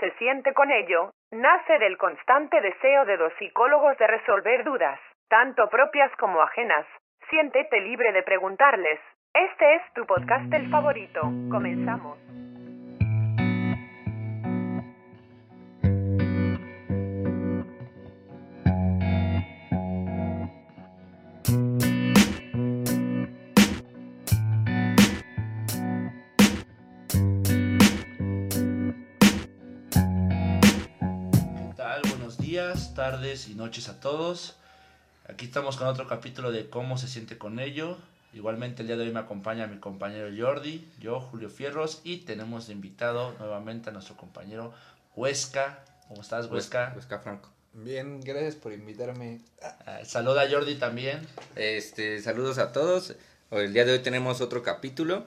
se 0.00 0.10
siente 0.18 0.52
con 0.52 0.70
ello? 0.70 1.10
nace 1.34 1.78
del 1.78 1.98
constante 1.98 2.60
deseo 2.60 3.04
de 3.04 3.16
los 3.16 3.32
psicólogos 3.34 3.98
de 3.98 4.06
resolver 4.06 4.64
dudas, 4.64 4.98
tanto 5.28 5.68
propias 5.68 6.10
como 6.16 6.40
ajenas. 6.40 6.86
Siéntete 7.28 7.80
libre 7.80 8.12
de 8.12 8.22
preguntarles. 8.22 9.00
Este 9.32 9.74
es 9.74 9.82
tu 9.94 10.06
podcast 10.06 10.52
el 10.52 10.70
favorito. 10.70 11.22
Comenzamos. 11.50 12.33
Tardes 32.94 33.48
y 33.48 33.54
noches 33.54 33.88
a 33.88 34.00
todos. 34.00 34.54
Aquí 35.28 35.46
estamos 35.46 35.76
con 35.76 35.88
otro 35.88 36.06
capítulo 36.06 36.52
de 36.52 36.70
cómo 36.70 36.96
se 36.96 37.08
siente 37.08 37.36
con 37.36 37.58
ello. 37.58 37.98
Igualmente 38.32 38.82
el 38.82 38.88
día 38.88 38.96
de 38.96 39.04
hoy 39.04 39.12
me 39.12 39.20
acompaña 39.20 39.66
mi 39.66 39.78
compañero 39.78 40.28
Jordi, 40.36 40.88
yo 41.00 41.20
Julio 41.20 41.50
Fierros 41.50 42.00
y 42.04 42.18
tenemos 42.18 42.66
de 42.66 42.72
invitado 42.72 43.34
nuevamente 43.38 43.90
a 43.90 43.92
nuestro 43.92 44.16
compañero 44.16 44.72
Huesca. 45.16 45.84
¿Cómo 46.08 46.22
estás 46.22 46.46
Huesca? 46.46 46.92
Huesca 46.94 47.18
Franco. 47.18 47.50
Bien, 47.72 48.20
gracias 48.20 48.54
por 48.54 48.72
invitarme. 48.72 49.40
Ah, 49.86 50.00
saluda 50.04 50.42
a 50.42 50.50
Jordi 50.50 50.76
también. 50.76 51.26
Este, 51.56 52.20
saludos 52.22 52.58
a 52.58 52.70
todos. 52.70 53.16
El 53.50 53.72
día 53.72 53.84
de 53.84 53.92
hoy 53.92 53.98
tenemos 54.00 54.40
otro 54.40 54.62
capítulo 54.62 55.26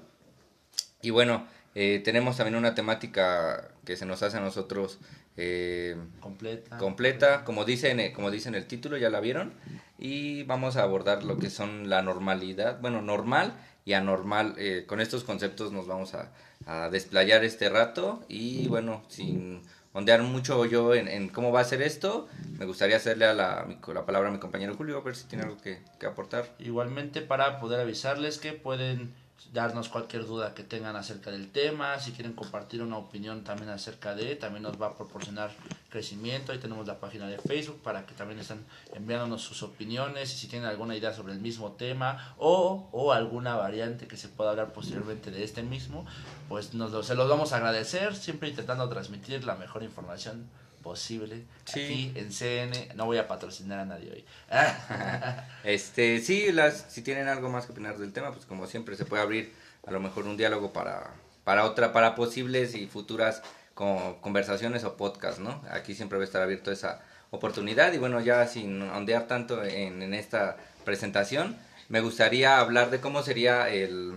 y 1.02 1.10
bueno, 1.10 1.46
eh, 1.80 2.02
tenemos 2.04 2.36
también 2.38 2.56
una 2.56 2.74
temática 2.74 3.70
que 3.86 3.96
se 3.96 4.08
nos 4.08 4.24
hace 4.24 4.38
a 4.38 4.40
nosotros 4.40 4.98
eh, 5.36 5.96
completa. 6.20 6.80
completa, 6.80 7.44
como 7.44 7.66
dicen, 7.66 8.14
como 8.14 8.32
dicen 8.32 8.56
el 8.56 8.66
título, 8.66 8.98
ya 8.98 9.12
la 9.12 9.20
vieron, 9.20 9.54
y 10.00 10.42
vamos 10.46 10.76
a 10.76 10.82
abordar 10.82 11.24
lo 11.24 11.38
que 11.38 11.52
son 11.52 11.88
la 11.88 12.02
normalidad, 12.02 12.82
bueno, 12.82 13.04
normal 13.04 13.54
y 13.86 13.94
anormal. 13.94 14.56
Eh, 14.58 14.86
con 14.88 15.02
estos 15.02 15.24
conceptos 15.24 15.72
nos 15.72 15.86
vamos 15.86 16.16
a, 16.16 16.32
a, 16.66 16.90
desplayar 16.90 17.44
este 17.44 17.70
rato 17.70 18.26
y 18.28 18.68
bueno, 18.70 19.04
sin 19.08 19.62
ondear 19.94 20.24
mucho 20.24 20.66
yo 20.66 20.96
en, 20.96 21.30
cómo 21.30 21.52
va 21.52 21.60
a 21.60 21.64
ser 21.64 21.84
esto, 21.84 22.28
me 22.58 22.66
gustaría 22.66 22.98
hacerle 22.98 23.26
a 23.26 23.36
la, 23.36 23.68
la 23.94 24.04
palabra 24.04 24.30
a 24.30 24.32
mi 24.32 24.40
compañero 24.40 24.74
Julio, 24.76 24.98
a 24.98 25.02
ver 25.02 25.16
si 25.16 25.28
tiene 25.28 25.44
algo 25.44 25.58
que, 25.58 25.78
que 26.00 26.08
aportar. 26.08 26.56
Igualmente 26.58 27.22
para 27.22 27.60
poder 27.60 27.80
avisarles 27.80 28.40
que 28.40 28.54
pueden 28.54 29.14
darnos 29.54 29.90
cualquier 29.90 30.26
duda 30.26 30.54
que 30.54 30.64
tengan 30.64 30.96
acerca 30.96 31.32
del 31.32 31.52
tema, 31.52 32.00
si 32.00 32.12
quieren 32.12 32.34
compartir 32.34 32.82
una 32.82 32.98
opinión 32.98 33.44
también 33.44 33.70
acerca 33.70 34.16
de, 34.16 34.36
también 34.36 34.64
nos 34.64 34.82
va 34.82 34.88
a 34.88 34.96
proporcionar 34.96 35.52
crecimiento, 35.90 36.52
ahí 36.52 36.58
tenemos 36.58 36.86
la 36.88 37.00
página 37.00 37.28
de 37.28 37.38
Facebook 37.38 37.82
para 37.82 38.06
que 38.06 38.14
también 38.14 38.40
estén 38.40 38.66
enviándonos 38.94 39.42
sus 39.42 39.64
opiniones 39.64 40.34
y 40.34 40.38
si 40.38 40.48
tienen 40.48 40.68
alguna 40.68 40.96
idea 40.96 41.14
sobre 41.14 41.34
el 41.34 41.40
mismo 41.40 41.72
tema 41.74 42.36
o, 42.38 42.90
o 42.92 43.14
alguna 43.14 43.56
variante 43.56 44.08
que 44.08 44.18
se 44.18 44.28
pueda 44.28 44.52
hablar 44.52 44.74
posteriormente 44.74 45.32
de 45.32 45.44
este 45.44 45.64
mismo, 45.64 46.06
pues 46.50 46.74
nos 46.74 47.06
se 47.06 47.16
los 47.16 47.30
vamos 47.30 47.54
a 47.54 47.58
agradecer, 47.58 48.16
siempre 48.16 48.50
intentando 48.50 48.88
transmitir 48.90 49.44
la 49.46 49.56
mejor 49.56 49.84
información 49.84 50.50
posible 50.88 51.44
sí. 51.66 51.82
aquí 51.82 52.12
en 52.16 52.32
CN. 52.32 52.96
No 52.96 53.06
voy 53.06 53.18
a 53.18 53.28
patrocinar 53.28 53.80
a 53.80 53.86
nadie 53.86 54.10
hoy. 54.10 54.26
este, 55.66 56.22
sí, 56.22 56.54
las, 56.54 56.86
si 56.88 57.02
tienen 57.02 57.28
algo 57.28 57.50
más 57.50 57.66
que 57.66 57.74
opinar 57.74 57.98
del 57.98 58.14
tema, 58.14 58.32
pues 58.32 58.46
como 58.46 58.68
siempre 58.68 58.96
se 58.96 59.04
puede 59.04 59.22
abrir 59.22 59.54
a 59.86 59.92
lo 59.92 60.00
mejor 60.00 60.26
un 60.26 60.38
diálogo 60.38 60.72
para, 60.72 61.12
para 61.44 61.66
otra, 61.66 61.92
para 61.92 62.16
posibles 62.16 62.74
y 62.74 62.88
futuras 62.88 63.42
conversaciones 63.74 64.86
o 64.86 64.96
podcast, 64.96 65.40
¿no? 65.40 65.62
Aquí 65.70 65.94
siempre 65.94 66.18
va 66.18 66.24
a 66.24 66.26
estar 66.26 66.42
abierto 66.42 66.72
esa 66.72 67.02
oportunidad 67.32 67.92
y 67.92 67.98
bueno, 67.98 68.22
ya 68.22 68.48
sin 68.48 68.82
ondear 68.82 69.28
tanto 69.28 69.64
en, 69.64 70.02
en 70.02 70.14
esta 70.14 70.56
presentación, 70.86 71.58
me 71.90 72.00
gustaría 72.00 72.60
hablar 72.60 72.92
de 72.92 73.02
cómo 73.02 73.24
sería 73.24 73.70
el... 73.70 74.16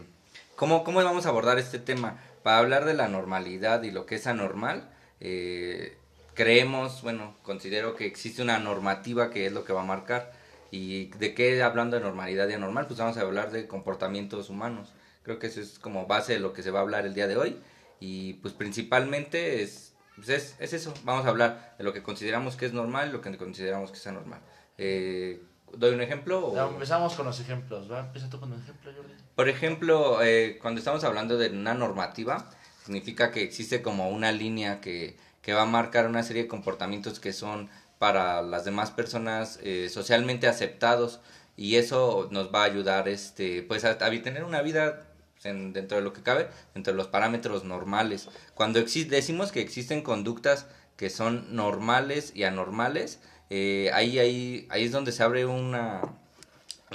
Cómo, 0.54 0.84
cómo 0.84 1.02
vamos 1.02 1.26
a 1.26 1.30
abordar 1.30 1.58
este 1.58 1.80
tema. 1.80 2.20
Para 2.44 2.58
hablar 2.58 2.84
de 2.84 2.94
la 2.94 3.08
normalidad 3.08 3.82
y 3.82 3.90
lo 3.90 4.06
que 4.06 4.14
es 4.14 4.26
anormal, 4.26 4.88
eh, 5.20 5.98
creemos, 6.40 7.02
bueno, 7.02 7.34
considero 7.42 7.94
que 7.94 8.06
existe 8.06 8.40
una 8.40 8.58
normativa 8.58 9.28
que 9.28 9.44
es 9.44 9.52
lo 9.52 9.62
que 9.62 9.74
va 9.74 9.82
a 9.82 9.84
marcar. 9.84 10.32
¿Y 10.70 11.08
de 11.18 11.34
qué 11.34 11.62
hablando 11.62 11.98
de 11.98 12.02
normalidad 12.02 12.48
y 12.48 12.54
anormal? 12.54 12.86
Pues 12.86 12.98
vamos 12.98 13.18
a 13.18 13.20
hablar 13.20 13.50
de 13.50 13.66
comportamientos 13.66 14.48
humanos. 14.48 14.94
Creo 15.22 15.38
que 15.38 15.48
eso 15.48 15.60
es 15.60 15.78
como 15.78 16.06
base 16.06 16.32
de 16.32 16.40
lo 16.40 16.54
que 16.54 16.62
se 16.62 16.70
va 16.70 16.78
a 16.78 16.82
hablar 16.82 17.04
el 17.04 17.12
día 17.12 17.26
de 17.26 17.36
hoy. 17.36 17.60
Y 17.98 18.34
pues 18.34 18.54
principalmente 18.54 19.62
es, 19.62 19.92
pues 20.16 20.30
es, 20.30 20.56
es, 20.60 20.72
eso. 20.72 20.94
Vamos 21.04 21.26
a 21.26 21.28
hablar 21.28 21.74
de 21.76 21.84
lo 21.84 21.92
que 21.92 22.02
consideramos 22.02 22.56
que 22.56 22.64
es 22.64 22.72
normal 22.72 23.10
y 23.10 23.12
lo 23.12 23.20
que 23.20 23.36
consideramos 23.36 23.90
que 23.90 23.98
es 23.98 24.06
anormal. 24.06 24.40
Eh, 24.78 25.42
¿Doy 25.76 25.92
un 25.92 26.00
ejemplo? 26.00 26.54
empezamos 26.70 27.16
con 27.16 27.26
los 27.26 27.38
ejemplos. 27.38 27.92
¿va? 27.92 28.00
Empieza 28.00 28.30
tú 28.30 28.40
con 28.40 28.50
un 28.50 28.62
ejemplo, 28.62 28.90
Jordi. 28.96 29.12
Por 29.34 29.50
ejemplo, 29.50 30.22
eh, 30.22 30.58
cuando 30.62 30.78
estamos 30.78 31.04
hablando 31.04 31.36
de 31.36 31.50
una 31.50 31.74
normativa, 31.74 32.48
significa 32.90 33.30
que 33.30 33.42
existe 33.42 33.82
como 33.82 34.10
una 34.10 34.32
línea 34.32 34.80
que 34.80 35.16
que 35.42 35.54
va 35.54 35.62
a 35.62 35.66
marcar 35.66 36.06
una 36.06 36.22
serie 36.22 36.42
de 36.42 36.48
comportamientos 36.48 37.20
que 37.20 37.32
son 37.32 37.68
para 37.98 38.42
las 38.42 38.64
demás 38.64 38.90
personas 38.90 39.58
eh, 39.62 39.88
socialmente 39.90 40.48
aceptados 40.48 41.20
y 41.56 41.76
eso 41.76 42.28
nos 42.30 42.52
va 42.54 42.62
a 42.62 42.66
ayudar 42.66 43.08
este 43.08 43.62
pues 43.62 43.84
a, 43.84 43.98
tener 43.98 44.44
una 44.44 44.62
vida 44.62 45.06
dentro 45.42 45.96
de 45.96 46.02
lo 46.02 46.12
que 46.12 46.22
cabe 46.22 46.48
dentro 46.74 46.92
de 46.92 46.98
los 46.98 47.08
parámetros 47.08 47.64
normales. 47.64 48.28
Cuando 48.54 48.82
decimos 48.82 49.52
que 49.52 49.60
existen 49.60 50.02
conductas 50.02 50.66
que 50.96 51.08
son 51.08 51.54
normales 51.54 52.32
y 52.34 52.44
anormales 52.44 53.20
eh, 53.48 53.90
ahí 53.94 54.18
ahí 54.18 54.66
ahí 54.70 54.84
es 54.84 54.92
donde 54.92 55.12
se 55.12 55.22
abre 55.22 55.46
una 55.46 56.02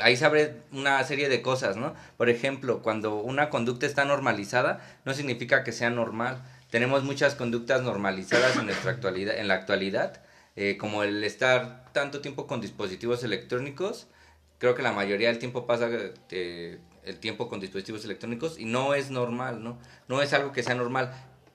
ahí 0.02 0.18
se 0.18 0.26
abre 0.26 0.62
una 0.72 1.04
serie 1.04 1.30
de 1.30 1.42
cosas 1.42 1.78
no 1.78 1.94
por 2.18 2.30
ejemplo 2.30 2.82
cuando 2.82 3.16
una 3.16 3.50
conducta 3.50 3.86
está 3.86 4.06
normalizada 4.06 4.82
no 5.06 5.14
significa 5.14 5.64
que 5.64 5.72
sea 5.72 5.90
normal 5.90 6.44
tenemos 6.76 7.04
muchas 7.04 7.36
conductas 7.36 7.84
normalizadas 7.84 8.58
en 8.58 8.66
nuestra 8.66 8.92
actualidad, 8.92 9.38
en 9.38 9.48
la 9.48 9.54
actualidad, 9.54 10.22
eh, 10.58 10.76
como 10.78 11.04
el 11.04 11.24
estar 11.24 11.90
tanto 11.94 12.20
tiempo 12.20 12.48
con 12.48 12.60
dispositivos 12.60 13.24
electrónicos. 13.24 14.08
Creo 14.58 14.76
que 14.76 14.82
la 14.82 14.92
mayoría 14.92 15.30
del 15.30 15.40
tiempo 15.40 15.68
pasa 15.68 15.90
eh, 16.32 16.80
el 17.06 17.20
tiempo 17.20 17.48
con 17.48 17.62
dispositivos 17.62 18.04
electrónicos 18.04 18.60
y 18.60 18.66
no 18.66 18.94
es 18.94 19.10
normal, 19.10 19.64
¿no? 19.64 19.80
No 20.10 20.22
es 20.22 20.34
algo 20.34 20.52
que 20.52 20.64
sea 20.64 20.76
normal, 20.76 21.14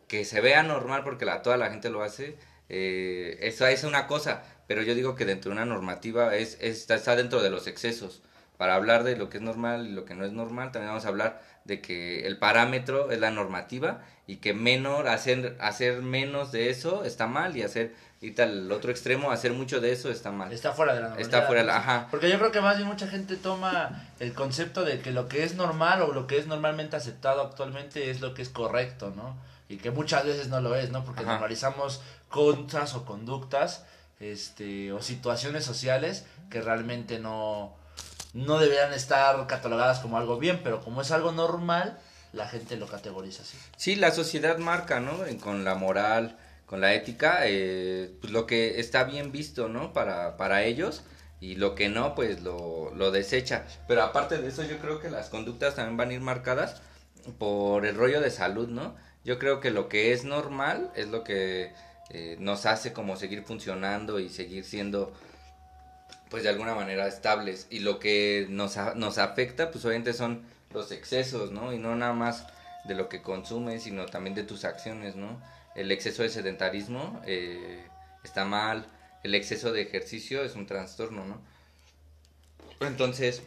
que 0.09 0.25
se 0.25 0.41
vea 0.41 0.63
normal 0.63 1.03
porque 1.05 1.27
la, 1.27 1.43
toda 1.43 1.59
la 1.59 1.71
gente 1.71 1.91
lo 1.91 2.03
hace. 2.03 2.39
Eh, 2.71 3.37
eso 3.43 3.67
es 3.67 3.85
una 3.85 4.07
cosa, 4.07 4.43
pero 4.69 4.83
yo 4.83 4.95
digo 4.95 5.17
que 5.17 5.27
dentro 5.27 5.51
de 5.51 5.57
una 5.57 5.67
normativa 5.67 6.35
es, 6.37 6.57
está, 6.63 6.95
está 6.95 7.15
dentro 7.15 7.43
de 7.43 7.51
los 7.51 7.67
excesos. 7.67 8.23
Para 8.61 8.75
hablar 8.75 9.05
de 9.05 9.17
lo 9.17 9.31
que 9.31 9.39
es 9.39 9.43
normal 9.43 9.87
y 9.87 9.93
lo 9.93 10.05
que 10.05 10.15
no 10.15 10.23
es 10.23 10.33
normal, 10.33 10.71
también 10.71 10.91
vamos 10.91 11.07
a 11.07 11.09
hablar 11.09 11.41
de 11.65 11.81
que 11.81 12.27
el 12.27 12.37
parámetro 12.37 13.11
es 13.11 13.19
la 13.19 13.31
normativa 13.31 14.03
y 14.27 14.37
que 14.37 14.53
menor, 14.53 15.09
hacer, 15.09 15.57
hacer 15.63 16.03
menos 16.03 16.53
de 16.53 16.69
eso 16.69 17.05
está 17.05 17.27
mal 17.27 17.57
y 17.57 17.63
hacer, 17.63 17.95
y 18.21 18.33
tal, 18.33 18.67
el 18.67 18.71
otro 18.73 18.91
extremo, 18.91 19.31
hacer 19.31 19.55
mucho 19.55 19.81
de 19.81 19.93
eso 19.93 20.11
está 20.11 20.31
mal. 20.31 20.53
Está 20.53 20.73
fuera 20.73 20.93
de 20.93 21.01
la 21.01 21.07
normalidad. 21.07 21.35
Está 21.35 21.47
fuera, 21.47 21.75
ajá. 21.75 22.09
Porque 22.11 22.29
yo 22.29 22.39
creo 22.39 22.53
que 22.53 22.61
más 22.61 22.77
bien 22.77 22.87
mucha 22.87 23.07
gente 23.07 23.37
toma 23.37 24.05
el 24.19 24.35
concepto 24.35 24.85
de 24.85 25.01
que 25.01 25.11
lo 25.11 25.27
que 25.27 25.43
es 25.43 25.55
normal 25.55 26.03
o 26.03 26.13
lo 26.13 26.27
que 26.27 26.37
es 26.37 26.47
normalmente 26.47 26.97
aceptado 26.97 27.41
actualmente 27.41 28.11
es 28.11 28.21
lo 28.21 28.35
que 28.35 28.43
es 28.43 28.51
correcto, 28.51 29.11
¿no? 29.17 29.39
Y 29.71 29.79
que 29.79 29.91
muchas 29.91 30.27
veces 30.27 30.49
no 30.49 30.61
lo 30.61 30.77
es, 30.77 30.91
¿no? 30.91 31.03
Porque 31.03 31.23
normalizamos 31.23 32.03
cosas 32.29 32.95
o 32.95 33.07
conductas, 33.07 33.87
este, 34.19 34.93
o 34.93 35.01
situaciones 35.01 35.65
sociales 35.65 36.27
que 36.51 36.61
realmente 36.61 37.21
no, 37.21 37.80
no 38.35 38.59
deberían 38.59 38.93
estar 38.93 39.47
catalogadas 39.47 40.01
como 40.01 40.19
algo 40.19 40.39
bien, 40.39 40.61
pero 40.63 40.83
como 40.83 41.03
es 41.03 41.11
algo 41.11 41.33
normal, 41.33 41.99
la 42.33 42.49
gente 42.49 42.77
lo 42.77 42.87
categoriza 42.87 43.43
así. 43.43 43.57
Sí, 43.77 43.97
la 43.97 44.13
sociedad 44.13 44.59
marca, 44.59 45.01
¿no? 45.01 45.19
Con 45.41 45.65
la 45.65 45.75
moral, 45.75 46.39
con 46.67 46.81
la 46.81 46.95
ética, 46.95 47.41
eh, 47.45 48.15
pues 48.21 48.33
lo 48.33 48.47
que 48.47 48.79
está 48.79 49.05
bien 49.05 49.33
visto, 49.33 49.69
¿no? 49.69 49.93
Para, 49.93 50.37
para 50.37 50.63
ellos 50.63 51.03
y 51.41 51.57
lo 51.57 51.75
que 51.75 51.89
no, 51.89 52.15
pues 52.15 52.43
lo, 52.43 52.95
lo 52.95 53.11
desecha. 53.11 53.67
Pero 53.89 54.03
aparte 54.03 54.39
de 54.39 54.49
eso, 54.49 54.63
yo 54.63 54.79
creo 54.79 55.01
que 55.01 55.11
las 55.11 55.29
conductas 55.31 55.75
también 55.75 55.97
van 55.97 56.11
a 56.11 56.15
ir 56.15 56.21
marcadas 56.21 56.81
por 57.39 57.87
el 57.87 57.97
rollo 57.97 58.21
de 58.21 58.31
salud, 58.31 58.69
¿no? 58.69 58.95
Yo 59.25 59.39
creo 59.39 59.61
que 59.61 59.71
lo 59.71 59.89
que 59.89 60.13
es 60.13 60.25
normal 60.25 60.91
es 60.95 61.09
lo 61.09 61.25
que 61.25 61.73
eh, 62.11 62.37
nos 62.39 62.67
hace 62.67 62.93
como 62.93 63.17
seguir 63.17 63.43
funcionando 63.43 64.19
y 64.19 64.29
seguir 64.29 64.65
siendo 64.65 65.13
pues 66.31 66.45
de 66.45 66.49
alguna 66.49 66.75
manera 66.75 67.07
estables 67.07 67.67
y 67.71 67.81
lo 67.81 67.99
que 67.99 68.47
nos, 68.49 68.77
nos 68.97 69.19
afecta 69.19 69.71
pues 69.71 69.85
obviamente 69.85 70.13
son 70.13 70.43
los 70.73 70.93
excesos, 70.93 71.51
¿no? 71.51 71.73
Y 71.73 71.79
no 71.79 71.97
nada 71.97 72.13
más 72.13 72.47
de 72.85 72.95
lo 72.95 73.09
que 73.09 73.21
consumes, 73.21 73.83
sino 73.83 74.07
también 74.07 74.35
de 74.35 74.45
tus 74.45 74.65
acciones, 74.65 75.17
¿no? 75.17 75.41
El 75.75 75.91
exceso 75.93 76.23
de 76.23 76.29
sedentarismo 76.29 77.21
eh, 77.27 77.85
está 78.25 78.45
mal, 78.45 78.87
el 79.25 79.35
exceso 79.35 79.73
de 79.73 79.83
ejercicio 79.83 80.43
es 80.43 80.55
un 80.55 80.67
trastorno, 80.67 81.25
¿no? 81.25 81.41
Entonces, 82.87 83.43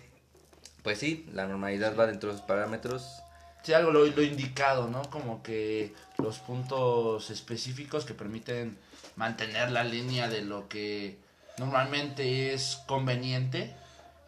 pues 0.84 1.00
sí, 1.00 1.28
la 1.34 1.48
normalidad 1.48 1.98
va 1.98 2.06
dentro 2.06 2.30
de 2.30 2.36
esos 2.36 2.48
parámetros 2.48 3.24
Sí, 3.64 3.72
algo 3.72 3.92
lo, 3.92 4.06
lo 4.06 4.22
indicado, 4.22 4.90
¿no? 4.90 5.04
Como 5.10 5.42
que 5.42 5.94
los 6.18 6.40
puntos 6.40 7.30
específicos 7.30 8.04
que 8.04 8.14
permiten 8.14 8.78
mantener 9.16 9.72
la 9.72 9.86
línea 9.86 10.28
de 10.28 10.42
lo 10.42 10.68
que 10.68 11.18
normalmente 11.58 12.54
es 12.54 12.82
conveniente 12.88 13.74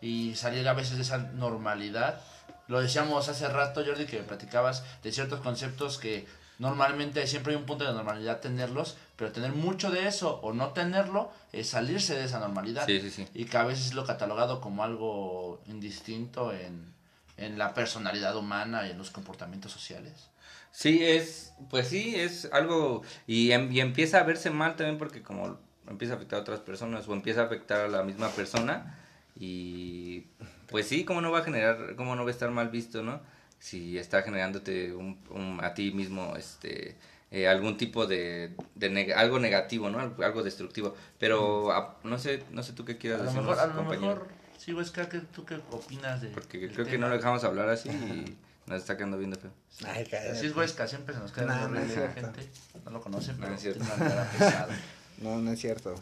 y 0.01 0.35
salir 0.35 0.67
a 0.67 0.73
veces 0.73 0.97
de 0.97 1.03
esa 1.03 1.17
normalidad. 1.17 2.21
Lo 2.67 2.81
decíamos 2.81 3.29
hace 3.29 3.47
rato, 3.47 3.83
Jordi, 3.85 4.05
que 4.05 4.17
platicabas 4.19 4.83
de 5.03 5.11
ciertos 5.11 5.39
conceptos 5.41 5.97
que 5.97 6.25
normalmente 6.57 7.25
siempre 7.27 7.53
hay 7.53 7.59
un 7.59 7.65
punto 7.65 7.85
de 7.85 7.93
normalidad 7.93 8.39
tenerlos, 8.39 8.97
pero 9.15 9.31
tener 9.31 9.51
mucho 9.51 9.91
de 9.91 10.07
eso 10.07 10.39
o 10.41 10.53
no 10.53 10.69
tenerlo 10.69 11.31
es 11.51 11.69
salirse 11.69 12.15
de 12.15 12.25
esa 12.25 12.39
normalidad. 12.39 12.85
Sí, 12.85 12.99
sí, 13.01 13.11
sí. 13.11 13.27
Y 13.33 13.45
que 13.45 13.57
a 13.57 13.63
veces 13.63 13.87
es 13.87 13.93
lo 13.93 14.05
catalogado 14.05 14.61
como 14.61 14.83
algo 14.83 15.61
indistinto 15.67 16.53
en, 16.53 16.93
en 17.37 17.57
la 17.57 17.73
personalidad 17.73 18.35
humana 18.35 18.87
y 18.87 18.91
en 18.91 18.97
los 18.97 19.11
comportamientos 19.11 19.71
sociales. 19.71 20.29
Sí, 20.71 21.03
es, 21.03 21.53
pues 21.69 21.87
sí, 21.87 22.15
es 22.15 22.49
algo, 22.51 23.01
y, 23.27 23.51
em- 23.51 23.71
y 23.71 23.79
empieza 23.79 24.19
a 24.19 24.23
verse 24.23 24.49
mal 24.49 24.75
también 24.75 24.97
porque 24.97 25.21
como 25.23 25.57
empieza 25.89 26.13
a 26.13 26.17
afectar 26.17 26.39
a 26.39 26.41
otras 26.41 26.59
personas 26.59 27.07
o 27.07 27.13
empieza 27.13 27.41
a 27.41 27.45
afectar 27.45 27.81
a 27.81 27.87
la 27.87 28.03
misma 28.03 28.29
persona 28.29 28.97
y 29.37 30.21
pues 30.67 30.87
sí, 30.87 31.03
cómo 31.05 31.21
no 31.21 31.31
va 31.31 31.39
a 31.39 31.43
generar, 31.43 31.95
cómo 31.95 32.15
no 32.15 32.23
va 32.23 32.29
a 32.29 32.33
estar 32.33 32.49
mal 32.51 32.69
visto, 32.69 33.03
¿no? 33.03 33.21
Si 33.59 33.97
está 33.97 34.21
generándote 34.23 34.93
un, 34.93 35.19
un- 35.29 35.59
a 35.63 35.73
ti 35.73 35.91
mismo, 35.91 36.35
este, 36.35 36.95
eh, 37.31 37.47
algún 37.47 37.77
tipo 37.77 38.05
de, 38.05 38.55
de 38.75 38.91
neg- 38.91 39.13
algo 39.15 39.39
negativo, 39.39 39.89
¿no? 39.89 39.99
Algo, 39.99 40.43
destructivo, 40.43 40.95
pero 41.19 41.71
a- 41.71 41.97
no 42.03 42.17
sé, 42.17 42.43
no 42.51 42.63
sé 42.63 42.73
tú 42.73 42.85
qué 42.85 42.93
A 42.93 42.97
quieras 42.97 43.19
lo 43.21 43.25
decirnos, 43.25 43.49
mejor, 43.57 43.69
a 43.71 43.73
lo 43.75 43.83
mejor, 43.83 44.27
sí, 44.57 44.73
Huesca, 44.73 45.09
¿qué- 45.09 45.19
¿tú 45.21 45.45
qué 45.45 45.59
opinas 45.71 46.21
de 46.21 46.29
Porque 46.29 46.69
creo 46.71 46.85
que 46.85 46.97
no 46.97 47.09
lo 47.09 47.15
dejamos 47.15 47.43
hablar 47.43 47.69
así 47.69 47.89
y 47.89 48.37
nos 48.69 48.79
está 48.81 48.95
quedando 48.97 49.17
viendo 49.17 49.37
feo. 49.37 49.51
Ay. 49.85 50.07
Así 50.31 50.45
es 50.47 50.55
Huesca, 50.55 50.87
siempre 50.87 51.13
se 51.13 51.19
nos 51.21 51.31
queda 51.31 51.45
No, 51.47 51.67
no 51.69 51.79
es 51.79 51.95
la 51.97 52.09
gente. 52.11 52.49
No 52.85 52.91
lo 52.91 53.01
conoce, 53.01 53.33
No 53.33 53.39
pero 53.41 53.53
es 53.55 53.61
cierto. 53.61 53.83
tiene 53.83 54.03
una 54.13 54.23
pesada. 54.31 54.67
No, 55.19 55.37
no 55.37 55.51
es 55.51 55.59
cierto. 55.59 55.95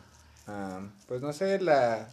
Ah, 0.47 0.81
pues 1.07 1.21
no 1.21 1.33
sé, 1.33 1.59
la... 1.59 2.07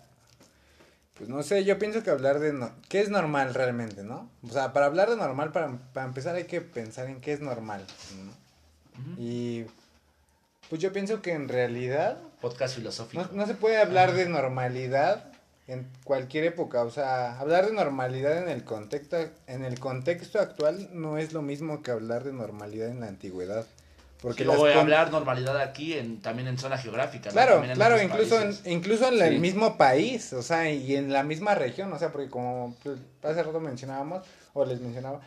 Pues 1.17 1.29
no 1.29 1.43
sé, 1.43 1.65
yo 1.65 1.79
pienso 1.79 2.03
que 2.03 2.11
hablar 2.11 2.39
de... 2.39 2.53
No... 2.53 2.73
¿Qué 2.89 3.01
es 3.01 3.11
normal 3.11 3.55
realmente, 3.55 4.03
no? 4.03 4.31
O 4.43 4.51
sea, 4.51 4.73
para 4.73 4.87
hablar 4.87 5.11
de 5.11 5.17
normal, 5.17 5.53
para, 5.53 5.77
para 5.93 6.07
empezar 6.07 6.35
hay 6.37 6.45
que 6.45 6.61
pensar 6.61 7.07
en 7.09 7.21
qué 7.21 7.33
es 7.33 7.41
normal, 7.41 7.85
¿no? 8.25 8.33
Y... 9.19 9.67
Pues 10.69 10.81
yo 10.81 10.93
pienso 10.93 11.21
que 11.21 11.33
en 11.33 11.49
realidad 11.49 12.19
Podcast 12.41 12.77
filosófico. 12.77 13.25
no, 13.25 13.33
no 13.33 13.47
se 13.47 13.55
puede 13.55 13.79
hablar 13.79 14.13
de 14.13 14.29
normalidad 14.29 15.31
en 15.71 15.89
cualquier 16.05 16.45
época. 16.45 16.83
O 16.83 16.91
sea, 16.91 17.39
hablar 17.39 17.67
de 17.67 17.73
normalidad 17.73 18.39
en 18.39 18.49
el 18.49 18.65
contexto, 18.65 19.17
en 19.47 19.65
el 19.65 19.79
contexto 19.79 20.41
actual 20.41 20.89
no 20.93 21.19
es 21.19 21.33
lo 21.33 21.43
mismo 21.43 21.83
que 21.83 21.91
hablar 21.91 22.25
de 22.25 22.33
normalidad 22.33 22.89
en 22.89 23.01
la 23.01 23.09
antigüedad. 23.09 23.67
Porque 24.23 24.43
Sí, 24.43 24.49
las 24.49 24.57
de 24.63 24.73
con- 24.73 24.81
hablar 24.83 25.11
normalidad 25.11 25.59
aquí, 25.61 25.95
en, 25.95 26.21
también 26.21 26.47
en 26.49 26.59
zona 26.59 26.77
geográfica. 26.77 27.31
¿no? 27.31 27.33
Claro, 27.33 27.63
claro, 27.75 28.03
incluso 28.03 28.41
en, 28.41 28.55
incluso 28.67 29.09
en 29.09 29.21
el 29.23 29.39
mismo 29.41 29.79
país, 29.79 30.33
o 30.35 30.43
sea, 30.43 30.71
y 30.71 30.95
en 30.97 31.13
la 31.13 31.23
misma 31.23 31.55
región, 31.55 31.93
o 31.93 31.99
sea, 31.99 32.11
porque 32.13 32.29
como 32.29 32.77
pues, 32.83 32.99
hace 33.23 33.43
rato 33.43 33.61
mencionábamos, 33.61 34.23
o 34.53 34.65
les 34.67 34.81
mencionaba, 34.81 35.21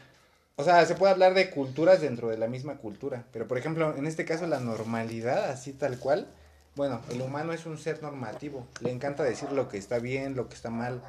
o 0.55 0.63
sea, 0.63 0.85
se 0.85 0.93
puede 0.93 1.11
hablar 1.13 1.33
de 1.33 1.49
culturas 1.49 2.01
dentro 2.01 2.27
de 2.29 2.37
la 2.37 2.47
misma 2.47 2.75
cultura, 2.75 3.23
pero 3.33 3.47
por 3.47 3.57
ejemplo, 3.57 3.95
en 3.97 4.05
este 4.05 4.25
caso 4.25 4.45
la 4.45 4.59
normalidad, 4.59 5.49
así 5.49 5.73
tal 5.73 5.97
cual, 5.97 6.27
bueno, 6.75 7.01
el 7.09 7.21
humano 7.21 7.53
es 7.53 7.65
un 7.65 7.79
ser 7.79 8.03
normativo, 8.03 8.67
le 8.81 8.91
encanta 8.91 9.23
decir 9.23 9.51
lo 9.51 9.69
que 9.69 9.79
está 9.79 9.97
bien, 9.97 10.35
lo 10.35 10.49
que 10.49 10.55
está 10.55 10.69
mal. 10.69 11.01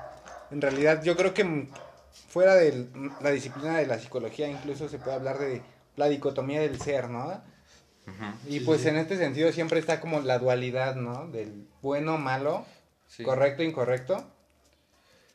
En 0.51 0.63
realidad, 0.63 1.03
yo 1.03 1.17
creo 1.17 1.35
que 1.35 1.45
mm, 1.45 1.69
fuera 2.29 2.55
de 2.55 2.87
la 3.21 3.31
disciplina 3.31 3.77
de 3.77 3.87
la 3.87 3.99
psicología, 3.99 4.49
incluso 4.49 4.89
se 4.89 4.99
puede 4.99 5.17
hablar 5.17 5.39
de 5.39 5.61
la 5.97 6.09
dicotomía 6.09 6.61
del 6.61 6.81
ser, 6.81 7.11
¿no? 7.11 7.43
Y 8.49 8.59
Sí, 8.59 8.61
pues 8.61 8.83
sí. 8.83 8.89
en 8.89 8.97
este 8.97 9.17
sentido 9.17 9.51
siempre 9.53 9.81
está 9.81 10.01
como 10.01 10.21
la 10.21 10.39
dualidad, 10.39 10.95
¿no? 10.97 11.27
Del 11.29 11.67
bueno, 11.83 12.19
malo, 12.19 12.67
Sí. 13.09 13.23
correcto, 13.23 13.63
incorrecto. 13.63 14.31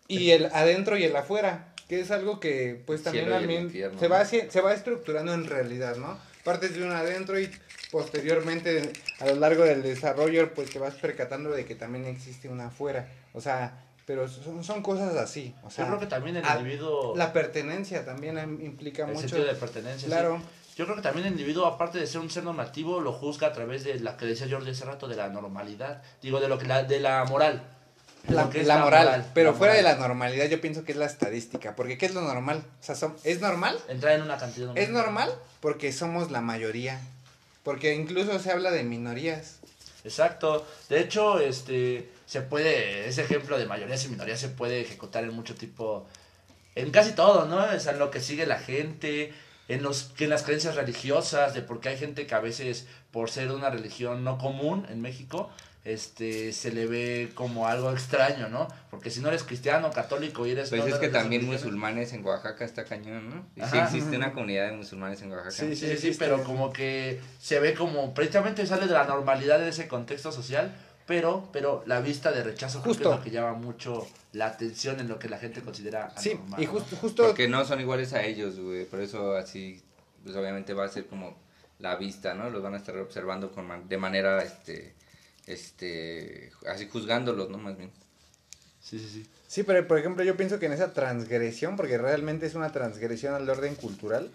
Y 0.07 0.31
el 0.31 0.45
adentro 0.47 0.97
y 0.97 1.03
el 1.03 1.15
afuera, 1.15 1.73
que 1.87 1.99
es 1.99 2.11
algo 2.11 2.39
que 2.39 2.81
pues 2.85 2.99
El 2.99 3.03
también 3.05 3.25
el 3.25 3.31
también 3.31 3.71
se 3.99 4.07
va 4.07 4.25
se 4.25 4.61
va 4.61 4.73
estructurando 4.73 5.33
en 5.33 5.45
realidad, 5.45 5.95
¿no? 5.97 6.17
Partes 6.43 6.75
de 6.75 6.83
un 6.83 6.91
adentro 6.91 7.39
y 7.39 7.49
posteriormente 7.91 8.93
a 9.19 9.25
lo 9.27 9.35
largo 9.35 9.63
del 9.63 9.83
desarrollo 9.83 10.53
pues 10.53 10.71
te 10.71 10.79
vas 10.79 10.95
percatando 10.95 11.51
de 11.51 11.65
que 11.65 11.75
también 11.75 12.05
existe 12.05 12.49
una 12.49 12.67
afuera, 12.67 13.07
o 13.33 13.41
sea, 13.41 13.83
pero 14.05 14.27
son, 14.27 14.63
son 14.63 14.81
cosas 14.81 15.15
así, 15.15 15.53
o 15.63 15.69
sea, 15.69 15.85
Yo 15.85 15.89
creo 15.89 15.99
que 15.99 16.07
también 16.07 16.37
el 16.37 16.45
a- 16.45 16.57
individuo... 16.57 17.15
la 17.15 17.31
pertenencia 17.33 18.03
también 18.05 18.37
em- 18.39 18.59
implica 18.65 19.03
el 19.03 19.09
mucho. 19.13 19.27
sentido 19.29 19.45
de 19.45 19.53
pertenencia. 19.55 20.07
sí. 20.07 20.09
Yo 20.79 20.85
creo 20.85 20.95
que 20.95 21.01
también 21.01 21.25
el 21.27 21.33
individuo, 21.33 21.65
aparte 21.65 21.99
de 21.99 22.07
ser 22.07 22.21
un 22.21 22.29
ser 22.29 22.45
normativo, 22.45 23.01
lo 23.01 23.11
juzga 23.11 23.47
a 23.47 23.51
través 23.51 23.83
de 23.83 23.99
la 23.99 24.15
que 24.15 24.25
decía 24.25 24.47
Jordi 24.49 24.71
hace 24.71 24.85
rato, 24.85 25.09
de 25.09 25.17
la 25.17 25.27
normalidad. 25.27 26.01
Digo, 26.21 26.39
de 26.39 26.47
lo 26.47 26.57
que 26.57 26.67
la, 26.67 26.83
de 26.83 27.01
la 27.01 27.25
moral. 27.25 27.61
La, 28.29 28.49
la 28.63 28.77
moral, 28.77 29.29
pero 29.33 29.51
la 29.51 29.57
fuera 29.57 29.73
de 29.73 29.81
la 29.81 29.95
normalidad 29.95 30.45
yo 30.45 30.61
pienso 30.61 30.85
que 30.85 30.93
es 30.93 30.97
la 30.97 31.05
estadística, 31.05 31.75
porque 31.75 31.97
¿qué 31.97 32.05
es 32.05 32.13
lo 32.13 32.21
normal? 32.21 32.63
O 32.79 32.83
sea, 32.83 32.95
son- 32.95 33.13
¿es 33.25 33.41
normal? 33.41 33.77
Entrar 33.89 34.13
en 34.13 34.21
una 34.21 34.37
cantidad... 34.37 34.77
Es 34.77 34.89
normal 34.89 35.29
porque 35.59 35.91
somos 35.91 36.31
la 36.31 36.39
mayoría, 36.39 37.01
porque 37.63 37.93
incluso 37.93 38.39
se 38.39 38.49
habla 38.49 38.71
de 38.71 38.83
minorías. 38.83 39.57
Exacto. 40.05 40.65
De 40.87 41.01
hecho, 41.01 41.41
este 41.41 42.09
se 42.25 42.39
puede, 42.41 43.09
ese 43.09 43.23
ejemplo 43.23 43.57
de 43.57 43.65
mayorías 43.65 44.05
y 44.05 44.07
minorías 44.07 44.39
se 44.39 44.47
puede 44.47 44.79
ejecutar 44.79 45.25
en 45.25 45.33
mucho 45.33 45.55
tipo, 45.55 46.07
en 46.75 46.89
casi 46.91 47.11
todo, 47.11 47.47
¿no? 47.47 47.65
O 47.75 47.79
sea, 47.81 47.91
en 47.91 47.99
lo 47.99 48.11
que 48.11 48.21
sigue 48.21 48.45
la 48.45 48.59
gente, 48.59 49.33
en 49.69 49.83
los 49.83 50.11
en 50.19 50.29
las 50.29 50.43
creencias 50.43 50.75
religiosas, 50.75 51.53
de 51.53 51.61
por 51.61 51.79
qué 51.79 51.89
hay 51.89 51.97
gente 51.97 52.27
que 52.27 52.35
a 52.35 52.39
veces, 52.39 52.87
por 53.11 53.29
ser 53.29 53.51
una 53.51 53.69
religión 53.69 54.23
no 54.23 54.37
común 54.37 54.85
en 54.89 54.99
México, 54.99 55.49
este 55.85 56.51
se 56.51 56.71
le 56.71 56.87
ve 56.87 57.31
como 57.35 57.67
algo 57.67 57.91
extraño, 57.91 58.49
¿no? 58.49 58.67
Porque 58.89 59.11
si 59.11 59.21
no 59.21 59.29
eres 59.29 59.43
cristiano, 59.43 59.91
católico 59.91 60.45
y 60.45 60.51
eres... 60.51 60.69
Pues 60.69 60.81
no, 60.81 60.87
es 60.87 60.95
que 60.95 61.07
también 61.07 61.45
musulmanes 61.45 62.11
en 62.13 62.25
Oaxaca 62.25 62.65
está 62.65 62.83
cañón, 62.83 63.29
¿no? 63.29 63.45
Y 63.55 63.65
sí 63.67 63.77
existe 63.77 64.17
una 64.17 64.33
comunidad 64.33 64.69
de 64.69 64.73
musulmanes 64.75 65.21
en 65.21 65.31
Oaxaca. 65.31 65.51
Sí, 65.51 65.75
Sí, 65.75 65.87
sí, 65.87 65.97
sí, 65.97 66.15
pero 66.17 66.43
como 66.43 66.73
que 66.73 67.21
se 67.39 67.59
ve 67.59 67.75
como, 67.75 68.13
precisamente 68.13 68.65
sale 68.65 68.87
de 68.87 68.93
la 68.93 69.05
normalidad 69.05 69.59
de 69.59 69.69
ese 69.69 69.87
contexto 69.87 70.31
social, 70.31 70.75
pero, 71.09 71.49
pero 71.51 71.83
la 71.87 71.99
vista 72.01 72.31
de 72.31 72.43
rechazo 72.43 72.81
creo 72.81 72.93
que 72.93 72.99
Justo. 72.99 73.11
es 73.11 73.17
lo 73.17 73.23
que 73.23 73.31
llama 73.31 73.53
mucho 73.53 74.07
la 74.33 74.45
atención 74.45 74.99
en 74.99 75.07
lo 75.09 75.17
que 75.19 75.27
la 75.27 75.39
gente 75.39 75.61
considera 75.61 76.13
Sí, 76.17 76.31
anormal, 76.33 76.61
y 76.61 76.65
¿no? 76.67 76.71
justo, 76.71 76.95
justo 76.95 77.23
Porque 77.25 77.47
no 77.49 77.65
son 77.65 77.81
iguales 77.81 78.13
a 78.13 78.23
ellos, 78.23 78.59
güey. 78.59 78.85
Por 78.85 79.01
eso 79.01 79.35
así, 79.35 79.81
pues 80.23 80.35
obviamente 80.35 80.73
va 80.73 80.85
a 80.85 80.89
ser 80.89 81.07
como 81.07 81.35
la 81.79 81.95
vista, 81.95 82.35
¿no? 82.35 82.49
Los 82.51 82.61
van 82.61 82.75
a 82.75 82.77
estar 82.77 82.95
observando 82.97 83.51
con 83.51 83.65
man- 83.67 83.89
de 83.89 83.97
manera, 83.97 84.43
este, 84.43 84.93
este, 85.47 86.51
así 86.67 86.87
juzgándolos, 86.87 87.49
¿no? 87.49 87.57
Más 87.57 87.75
bien. 87.77 87.91
Sí, 88.81 88.99
sí, 88.99 89.09
sí. 89.09 89.27
Sí, 89.47 89.63
pero 89.63 89.87
por 89.87 89.97
ejemplo 89.97 90.23
yo 90.23 90.37
pienso 90.37 90.59
que 90.59 90.67
en 90.67 90.73
esa 90.73 90.93
transgresión, 90.93 91.75
porque 91.75 91.97
realmente 91.97 92.45
es 92.45 92.53
una 92.53 92.71
transgresión 92.71 93.33
al 93.33 93.49
orden 93.49 93.73
cultural, 93.75 94.29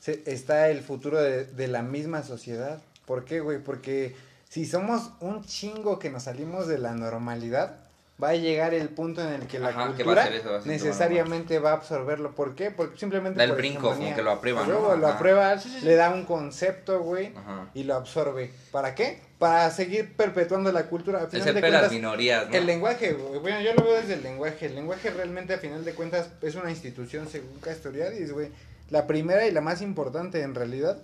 se- 0.00 0.22
está 0.26 0.70
el 0.70 0.80
futuro 0.80 1.20
de, 1.20 1.44
de 1.44 1.68
la 1.68 1.82
misma 1.82 2.22
sociedad. 2.22 2.80
¿Por 3.04 3.24
qué, 3.26 3.40
güey? 3.40 3.58
Porque 3.62 4.16
si 4.48 4.64
somos 4.66 5.10
un 5.20 5.44
chingo 5.44 5.98
que 5.98 6.10
nos 6.10 6.24
salimos 6.24 6.66
de 6.66 6.78
la 6.78 6.92
normalidad, 6.94 7.76
va 8.22 8.30
a 8.30 8.34
llegar 8.34 8.74
el 8.74 8.88
punto 8.88 9.22
en 9.22 9.32
el 9.32 9.46
que 9.46 9.58
la 9.58 9.68
Ajá, 9.68 9.94
que 9.96 10.02
va 10.04 10.22
a 10.22 10.26
cultura 10.26 10.28
eso, 10.36 10.56
a 10.56 10.60
necesariamente 10.66 11.58
va 11.58 11.70
a 11.70 11.74
absorberlo. 11.74 12.34
¿Por 12.34 12.54
qué? 12.54 12.70
Porque 12.70 12.98
simplemente 12.98 13.38
Da 13.38 13.44
el 13.44 13.50
por 13.50 13.58
brinco, 13.58 13.90
como 13.94 14.14
que 14.14 14.22
lo 14.22 14.32
aprueba, 14.32 14.64
A 14.64 14.66
¿no? 14.66 14.74
huevo, 14.74 14.96
Lo 14.96 15.08
aprueba, 15.08 15.54
le 15.82 15.94
da 15.94 16.10
un 16.10 16.24
concepto, 16.24 17.00
güey, 17.00 17.32
y 17.74 17.84
lo 17.84 17.94
absorbe. 17.94 18.50
¿Para 18.72 18.94
qué? 18.94 19.20
Para 19.38 19.70
seguir 19.70 20.16
perpetuando 20.16 20.72
la 20.72 20.86
cultura. 20.86 21.22
Es 21.22 21.30
final 21.30 21.56
el 21.56 21.62
de 21.62 21.70
las 21.70 21.92
minorías, 21.92 22.48
¿no? 22.48 22.56
el 22.56 22.66
lenguaje, 22.66 23.12
güey, 23.12 23.38
bueno, 23.38 23.60
yo 23.60 23.72
lo 23.74 23.84
veo 23.84 23.94
desde 23.94 24.14
el 24.14 24.22
lenguaje. 24.24 24.66
El 24.66 24.74
lenguaje 24.74 25.10
realmente, 25.10 25.54
a 25.54 25.58
final 25.58 25.84
de 25.84 25.92
cuentas, 25.92 26.30
es 26.42 26.54
una 26.56 26.70
institución, 26.70 27.28
según 27.28 27.60
Castoriadis, 27.60 28.32
güey. 28.32 28.48
La 28.90 29.06
primera 29.06 29.46
y 29.46 29.52
la 29.52 29.60
más 29.60 29.82
importante, 29.82 30.40
en 30.40 30.54
realidad. 30.54 30.98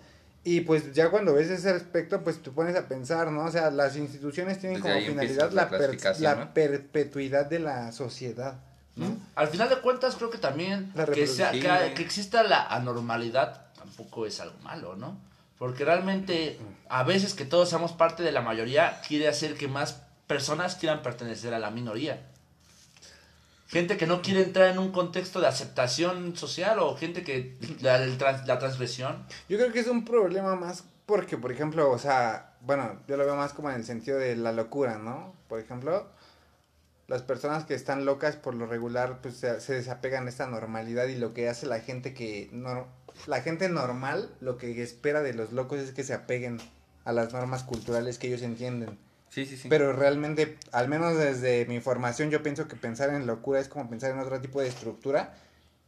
Y 0.47 0.61
pues 0.61 0.93
ya 0.93 1.11
cuando 1.11 1.33
ves 1.35 1.49
ese 1.51 1.71
aspecto, 1.71 2.23
pues 2.23 2.43
te 2.43 2.51
pones 2.51 2.77
a 2.77 2.87
pensar, 2.87 3.31
¿no? 3.33 3.45
O 3.45 3.51
sea, 3.51 3.71
las 3.71 3.97
instituciones 3.97 4.59
tienen 4.61 4.83
Desde 4.83 4.95
como 4.95 5.07
finalidad 5.07 5.51
la 5.53 5.63
la, 5.63 5.69
per- 5.71 5.79
clasificación, 5.79 6.23
la 6.23 6.45
¿no? 6.45 6.55
perpetuidad 6.55 7.47
de 7.47 7.59
la 7.61 7.93
sociedad, 7.93 8.57
¿no? 8.97 9.17
Al 9.37 9.49
final 9.49 9.71
de 9.71 9.77
cuentas 9.81 10.17
creo 10.17 10.29
que 10.31 10.37
también 10.39 10.93
que, 11.15 11.27
sea, 11.27 11.51
que, 11.53 11.95
que 11.95 12.03
exista 12.03 12.43
la 12.43 12.67
anormalidad 12.67 13.67
tampoco 13.75 14.27
es 14.27 14.39
algo 14.41 14.59
malo, 14.63 14.97
¿no? 14.97 15.17
Porque 15.59 15.85
realmente 15.85 16.59
a 16.91 17.05
veces 17.05 17.33
que 17.33 17.45
todos 17.47 17.71
seamos 17.71 17.93
parte 17.93 18.23
de 18.23 18.33
la 18.33 18.43
mayoría 18.43 19.01
quiere 19.07 19.29
hacer 19.29 19.55
que 19.55 19.67
más 19.69 20.03
personas 20.27 20.75
quieran 20.75 21.03
pertenecer 21.03 21.55
a 21.55 21.59
la 21.59 21.71
minoría. 21.71 22.21
Gente 23.67 23.97
que 23.97 24.07
no 24.07 24.23
quiere 24.23 24.43
entrar 24.43 24.71
en 24.71 24.79
un 24.79 24.93
contexto 24.93 25.41
de 25.41 25.47
aceptación 25.47 26.37
social 26.37 26.79
o 26.79 26.97
gente 26.97 27.23
que 27.23 27.57
la, 27.81 27.99
la 27.99 28.59
transgresión. 28.59 29.27
Yo 29.49 29.57
creo 29.59 29.73
que 29.73 29.81
es 29.81 29.89
un 29.89 30.05
problema 30.05 30.55
más 30.55 30.85
porque, 31.07 31.37
por 31.37 31.53
ejemplo, 31.53 31.91
o 31.91 31.99
sea, 31.99 32.55
bueno, 32.61 33.01
yo 33.09 33.17
lo 33.17 33.25
veo 33.25 33.37
más 33.37 33.53
como 33.53 33.71
en 33.71 33.77
el 33.77 33.85
sentido 33.85 34.19
de 34.19 34.37
la 34.37 34.53
locura, 34.53 34.99
¿no? 34.99 35.35
Por 35.49 35.61
ejemplo, 35.61 36.09
las 37.09 37.23
personas 37.23 37.65
que 37.65 37.75
están 37.75 38.05
locas 38.05 38.37
por 38.37 38.55
lo 38.55 38.67
regular 38.67 39.21
pues 39.21 39.37
se, 39.37 39.61
se 39.61 39.75
desapegan 39.75 40.25
de 40.25 40.31
esta 40.31 40.47
normalidad 40.47 41.07
y 41.07 41.17
lo 41.17 41.35
que 41.35 41.49
hace 41.49 41.67
la 41.67 41.81
gente 41.81 42.15
que 42.15 42.49
no 42.53 42.87
la 43.27 43.41
gente 43.43 43.69
normal 43.69 44.35
lo 44.41 44.57
que 44.57 44.83
espera 44.83 45.23
de 45.23 45.35
los 45.35 45.53
locos 45.53 45.79
es 45.79 45.93
que 45.93 46.03
se 46.03 46.15
apeguen 46.15 46.59
a 47.05 47.13
las 47.13 47.33
normas 47.33 47.63
culturales 47.63 48.19
que 48.19 48.29
ellos 48.29 48.43
entienden. 48.43 48.99
Sí, 49.35 49.47
sí, 49.47 49.57
sí. 49.57 49.69
Pero 49.69 49.93
realmente, 49.93 50.57
al 50.71 50.87
menos 50.89 51.17
desde 51.19 51.67
mi 51.67 51.81
formación, 51.81 52.31
yo 52.31 52.43
pienso 52.43 52.69
que 52.69 52.77
pensar 52.77 53.11
en 53.11 53.27
locura 53.27 53.59
es 53.59 53.69
como 53.69 53.91
pensar 53.91 54.13
en 54.13 54.21
otro 54.21 54.41
tipo 54.41 54.61
de 54.61 54.69
estructura 54.69 55.35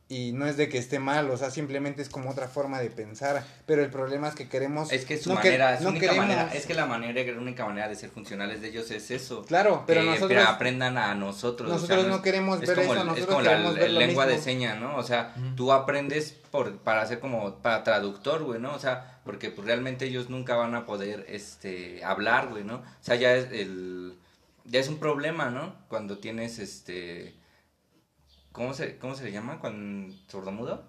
y 0.09 0.31
no 0.33 0.47
es 0.47 0.57
de 0.57 0.69
que 0.69 0.79
esté 0.79 0.99
mal, 1.01 1.29
o 1.31 1.37
sea, 1.37 1.51
simplemente 1.51 2.01
es 2.01 2.09
como 2.09 2.31
otra 2.31 2.47
forma 2.49 2.79
de 2.81 2.91
pensar, 2.91 3.45
pero 3.67 3.83
el 3.83 3.91
problema 3.91 4.29
es 4.29 4.35
que 4.37 4.49
queremos... 4.49 4.93
Es 4.93 5.05
que 5.05 5.17
su 5.19 5.31
no 5.35 5.41
que- 5.41 5.49
manera, 5.51 5.79
su 5.79 5.85
no 5.85 5.91
única 5.91 6.07
queremos- 6.07 6.29
manera, 6.29 6.55
es 6.55 6.65
que 6.67 6.75
la 6.75 6.87
manera, 6.87 7.23
la 7.33 7.39
única 7.41 7.65
manera 7.67 7.89
de 7.89 7.95
ser 7.97 8.11
funcionales 8.11 8.61
de 8.63 8.69
ellos 8.69 8.89
es 8.93 9.11
eso. 9.11 9.45
Claro, 9.45 9.83
pero 9.87 10.01
que 10.03 10.07
nosotros... 10.07 10.45
aprendan 10.47 10.97
a 10.99 11.15
nosotros. 11.17 11.69
o 11.69 11.73
sea, 11.73 11.81
nosotros 11.81 12.05
es- 12.05 12.09
no 12.09 12.23
queremos 12.23 12.63
es 12.63 12.69
ver 12.69 12.77
como 12.79 12.93
eso, 12.93 12.93
el- 12.95 12.99
es 13.01 13.05
nosotros 13.15 13.29
como 13.37 13.41
la, 13.43 13.71
ver 13.73 13.91
lengua 13.91 14.27
de 14.27 14.33
mismo. 14.35 14.45
señas, 14.45 14.79
¿no? 14.81 14.97
O 14.97 15.03
sea, 15.03 15.35
Ujú. 15.37 15.55
tú 15.57 15.73
aprendes 15.73 16.37
por, 16.53 16.77
para 16.79 17.05
ser 17.07 17.19
como, 17.21 17.57
para 17.57 17.83
traductor, 17.83 18.45
güey, 18.45 18.61
¿no? 18.61 18.75
O 18.75 18.79
sea, 18.79 19.16
porque 19.27 19.51
pues, 19.51 19.67
realmente 19.67 20.07
ellos 20.07 20.31
nunca 20.31 20.55
van 20.57 20.75
a 20.75 20.87
poder, 20.87 21.27
este, 21.29 22.03
hablar, 22.05 22.49
güey, 22.49 22.65
¿no? 22.65 22.77
O 22.77 22.85
sea, 23.03 23.17
ya 23.17 23.35
es 23.35 23.51
el, 23.53 24.17
ya 24.65 24.81
es 24.81 24.89
un 24.89 24.99
problema, 24.99 25.51
¿no? 25.51 25.75
Cuando 25.89 26.19
tienes, 26.19 26.59
este, 26.59 27.35
¿cómo 28.53 28.73
se, 28.73 28.99
cómo 28.99 29.15
se 29.15 29.25
le 29.25 29.33
llama? 29.33 29.59
Cuando, 29.61 30.15
sordomudo. 30.29 30.85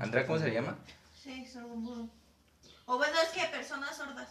Andrea, 0.00 0.26
¿cómo 0.26 0.38
se 0.38 0.46
le 0.48 0.54
llama? 0.54 0.78
Sí, 1.22 1.46
sordomudo. 1.46 2.08
O 2.86 2.96
bueno, 2.98 3.14
es 3.22 3.30
que 3.30 3.46
personas 3.48 3.96
sordas, 3.96 4.28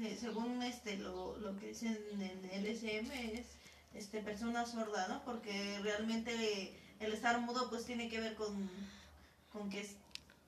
eh, 0.00 0.16
según 0.20 0.62
este 0.62 0.96
lo, 0.98 1.36
lo 1.38 1.56
que 1.58 1.68
dicen 1.68 1.98
en 2.12 2.50
el 2.52 2.66
SM 2.66 3.38
es 3.40 3.46
este 3.94 4.20
persona 4.20 4.66
sorda, 4.66 5.08
¿no? 5.08 5.24
Porque 5.24 5.78
realmente 5.82 6.78
el 7.00 7.12
estar 7.12 7.40
mudo 7.40 7.70
pues 7.70 7.84
tiene 7.86 8.08
que 8.08 8.20
ver 8.20 8.34
con, 8.34 8.68
con 9.52 9.70
que, 9.70 9.80
es- 9.80 9.96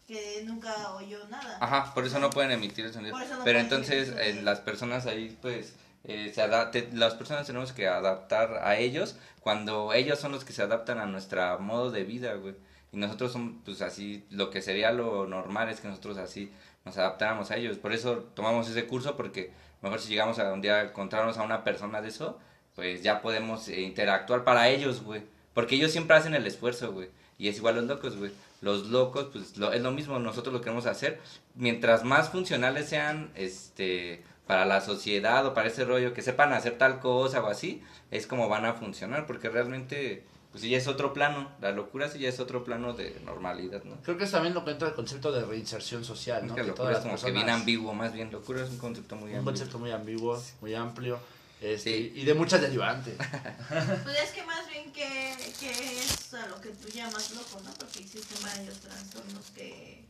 que 0.06 0.42
nunca 0.44 0.94
oyó 0.94 1.26
nada. 1.28 1.58
Ajá, 1.60 1.92
por 1.94 2.04
eso 2.04 2.18
no 2.18 2.30
pueden 2.30 2.52
emitir 2.52 2.86
el 2.86 2.92
sonido. 2.92 3.18
No 3.18 3.44
Pero 3.44 3.58
entonces 3.58 4.14
eh, 4.18 4.40
las 4.42 4.60
personas 4.60 5.06
ahí, 5.06 5.36
pues, 5.42 5.74
eh, 6.04 6.30
se 6.34 6.42
adapte, 6.42 6.88
las 6.92 7.14
personas 7.14 7.46
tenemos 7.46 7.72
que 7.72 7.88
adaptar 7.88 8.60
a 8.62 8.76
ellos 8.78 9.16
cuando 9.40 9.92
ellos 9.92 10.20
son 10.20 10.32
los 10.32 10.44
que 10.44 10.52
se 10.52 10.62
adaptan 10.62 10.98
a 10.98 11.06
nuestro 11.06 11.58
modo 11.58 11.90
de 11.90 12.04
vida, 12.04 12.34
güey. 12.34 12.54
Y 12.92 12.98
nosotros 12.98 13.32
somos, 13.32 13.54
pues, 13.64 13.82
así, 13.82 14.24
lo 14.30 14.50
que 14.50 14.62
sería 14.62 14.92
lo 14.92 15.26
normal 15.26 15.68
es 15.68 15.80
que 15.80 15.88
nosotros 15.88 16.18
así 16.18 16.52
nos 16.84 16.96
adaptáramos 16.98 17.50
a 17.50 17.56
ellos. 17.56 17.78
Por 17.78 17.92
eso 17.92 18.28
tomamos 18.34 18.68
ese 18.68 18.86
curso, 18.86 19.16
porque 19.16 19.52
mejor 19.82 20.00
si 20.00 20.08
llegamos 20.08 20.38
a 20.38 20.52
un 20.52 20.60
día 20.60 20.76
a 20.76 20.82
encontrarnos 20.84 21.36
a 21.38 21.42
una 21.42 21.64
persona 21.64 22.00
de 22.00 22.08
eso, 22.08 22.38
pues 22.76 23.02
ya 23.02 23.20
podemos 23.22 23.68
eh, 23.68 23.80
interactuar 23.80 24.44
para 24.44 24.68
ellos, 24.68 25.02
güey. 25.02 25.22
Porque 25.52 25.74
ellos 25.74 25.90
siempre 25.90 26.16
hacen 26.16 26.34
el 26.34 26.46
esfuerzo, 26.46 26.92
güey. 26.92 27.08
Y 27.38 27.48
es 27.48 27.56
igual 27.56 27.76
los 27.76 27.84
locos, 27.84 28.16
güey. 28.16 28.30
Los 28.60 28.86
locos, 28.86 29.28
pues 29.32 29.56
lo, 29.58 29.72
es 29.72 29.82
lo 29.82 29.92
mismo, 29.92 30.18
nosotros 30.18 30.52
lo 30.52 30.60
queremos 30.60 30.86
hacer. 30.86 31.20
Mientras 31.54 32.04
más 32.04 32.30
funcionales 32.30 32.88
sean, 32.88 33.30
este, 33.34 34.22
para 34.46 34.64
la 34.64 34.80
sociedad 34.80 35.44
o 35.46 35.54
para 35.54 35.68
ese 35.68 35.84
rollo, 35.84 36.14
que 36.14 36.22
sepan 36.22 36.52
hacer 36.52 36.78
tal 36.78 37.00
cosa 37.00 37.42
o 37.42 37.46
así, 37.48 37.82
es 38.10 38.26
como 38.26 38.48
van 38.48 38.64
a 38.64 38.74
funcionar. 38.74 39.26
Porque 39.26 39.48
realmente, 39.50 40.24
pues 40.52 40.62
sí 40.62 40.70
ya 40.70 40.78
es 40.78 40.88
otro 40.88 41.12
plano. 41.12 41.50
La 41.60 41.72
locura 41.72 42.08
sí 42.08 42.18
ya 42.18 42.28
es 42.30 42.40
otro 42.40 42.64
plano 42.64 42.94
de 42.94 43.20
normalidad, 43.24 43.84
¿no? 43.84 43.96
Creo 44.02 44.16
que 44.16 44.24
es 44.24 44.30
también 44.30 44.54
lo 44.54 44.64
que 44.64 44.70
entra 44.70 44.88
el 44.88 44.94
concepto 44.94 45.32
de 45.32 45.44
reinserción 45.44 46.04
social, 46.04 46.44
Es 46.44 46.48
¿no? 46.48 46.54
que 46.54 46.62
Que 46.62 46.68
locura 46.68 46.84
todas 46.88 46.96
es 46.98 47.02
como 47.02 47.12
las 47.14 47.24
que 47.24 47.30
bien 47.32 47.50
ambiguo, 47.50 47.92
más 47.94 48.12
bien. 48.12 48.30
Locura 48.32 48.62
es 48.64 48.70
un 48.70 48.78
concepto 48.78 49.16
muy 49.16 49.24
Un 49.32 49.38
ambiguo. 49.38 49.44
concepto 49.52 49.78
muy 49.78 49.90
ambiguo, 49.90 50.42
muy 50.62 50.74
amplio. 50.74 51.18
Este, 51.60 51.90
Sí. 51.90 52.12
y 52.14 52.24
de 52.24 52.34
muchas 52.34 52.60
derivantes. 52.60 53.14
Pues 54.04 54.16
es 54.22 54.30
que 54.30 54.42
más 54.44 54.68
bien 54.68 54.92
que, 54.92 55.34
que 55.58 55.70
es 55.70 56.34
a 56.34 56.46
lo 56.48 56.60
que 56.60 56.68
tú 56.70 56.88
llamas 56.88 57.30
loco, 57.34 57.60
¿no? 57.64 57.72
Porque 57.74 58.00
existen 58.00 58.42
varios 58.42 58.78
trastornos 58.80 59.46
que, 59.54 60.04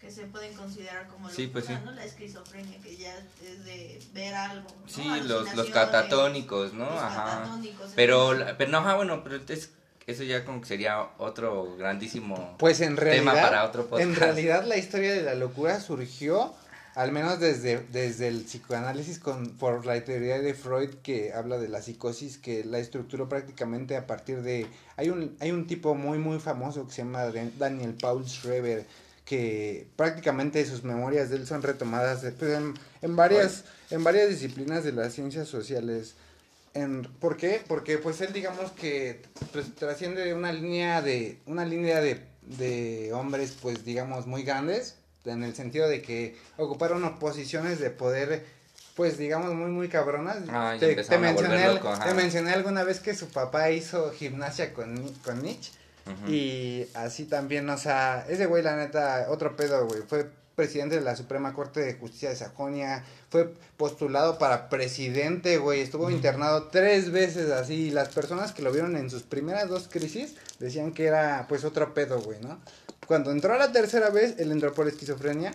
que 0.00 0.10
se 0.10 0.26
pueden 0.26 0.54
considerar 0.54 1.08
como 1.08 1.28
locura, 1.28 1.34
Sí, 1.36 1.46
pues 1.48 1.66
sí. 1.66 1.72
¿no? 1.84 1.90
La 1.90 2.04
esquizofrenia 2.04 2.80
que 2.80 2.96
ya 2.96 3.14
es 3.44 3.64
de 3.64 4.00
ver 4.14 4.34
algo, 4.34 4.68
¿no? 4.80 4.88
Sí, 4.88 5.02
los, 5.24 5.54
los 5.54 5.70
catatónicos, 5.70 6.72
¿no? 6.72 6.84
los 6.88 7.02
Ajá. 7.02 7.24
catatónicos, 7.40 7.90
Pero, 7.96 8.34
la- 8.34 8.56
pero 8.56 8.70
no, 8.70 8.78
ajá, 8.78 8.94
bueno, 8.94 9.22
pero 9.24 9.40
es, 9.48 9.70
eso 10.06 10.22
ya 10.22 10.44
como 10.44 10.60
que 10.60 10.68
sería 10.68 11.00
otro 11.18 11.76
grandísimo 11.76 12.56
Pues 12.58 12.80
en 12.80 12.96
realidad, 12.96 13.32
tema 13.32 13.42
para 13.42 13.64
otro 13.64 13.86
podcast. 13.88 14.08
en 14.08 14.14
realidad 14.16 14.64
la 14.66 14.76
historia 14.76 15.12
de 15.12 15.22
la 15.22 15.34
locura 15.34 15.80
surgió, 15.80 16.54
al 16.94 17.10
menos 17.12 17.40
desde, 17.40 17.80
desde 17.92 18.28
el 18.28 18.42
psicoanálisis 18.44 19.18
con, 19.18 19.56
por 19.56 19.86
la 19.86 20.02
teoría 20.04 20.40
de 20.40 20.54
Freud 20.54 20.90
que 21.02 21.32
habla 21.32 21.58
de 21.58 21.68
la 21.68 21.80
psicosis, 21.80 22.38
que 22.38 22.64
la 22.64 22.78
estructuró 22.78 23.28
prácticamente 23.28 23.96
a 23.96 24.06
partir 24.06 24.42
de... 24.42 24.66
Hay 24.96 25.08
un, 25.08 25.36
hay 25.40 25.52
un 25.52 25.66
tipo 25.66 25.94
muy, 25.94 26.18
muy 26.18 26.38
famoso 26.38 26.86
que 26.86 26.92
se 26.92 27.02
llama 27.02 27.24
Dan- 27.30 27.52
Daniel 27.58 27.94
Paul 27.94 28.26
Schreber, 28.28 28.84
que 29.24 29.86
prácticamente 29.96 30.64
sus 30.66 30.84
memorias 30.84 31.30
de 31.30 31.36
él 31.36 31.46
son 31.46 31.62
retomadas 31.62 32.20
de- 32.22 32.32
pues, 32.32 32.52
en, 32.52 32.74
en 33.00 33.16
varias, 33.16 33.64
en 33.90 34.04
varias 34.04 34.28
disciplinas 34.28 34.84
de 34.84 34.92
las 34.92 35.14
ciencias 35.14 35.48
sociales. 35.48 36.14
En, 36.74 37.02
¿Por 37.02 37.36
qué? 37.36 37.62
Porque 37.68 37.98
pues 37.98 38.20
él 38.22 38.32
digamos 38.32 38.72
que 38.72 39.22
pues, 39.52 39.74
trasciende 39.74 40.32
una 40.34 40.52
línea 40.52 41.02
de 41.02 41.38
una 41.44 41.66
línea 41.66 42.00
de, 42.00 42.20
de 42.58 43.12
hombres 43.12 43.54
pues 43.60 43.84
digamos 43.84 44.26
muy 44.26 44.42
grandes 44.42 44.96
en 45.24 45.44
el 45.44 45.54
sentido 45.54 45.88
de 45.88 46.02
que 46.02 46.36
ocuparon 46.56 47.18
posiciones 47.18 47.78
de 47.78 47.90
poder 47.90 48.44
pues 48.96 49.16
digamos 49.16 49.54
muy 49.54 49.70
muy 49.70 49.88
cabronas. 49.88 50.38
Ah, 50.50 50.76
te, 50.78 50.94
mencioné, 51.18 51.66
loco, 51.66 51.92
te 51.98 52.14
mencioné 52.14 52.52
alguna 52.52 52.84
vez 52.84 53.00
que 53.00 53.14
su 53.14 53.28
papá 53.28 53.70
hizo 53.70 54.12
gimnasia 54.12 54.74
con, 54.74 55.08
con 55.24 55.42
Nietzsche 55.42 55.72
y 56.28 56.86
así 56.94 57.24
también, 57.24 57.68
o 57.70 57.78
sea, 57.78 58.26
ese 58.28 58.46
güey, 58.46 58.62
la 58.62 58.76
neta, 58.76 59.26
otro 59.28 59.56
pedo, 59.56 59.86
güey. 59.86 60.02
Fue 60.02 60.28
presidente 60.54 60.96
de 60.96 61.00
la 61.00 61.16
Suprema 61.16 61.54
Corte 61.54 61.80
de 61.80 61.94
Justicia 61.94 62.30
de 62.30 62.36
Sajonia. 62.36 63.04
Fue 63.30 63.52
postulado 63.76 64.38
para 64.38 64.68
presidente, 64.68 65.58
güey. 65.58 65.80
Estuvo 65.80 66.10
internado 66.10 66.64
tres 66.64 67.10
veces 67.10 67.50
así. 67.50 67.74
Y 67.74 67.90
las 67.90 68.08
personas 68.08 68.52
que 68.52 68.62
lo 68.62 68.72
vieron 68.72 68.96
en 68.96 69.10
sus 69.10 69.22
primeras 69.22 69.68
dos 69.68 69.88
crisis 69.88 70.34
decían 70.58 70.92
que 70.92 71.06
era, 71.06 71.46
pues, 71.48 71.64
otro 71.64 71.94
pedo, 71.94 72.20
güey, 72.20 72.40
¿no? 72.40 72.60
Cuando 73.12 73.30
entró 73.30 73.58
la 73.58 73.70
tercera 73.72 74.08
vez, 74.08 74.36
él 74.38 74.52
entró 74.52 74.72
por 74.72 74.88
esquizofrenia. 74.88 75.52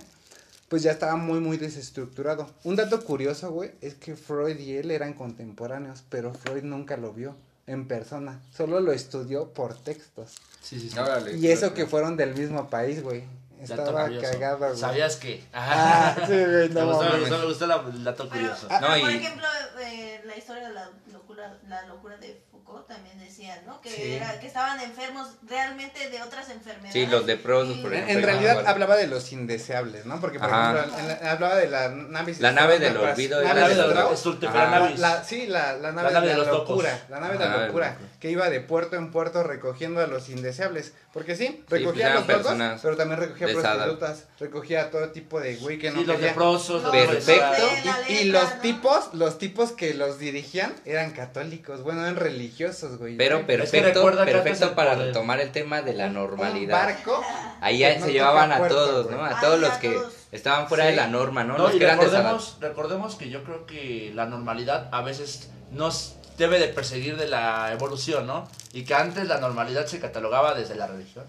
Pues 0.67 0.83
ya 0.83 0.91
estaba 0.91 1.15
muy, 1.15 1.39
muy 1.39 1.57
desestructurado. 1.57 2.47
Un 2.63 2.75
dato 2.75 3.03
curioso, 3.03 3.49
güey, 3.49 3.71
es 3.81 3.95
que 3.95 4.15
Freud 4.15 4.59
y 4.59 4.77
él 4.77 4.91
eran 4.91 5.13
contemporáneos, 5.15 6.03
pero 6.07 6.35
Freud 6.35 6.61
nunca 6.61 6.97
lo 6.97 7.13
vio 7.13 7.35
en 7.65 7.87
persona. 7.87 8.39
Solo 8.55 8.79
lo 8.79 8.91
estudió 8.91 9.53
por 9.55 9.73
textos. 9.75 10.35
Sí, 10.61 10.79
sí, 10.79 10.91
sí. 10.91 10.99
Órale, 10.99 11.35
Y 11.35 11.47
eso 11.47 11.73
que 11.73 11.87
fueron 11.87 12.15
del 12.15 12.35
mismo 12.35 12.69
país, 12.69 13.01
güey. 13.01 13.23
Dato 13.67 13.81
Estaba 13.81 14.03
curioso. 14.03 14.31
cagado, 14.33 14.57
güey. 14.59 14.77
¿Sabías 14.77 15.15
que? 15.15 15.43
Ah, 15.51 16.15
sí, 16.27 16.33
güey, 16.33 16.69
me 16.69 16.75
no 16.79 16.85
gustó, 16.95 17.11
me 17.11 17.19
gustó, 17.21 17.37
me 17.39 17.45
gustó 17.47 17.65
la- 17.65 17.85
el 17.91 18.03
dato 18.03 18.29
curioso. 18.29 18.67
pero, 18.67 18.81
No, 18.81 18.87
por 19.01 19.09
y- 19.11 19.15
ejemplo, 19.15 19.47
eh, 19.81 20.21
la 20.27 20.37
historia 20.37 20.67
de 20.67 20.73
la 20.75 20.91
locura, 21.11 21.57
la 21.67 21.87
locura 21.87 22.17
de 22.17 22.39
Foucault 22.67 22.87
también 22.87 23.17
decía, 23.17 23.61
¿no? 23.65 23.79
Que, 23.81 23.89
Sí. 23.89 24.13
era, 24.15 24.39
que 24.39 24.47
estaban 24.47 24.79
enfermos 24.81 25.29
realmente 25.47 26.09
de 26.09 26.21
otras 26.21 26.49
enfermedades. 26.49 26.91
Sí, 26.93 27.05
los 27.05 27.25
leprosos, 27.25 27.77
Y- 27.77 27.81
por 27.81 27.93
En, 27.93 28.03
ejemplo. 28.03 28.17
en 28.19 28.23
realidad 28.25 28.51
igual. 28.53 28.67
hablaba 28.67 28.95
de 28.97 29.07
los 29.07 29.31
indeseables, 29.31 30.05
¿no? 30.05 30.19
Porque, 30.19 30.37
por 30.39 30.49
Ajá. 30.49 30.73
ejemplo, 30.79 30.99
en 30.99 31.07
la- 31.07 31.31
hablaba 31.31 31.55
de 31.55 31.67
la 31.69 31.89
nave... 31.89 32.35
La 32.39 32.51
nave 32.51 32.79
del 32.79 32.97
olvido 32.97 33.41
La 33.41 33.53
nave 33.53 33.61
la 33.61 33.67
de 33.69 33.73
Stratton. 33.75 33.95
los 33.95 34.05
Ajá. 34.11 34.17
Stultiferavis. 34.17 34.99
La, 34.99 35.23
sí, 35.23 35.47
la, 35.47 35.73
la 35.77 35.91
nave 35.93 36.07
La 36.11 36.13
nave 36.19 36.27
de, 36.27 36.33
de 36.33 36.39
la 36.45 36.51
locos. 36.51 36.69
locura, 36.69 37.05
la 37.09 37.19
nave 37.21 37.37
de 37.37 37.45
La 37.45 37.57
de 37.59 37.65
locura, 37.67 37.97
que 38.19 38.31
iba 38.31 38.49
de 38.49 38.59
puerto 38.59 38.95
en 38.97 39.11
puerto 39.11 39.43
recogiendo 39.43 40.01
a 40.01 40.07
los 40.07 40.27
indeseables, 40.29 40.93
porque 41.13 41.35
sí, 41.35 41.63
pues 41.69 41.81
recogía 41.81 42.07
a 42.07 42.09
eran 42.09 42.19
los 42.19 42.27
locos, 42.27 42.43
personas 42.43 42.81
pero 42.81 42.97
también 42.97 43.19
recogía 43.19 43.47
prostitutas, 43.47 44.25
recogía 44.39 44.81
a 44.83 44.91
todo 44.91 45.09
tipo 45.11 45.39
de 45.39 45.55
güey 45.55 45.79
que 45.79 45.89
no 45.91 45.99
Sí, 46.01 46.05
los 46.05 46.15
quería. 46.17 46.31
leprosos, 46.31 46.83
los 46.83 46.91
Perfecto. 46.91 47.67
Y, 48.09 48.25
los 48.25 48.61
tipos, 48.61 49.13
los 49.13 49.37
tipos 49.37 49.71
que 49.71 49.93
los 49.93 50.19
dirigían 50.19 50.73
eran 50.85 51.11
católicos, 51.11 51.81
bueno, 51.83 52.01
eran 52.01 52.15
religiosos, 52.57 52.97
güey. 52.97 53.17
Pero 53.17 53.45
perfecto, 53.45 54.03
que 54.03 54.31
perfecto 54.31 54.75
para 54.75 54.93
poder- 54.93 55.07
retomar 55.07 55.39
el 55.39 55.51
tema 55.51 55.81
de 55.81 55.93
la 55.93 56.07
Un 56.07 56.13
normalidad. 56.13 56.85
barco. 56.87 57.23
Ahí 57.61 57.75
que 57.77 57.79
ya 57.81 57.99
no 57.99 58.05
se 58.05 58.11
llevaban 58.13 58.51
a 58.51 58.57
puerto, 58.57 58.75
todos. 58.75 59.11
¿no? 59.11 59.23
A 59.23 59.29
Ay, 59.29 59.35
todos 59.41 59.59
los 59.59 59.71
a 59.71 59.79
que 59.79 59.89
todos. 59.91 60.13
estaban 60.31 60.67
fuera 60.67 60.85
Sí. 60.85 60.91
de 60.91 60.95
la 60.97 61.07
norma, 61.07 61.43
¿no? 61.43 61.57
No, 61.57 61.65
los 61.65 61.75
y 61.75 61.79
grandes 61.79 62.11
recordemos, 62.11 62.57
recordemos 62.59 63.15
que 63.15 63.29
yo 63.29 63.43
creo 63.43 63.65
que 63.65 64.11
la 64.15 64.25
normalidad 64.25 64.89
a 64.91 65.01
veces 65.01 65.49
nos 65.71 66.15
debe 66.37 66.59
de 66.59 66.67
perseguir 66.67 67.17
de 67.17 67.27
la 67.27 67.71
evolución, 67.71 68.27
¿no? 68.27 68.47
Y 68.73 68.83
que 68.85 68.93
antes 68.93 69.27
la 69.27 69.39
normalidad 69.39 69.85
se 69.87 69.99
catalogaba 69.99 70.53
desde 70.53 70.75
la 70.75 70.87
religión. 70.87 71.25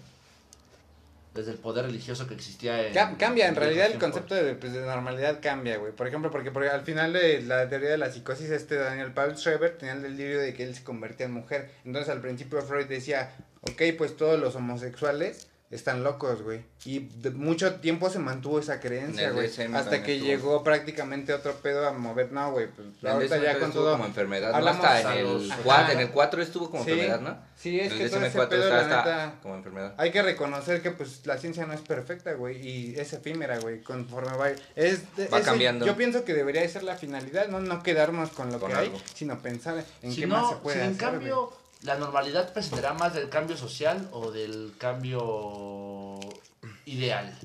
Desde 1.38 1.52
el 1.52 1.58
poder 1.58 1.84
religioso 1.84 2.26
que 2.26 2.34
existía 2.34 2.88
en... 2.88 2.92
Cam- 2.92 3.16
cambia, 3.16 3.44
en 3.46 3.50
en 3.54 3.56
realidad 3.60 3.86
el 3.86 3.98
concepto 4.00 4.34
de, 4.34 4.54
pues, 4.54 4.72
de 4.72 4.80
normalidad 4.80 5.38
cambia, 5.40 5.76
güey. 5.76 5.92
Por 5.92 6.08
ejemplo, 6.08 6.32
porque, 6.32 6.50
porque 6.50 6.68
al 6.68 6.80
final 6.82 7.12
de 7.12 7.42
la 7.42 7.68
teoría 7.68 7.90
de 7.90 7.96
la 7.98 8.10
psicosis, 8.10 8.50
este 8.50 8.74
Daniel 8.74 9.12
Paul 9.12 9.36
Schreber 9.36 9.78
tenía 9.78 9.94
el 9.94 10.02
delirio 10.02 10.40
de 10.40 10.52
que 10.52 10.64
él 10.64 10.74
se 10.74 10.82
convertía 10.82 11.26
en 11.26 11.32
mujer. 11.32 11.70
Entonces 11.84 12.10
al 12.10 12.20
principio 12.20 12.60
Freud 12.62 12.86
decía, 12.86 13.30
ok, 13.60 13.82
pues 13.96 14.16
todos 14.16 14.40
los 14.40 14.56
homosexuales 14.56 15.46
están 15.70 16.02
locos, 16.02 16.42
güey. 16.42 16.62
Y 16.86 17.00
de 17.20 17.30
mucho 17.30 17.74
tiempo 17.76 18.08
se 18.08 18.18
mantuvo 18.18 18.58
esa 18.58 18.74
En 18.74 18.80
creencia, 18.80 19.30
güey. 19.32 19.48
Hasta 19.74 20.02
que 20.02 20.14
estuvo. 20.14 20.26
llegó 20.30 20.64
prácticamente 20.64 21.34
otro 21.34 21.52
pedo 21.56 21.86
a 21.86 21.92
mover. 21.92 22.32
No, 22.32 22.52
güey, 22.52 22.68
pues 22.68 22.88
En 23.02 23.08
ahorita 23.08 23.36
ya 23.36 23.58
con 23.58 23.68
estuvo 23.68 23.82
todo. 23.84 23.92
como 23.92 24.06
enfermedad, 24.06 24.54
Hasta 24.54 25.00
en 25.12 25.18
el, 25.26 25.50
Ajá. 25.52 25.60
4, 25.64 25.92
en 25.92 25.98
el 26.00 26.10
4 26.10 26.42
estuvo 26.42 26.70
como 26.70 26.84
Sí. 26.84 26.92
enfermedad, 26.92 27.20
¿no? 27.20 27.38
Sí, 27.56 27.80
es 27.80 27.92
que 27.92 28.08
todo 28.08 28.24
ese 28.24 28.38
DSM-4 28.38 28.48
pedo, 28.48 28.62
está, 28.64 28.76
la 28.76 28.86
neta, 29.26 29.34
como 29.42 29.56
enfermedad. 29.56 29.94
hay 29.98 30.10
que 30.12 30.22
reconocer 30.22 30.80
que 30.80 30.90
pues 30.92 31.26
la 31.26 31.36
ciencia 31.38 31.66
no 31.66 31.72
es 31.74 31.80
perfecta, 31.80 32.32
güey, 32.32 32.66
y 32.66 32.94
es 32.98 33.12
efímera, 33.12 33.58
güey, 33.58 33.82
conforme 33.82 34.36
va 34.36 34.50
es 34.76 35.02
Va 35.32 35.40
cambiando. 35.42 35.84
Yo 35.84 35.96
pienso 35.96 36.24
que 36.24 36.32
debería 36.34 36.62
de 36.62 36.68
ser 36.68 36.84
la 36.84 36.96
finalidad, 36.96 37.48
no 37.48 37.60
no 37.60 37.82
quedarnos 37.82 38.30
con 38.30 38.50
lo 38.52 38.58
Con 38.60 38.70
que 38.70 38.76
algo. 38.76 38.96
hay, 38.96 39.02
sino 39.12 39.38
pensar 39.40 39.84
en 40.02 40.12
si 40.12 40.20
qué 40.20 40.26
no, 40.28 40.40
más 40.40 40.50
se 40.50 40.56
puede 40.56 40.76
si 40.76 40.82
en 40.84 40.90
hacer, 40.94 41.00
cambio 41.00 41.46
güey. 41.46 41.58
La 41.82 41.96
normalidad 41.96 42.52
presentará 42.52 42.92
más 42.94 43.14
del 43.14 43.28
cambio 43.28 43.56
social 43.56 44.08
o 44.12 44.30
del 44.30 44.72
cambio 44.78 46.18
ideal. 46.86 47.36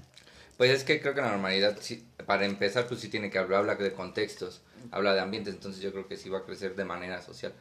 Pues 0.57 0.71
es 0.71 0.83
que 0.83 0.99
creo 1.01 1.13
que 1.13 1.21
la 1.21 1.31
normalidad, 1.31 1.77
sí, 1.81 2.05
para 2.25 2.45
empezar, 2.45 2.87
pues 2.87 2.99
sí 2.99 3.09
tiene 3.09 3.29
que 3.29 3.37
hablar, 3.39 3.59
habla 3.61 3.75
de 3.75 3.93
contextos, 3.93 4.61
habla 4.91 5.13
de 5.13 5.21
ambientes, 5.21 5.53
entonces 5.53 5.81
yo 5.81 5.91
creo 5.91 6.07
que 6.07 6.17
sí 6.17 6.29
va 6.29 6.39
a 6.39 6.43
crecer 6.43 6.75
de 6.75 6.85
manera 6.85 7.21
social. 7.21 7.53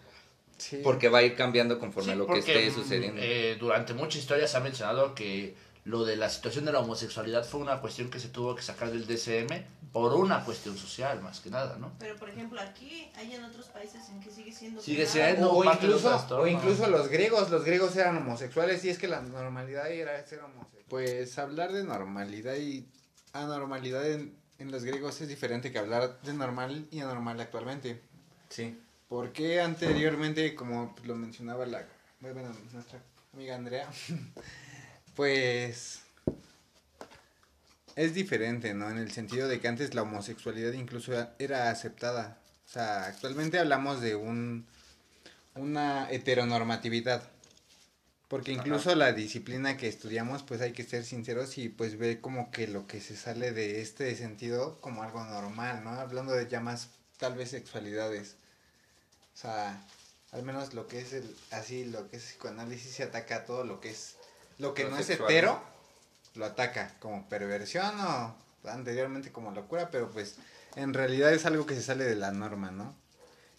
Sí. 0.59 0.81
Porque 0.85 1.09
va 1.09 1.19
a 1.19 1.23
ir 1.23 1.35
cambiando 1.35 1.79
conforme 1.79 2.09
Sí, 2.09 2.13
a 2.13 2.17
lo 2.17 2.27
que 2.27 2.39
esté 2.39 2.71
mm, 2.71 2.75
sucediendo. 2.75 3.21
eh, 3.23 3.57
durante 3.59 3.95
mucha 3.95 4.19
historia 4.19 4.47
se 4.47 4.57
ha 4.57 4.61
mencionado 4.61 5.15
que 5.15 5.57
lo 5.85 6.05
de 6.05 6.17
la 6.17 6.29
situación 6.29 6.65
de 6.65 6.73
la 6.73 6.79
homosexualidad 6.81 7.45
fue 7.45 7.61
una 7.61 7.81
cuestión 7.81 8.11
que 8.11 8.21
se 8.21 8.29
tuvo 8.29 8.55
que 8.55 8.63
sacar 8.63 8.91
del 8.93 9.07
DCM 9.07 9.65
por 9.93 10.15
una 10.15 10.45
cuestión 10.45 10.77
social, 10.77 11.21
más 11.21 11.41
que 11.41 11.51
nada, 11.51 11.77
¿no? 11.79 11.93
Pero 11.99 12.17
por 12.17 12.31
ejemplo 12.31 12.61
aquí 12.61 13.11
hay 13.15 13.35
en 13.35 13.45
otros 13.45 13.67
países 13.67 14.09
en 14.09 14.21
que 14.21 14.31
sigue 14.31 14.53
siendo 14.53 14.81
Sigue 14.81 15.07
siendo. 15.07 15.53
o, 15.53 15.63
parte 15.63 15.87
de 15.87 15.93
incluso, 15.93 16.09
trastorno. 16.09 16.45
o 16.45 16.47
incluso 16.47 16.87
los 16.89 17.09
griegos, 17.09 17.51
los 17.51 17.65
griegos 17.65 17.95
eran 17.97 18.17
homosexuales 18.17 18.85
y 18.85 18.89
es 18.89 18.99
que 18.99 19.09
la 19.09 19.21
normalidad 19.21 19.91
era 19.91 20.25
ser 20.27 20.41
homosexual. 20.41 20.85
Pues 20.89 21.39
hablar 21.39 21.73
de 21.73 21.85
normalidad 21.85 22.57
y 22.57 22.89
anormalidad 23.33 24.09
en, 24.11 24.35
en 24.59 24.71
los 24.71 24.85
griegos 24.85 25.21
es 25.21 25.29
diferente 25.29 25.71
que 25.71 25.79
hablar 25.79 26.21
de 26.23 26.33
normal 26.33 26.87
y 26.91 27.01
anormal 27.01 27.41
actualmente. 27.41 28.01
Sí. 28.49 28.79
Porque 29.09 29.61
anteriormente, 29.61 30.55
como 30.55 30.95
lo 31.05 31.15
mencionaba 31.17 31.67
la 31.67 31.85
bueno, 32.21 32.55
nuestra 32.73 33.03
amiga 33.35 33.57
Andrea, 33.57 33.91
pues 35.17 36.02
es 37.97 38.15
diferente, 38.15 38.75
¿no? 38.75 38.91
En 38.91 38.99
el 38.99 39.11
sentido 39.13 39.49
de 39.49 39.61
que 39.61 39.69
antes 39.69 39.95
la 39.95 40.03
homosexualidad 40.03 40.73
incluso 40.73 41.13
era- 41.39 41.71
aceptada. 41.71 42.39
O 42.67 42.69
sea, 42.69 43.07
actualmente 43.07 43.59
hablamos 43.59 44.01
de 44.01 44.15
un 44.15 44.67
una 45.55 46.11
heteronormatividad. 46.11 47.23
Porque 48.29 48.53
incluso 48.53 48.95
la 48.95 49.13
disciplina 49.13 49.77
que 49.77 49.89
estudiamos, 49.89 50.43
pues 50.43 50.63
hay 50.63 50.73
que 50.73 50.85
ser 50.85 51.05
sinceros 51.05 51.59
y 51.59 51.69
pues 51.69 51.99
ve 51.99 52.19
como 52.23 52.51
que 52.51 52.67
lo 52.67 52.87
que 52.87 52.99
se 53.03 53.15
sale 53.15 53.53
de 53.53 53.83
este 53.83 54.17
sentido 54.17 54.81
como 54.81 55.03
algo 55.03 55.23
normal, 55.25 55.85
¿no? 55.85 55.91
Hablando 55.91 56.33
de 56.33 56.49
ya 56.49 56.61
más 56.61 56.89
tal 57.19 57.35
vez 57.35 57.51
sexualidades. 57.51 58.37
O 59.35 59.37
sea, 59.37 59.79
al 60.31 60.43
menos 60.45 60.73
lo 60.73 60.87
que 60.89 61.01
es 61.01 61.13
el 61.13 61.37
así, 61.51 61.85
lo 61.85 62.09
que 62.09 62.17
es 62.17 62.23
psicoanálisis 62.23 62.93
se 62.95 63.03
ataca 63.03 63.37
a 63.37 63.45
todo 63.45 63.65
lo 63.65 63.81
que 63.81 63.91
es 63.91 64.17
lo 64.59 64.73
que 64.73 64.85
no 64.85 64.97
es 64.97 65.05
sexual, 65.05 65.31
hetero. 65.31 65.63
Lo 66.35 66.45
ataca 66.47 66.95
como 67.01 67.29
perversión 67.29 67.99
o 68.01 68.35
anteriormente 68.65 69.33
como 69.33 69.51
locura, 69.53 69.91
pero 69.91 70.09
pues 70.11 70.37
en 70.77 70.95
realidad 70.95 71.33
es 71.33 71.45
algo 71.47 71.67
que 71.67 71.75
se 71.75 71.83
sale 71.83 72.05
de 72.05 72.15
la 72.17 72.31
norma, 72.31 72.71
¿no? 72.71 72.95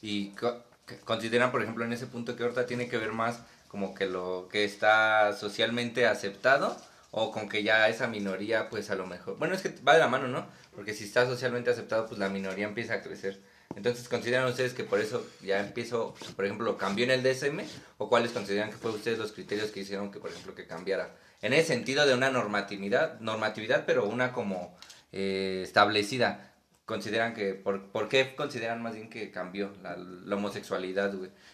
Y 0.01 0.29
co- 0.31 0.63
consideran, 1.05 1.51
por 1.51 1.61
ejemplo, 1.61 1.85
en 1.85 1.93
ese 1.93 2.07
punto 2.07 2.35
que 2.35 2.43
ahorita 2.43 2.65
tiene 2.65 2.89
que 2.89 2.97
ver 2.97 3.11
más 3.11 3.39
como 3.67 3.93
que 3.95 4.05
lo 4.05 4.47
que 4.51 4.65
está 4.65 5.33
socialmente 5.33 6.05
aceptado 6.07 6.75
o 7.11 7.31
con 7.31 7.47
que 7.47 7.63
ya 7.63 7.87
esa 7.89 8.07
minoría, 8.07 8.69
pues 8.69 8.89
a 8.89 8.95
lo 8.95 9.05
mejor. 9.05 9.37
Bueno, 9.37 9.53
es 9.55 9.61
que 9.61 9.69
va 9.87 9.93
de 9.93 9.99
la 9.99 10.07
mano, 10.07 10.27
¿no? 10.27 10.45
Porque 10.75 10.93
si 10.93 11.03
está 11.03 11.25
socialmente 11.27 11.69
aceptado, 11.69 12.07
pues 12.07 12.19
la 12.19 12.29
minoría 12.29 12.65
empieza 12.65 12.95
a 12.95 13.01
crecer. 13.01 13.39
Entonces, 13.75 14.07
¿consideran 14.09 14.47
ustedes 14.47 14.73
que 14.73 14.83
por 14.83 14.99
eso 14.99 15.25
ya 15.41 15.59
empiezo, 15.59 16.15
por 16.35 16.45
ejemplo, 16.45 16.77
cambió 16.77 17.05
en 17.05 17.11
el 17.11 17.23
DSM? 17.23 17.65
¿O 17.97 18.09
cuáles 18.09 18.31
consideran 18.31 18.69
que 18.71 18.77
fue 18.77 18.91
ustedes 18.91 19.17
los 19.19 19.31
criterios 19.31 19.71
que 19.71 19.81
hicieron 19.81 20.11
que, 20.11 20.19
por 20.19 20.31
ejemplo, 20.31 20.53
que 20.55 20.65
cambiara? 20.67 21.15
En 21.43 21.51
el 21.53 21.63
sentido 21.65 22.07
de 22.07 22.13
una 22.15 22.31
normatividad, 22.31 23.19
normatividad 23.19 23.83
pero 23.85 24.07
una 24.07 24.31
como 24.31 24.75
eh, 25.11 25.61
establecida. 25.63 26.49
¿Consideran 26.85 27.33
que, 27.33 27.53
por, 27.53 27.87
por 27.91 28.09
qué 28.09 28.33
consideran 28.35 28.81
más 28.81 28.95
bien 28.95 29.09
que 29.09 29.29
cambió 29.29 29.73
la, 29.83 29.95
homosexualidad? 30.35 31.13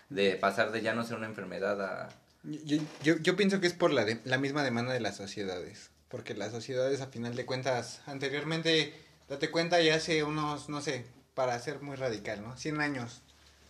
De 0.10 0.36
pasar 0.36 0.72
de 0.72 0.81
ya 0.81 0.93
no 0.93 1.03
ser 1.03 1.17
una 1.17 1.25
enfermedad 1.27 1.82
a... 1.82 2.10
Yo, 2.43 2.78
yo, 3.04 3.17
yo 3.17 3.36
pienso 3.36 3.60
que 3.60 3.67
es 3.67 3.73
por 3.73 3.91
la, 3.91 4.06
de- 4.06 4.19
la 4.25 4.38
misma 4.38 4.63
demanda 4.63 4.93
de 4.93 4.99
las 4.99 5.17
sociedades. 5.17 5.89
Porque 6.08 6.34
las 6.36 6.52
sociedades, 6.52 7.02
a 7.02 7.08
final 7.08 7.36
de 7.36 7.45
cuentas, 7.45 8.02
anteriormente, 8.06 8.93
date 9.28 9.49
cuenta, 9.52 9.82
ya 9.82 9.95
hace 9.95 10.23
unos, 10.23 10.69
no 10.69 10.82
sé, 10.82 11.06
para 11.34 11.58
ser 11.60 11.82
muy 11.82 11.95
radical, 11.95 12.41
¿no? 12.41 12.56
100 12.58 12.82
años, 12.82 13.21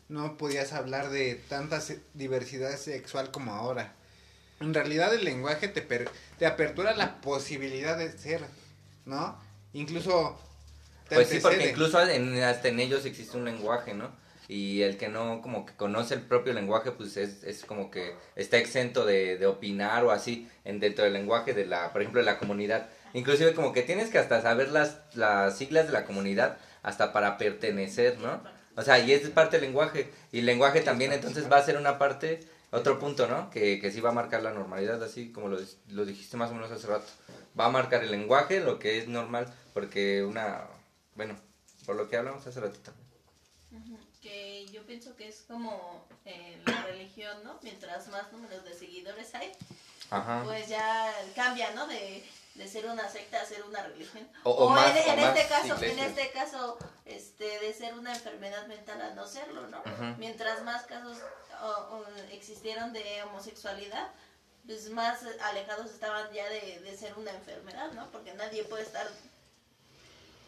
no 0.10 0.38
podías 0.38 0.72
hablar 0.74 1.10
de 1.10 1.36
tanta 1.36 1.82
diversidad 2.14 2.76
sexual 2.78 3.32
como 3.32 3.54
ahora. 3.54 3.94
En 4.60 4.74
realidad 4.74 5.14
el 5.14 5.24
lenguaje 5.24 5.68
te, 5.68 5.82
per- 5.82 6.10
te 6.38 6.46
apertura 6.46 6.94
la 6.96 7.22
posibilidad 7.22 7.98
de 7.98 8.12
ser, 8.12 8.42
¿no? 9.06 9.40
Incluso... 9.74 10.40
te 11.08 11.16
Pues 11.16 11.30
sí, 11.30 11.40
porque 11.40 11.70
incluso 11.70 12.02
en, 12.02 12.42
hasta 12.44 12.68
en 12.68 12.80
ellos 12.80 13.06
existe 13.06 13.38
un 13.38 13.46
lenguaje, 13.46 13.94
¿no? 13.94 14.12
Y 14.48 14.82
el 14.82 14.98
que 14.98 15.10
no 15.10 15.42
como 15.44 15.66
que 15.66 15.74
conoce 15.76 16.16
el 16.16 16.22
propio 16.22 16.54
lenguaje, 16.54 16.92
pues 16.92 17.18
es, 17.18 17.44
es 17.44 17.64
como 17.64 17.92
que 17.92 18.16
está 18.36 18.58
exento 18.58 19.06
de, 19.06 19.38
de 19.38 19.46
opinar 19.46 20.04
o 20.04 20.12
así 20.12 20.50
en 20.66 20.80
dentro 20.80 21.04
del 21.04 21.14
lenguaje 21.14 21.54
de 21.54 21.68
la, 21.68 21.92
por 21.94 22.02
ejemplo, 22.02 22.20
de 22.20 22.26
la 22.26 22.40
comunidad. 22.40 22.90
Inclusive 23.14 23.54
como 23.54 23.74
que 23.74 23.84
tienes 23.84 24.10
que 24.10 24.18
hasta 24.18 24.42
saber 24.42 24.70
las, 24.70 24.98
las 25.14 25.56
siglas 25.58 25.86
de 25.86 25.94
la 25.94 26.06
comunidad 26.06 26.58
hasta 26.82 27.14
para 27.14 27.38
pertenecer, 27.38 28.18
¿no? 28.20 28.42
O 28.76 28.82
sea, 28.82 28.98
y 28.98 29.12
es 29.12 29.30
parte 29.30 29.58
del 29.58 29.68
lenguaje. 29.68 30.10
Y 30.32 30.40
el 30.40 30.46
lenguaje 30.48 30.82
también 30.82 31.14
entonces 31.14 31.52
va 31.52 31.58
a 31.58 31.64
ser 31.66 31.78
una 31.78 32.00
parte, 32.00 32.40
otro 32.72 33.00
punto, 33.00 33.28
¿no? 33.28 33.50
Que, 33.50 33.80
que 33.80 33.92
sí 33.92 34.02
va 34.02 34.10
a 34.10 34.14
marcar 34.14 34.44
la 34.44 34.52
normalidad, 34.52 35.02
así 35.04 35.32
como 35.32 35.48
lo, 35.48 35.58
lo 35.88 36.06
dijiste 36.06 36.38
más 36.38 36.52
o 36.52 36.54
menos 36.54 36.72
hace 36.72 36.88
rato. 36.88 37.08
Va 37.60 37.66
a 37.66 37.72
marcar 37.72 38.04
el 38.04 38.12
lenguaje, 38.12 38.60
lo 38.60 38.80
que 38.80 39.00
es 39.00 39.08
normal, 39.08 39.52
porque 39.74 40.24
una, 40.24 40.66
bueno, 41.16 41.36
por 41.86 41.96
lo 41.96 42.08
que 42.08 42.18
hablamos 42.18 42.46
hace 42.46 42.60
ratito. 42.60 42.92
Que 44.22 44.68
yo 44.72 44.84
pienso 44.86 45.16
que 45.16 45.30
es 45.30 45.46
como 45.48 46.06
en 46.26 46.64
la 46.66 46.84
religión, 46.84 47.44
¿no? 47.44 47.58
Mientras 47.64 48.08
más 48.10 48.32
números 48.32 48.64
de 48.66 48.74
seguidores 48.74 49.34
hay, 49.34 49.52
Ajá. 50.10 50.44
pues 50.44 50.68
ya 50.68 51.12
cambia, 51.36 51.72
¿no? 51.72 51.88
De, 51.88 52.24
de 52.60 52.68
ser 52.68 52.86
una 52.86 53.08
secta 53.10 53.42
a 53.42 53.46
ser 53.46 53.64
una 53.64 53.82
religión. 53.84 54.28
O- 54.44 54.52
o 54.52 54.70
más- 54.70 54.96
en, 54.96 54.98
en 55.14 55.20
o 55.20 55.22
más 55.28 55.36
este 55.38 55.50
caso, 55.50 55.84
en 55.84 56.00
este 56.00 56.32
caso, 56.32 56.78
este, 57.06 57.60
de 57.60 57.74
ser 57.74 57.94
una 57.94 58.14
enfermedad 58.14 58.68
mental 58.68 59.02
a 59.02 59.14
no 59.16 59.26
serlo, 59.26 59.66
¿no? 59.68 59.82
Mientras 60.18 60.62
más 60.64 60.84
casos 60.86 61.18
existieron 62.32 62.94
de 62.94 63.24
homosexualidad, 63.24 64.10
pues 64.66 64.90
más 64.92 65.20
alejados 65.42 65.88
estaban 65.90 66.32
ya 66.34 66.48
de, 66.50 66.80
de 66.82 66.98
ser 66.98 67.14
una 67.18 67.32
enfermedad, 67.32 67.92
¿no? 67.94 68.12
Porque 68.12 68.34
nadie 68.34 68.64
puede 68.66 68.84
estar 68.84 69.08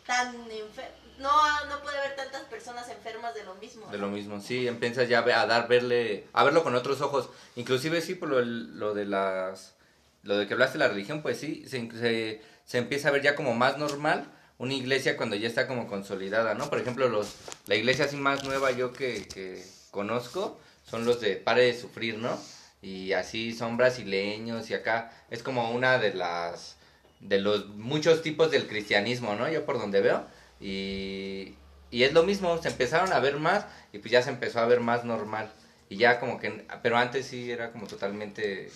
tan 0.06 0.36
enfermo. 0.52 0.96
No, 1.20 1.66
no 1.66 1.82
puede 1.82 1.98
haber 2.00 2.16
tantas 2.16 2.42
personas 2.44 2.90
enfermas 2.90 3.34
de 3.36 3.44
lo 3.44 3.56
mismo. 3.56 3.88
De 3.88 3.98
lo 3.98 4.08
mismo, 4.08 4.42
sí, 4.42 4.68
empiezas 4.68 5.08
ya 5.08 5.20
a 5.20 5.46
dar, 5.46 5.68
verle, 5.68 6.28
a 6.34 6.44
verlo 6.44 6.64
con 6.64 6.76
otros 6.76 7.00
ojos. 7.02 7.30
Inclusive 7.56 8.02
sí, 8.02 8.16
por 8.16 8.30
lo, 8.30 8.42
lo 8.42 8.94
de 8.94 9.06
las, 9.06 9.76
lo 10.24 10.38
de 10.38 10.48
que 10.48 10.54
hablaste 10.54 10.78
de 10.78 10.86
la 10.86 10.90
religión, 10.90 11.22
pues 11.22 11.40
sí, 11.40 11.66
se, 11.68 11.90
se, 11.92 12.42
se 12.66 12.78
empieza 12.78 13.10
a 13.10 13.12
ver 13.12 13.22
ya 13.22 13.36
como 13.36 13.54
más 13.54 13.78
normal 13.78 14.32
una 14.58 14.76
iglesia 14.76 15.18
cuando 15.18 15.36
ya 15.36 15.48
está 15.48 15.68
como 15.68 15.88
consolidada, 15.88 16.54
¿no? 16.54 16.70
Por 16.70 16.80
ejemplo, 16.80 17.10
los, 17.10 17.36
la 17.66 17.76
iglesia 17.76 18.06
así 18.06 18.16
más 18.16 18.44
nueva 18.44 18.70
yo 18.72 18.94
que, 18.94 19.28
que 19.28 19.64
conozco 19.90 20.60
son 20.84 21.04
los 21.06 21.20
de 21.20 21.36
Pare 21.36 21.64
de 21.64 21.74
Sufrir, 21.74 22.18
¿no? 22.20 22.40
Y 22.82 23.14
así 23.14 23.54
son 23.54 23.78
brasileños 23.78 24.70
y 24.70 24.76
acá 24.76 25.12
es 25.32 25.42
como 25.42 25.72
una 25.72 25.98
de 25.98 26.14
las, 26.14 26.78
de 27.20 27.40
los 27.40 27.70
muchos 27.70 28.22
tipos 28.22 28.52
del 28.52 28.68
cristianismo, 28.68 29.36
¿no? 29.36 29.50
Yo 29.50 29.66
por 29.66 29.80
donde 29.80 30.02
veo. 30.02 30.26
Y, 30.60 31.56
y 31.90 32.04
es 32.04 32.14
lo 32.14 32.22
mismo, 32.22 32.62
se 32.62 32.70
empezaron 32.70 33.14
a 33.14 33.20
ver 33.20 33.38
más 33.38 33.66
y 33.94 33.98
pues 33.98 34.12
ya 34.12 34.22
se 34.22 34.30
empezó 34.30 34.60
a 34.60 34.66
ver 34.66 34.80
más 34.80 35.06
normal. 35.06 35.52
Y 35.90 35.98
ya 35.98 36.20
como 36.20 36.40
que, 36.40 36.66
pero 36.84 36.98
antes 36.98 37.26
sí 37.26 37.52
era 37.52 37.72
como 37.72 37.88
totalmente 37.88 38.70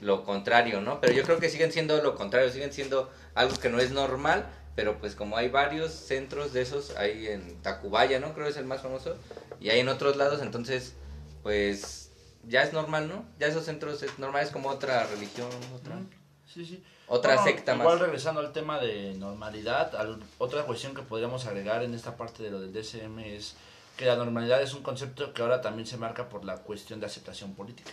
lo 0.00 0.24
contrario, 0.24 0.80
¿no? 0.80 1.00
Pero 1.00 1.12
yo 1.12 1.24
creo 1.24 1.38
que 1.38 1.48
siguen 1.50 1.72
siendo 1.72 2.00
lo 2.02 2.14
contrario, 2.14 2.50
siguen 2.50 2.72
siendo 2.72 3.10
algo 3.34 3.58
que 3.58 3.68
no 3.68 3.78
es 3.80 3.90
normal, 3.90 4.46
pero 4.74 4.98
pues 4.98 5.14
como 5.14 5.36
hay 5.36 5.48
varios 5.48 5.92
centros 5.92 6.52
de 6.52 6.62
esos, 6.62 6.96
hay 6.96 7.26
en 7.28 7.60
Tacubaya, 7.62 8.18
¿no? 8.20 8.32
Creo 8.32 8.46
que 8.46 8.52
es 8.52 8.56
el 8.56 8.64
más 8.64 8.80
famoso, 8.82 9.16
y 9.60 9.68
hay 9.70 9.80
en 9.80 9.88
otros 9.88 10.16
lados, 10.16 10.40
entonces, 10.42 10.94
pues 11.42 12.10
ya 12.44 12.62
es 12.62 12.72
normal, 12.72 13.08
¿no? 13.08 13.24
Ya 13.38 13.48
esos 13.48 13.64
centros 13.64 14.02
es 14.02 14.18
normal, 14.18 14.42
es 14.42 14.50
como 14.50 14.68
otra 14.70 15.04
religión, 15.06 15.48
otra, 15.74 15.98
Sí, 16.46 16.64
sí. 16.64 16.82
otra 17.06 17.34
Bueno, 17.36 17.50
secta 17.50 17.74
igual 17.74 17.98
más. 17.98 18.00
regresando 18.00 18.40
al 18.40 18.52
tema 18.52 18.78
de 18.80 19.14
normalidad, 19.14 19.94
al- 19.94 20.20
otra 20.38 20.64
cuestión 20.64 20.94
que 20.94 21.02
podríamos 21.02 21.46
agregar 21.46 21.82
en 21.82 21.94
esta 21.94 22.16
parte 22.16 22.42
de 22.42 22.50
lo 22.50 22.60
del 22.60 22.72
DSM 22.72 23.36
es 23.36 23.54
que 23.96 24.06
la 24.06 24.16
normalidad 24.16 24.62
es 24.62 24.72
un 24.74 24.82
concepto 24.82 25.32
que 25.34 25.42
ahora 25.42 25.60
también 25.60 25.86
se 25.86 25.96
marca 25.98 26.28
por 26.28 26.44
la 26.44 26.56
cuestión 26.56 26.98
de 27.00 27.06
aceptación 27.06 27.54
política. 27.54 27.90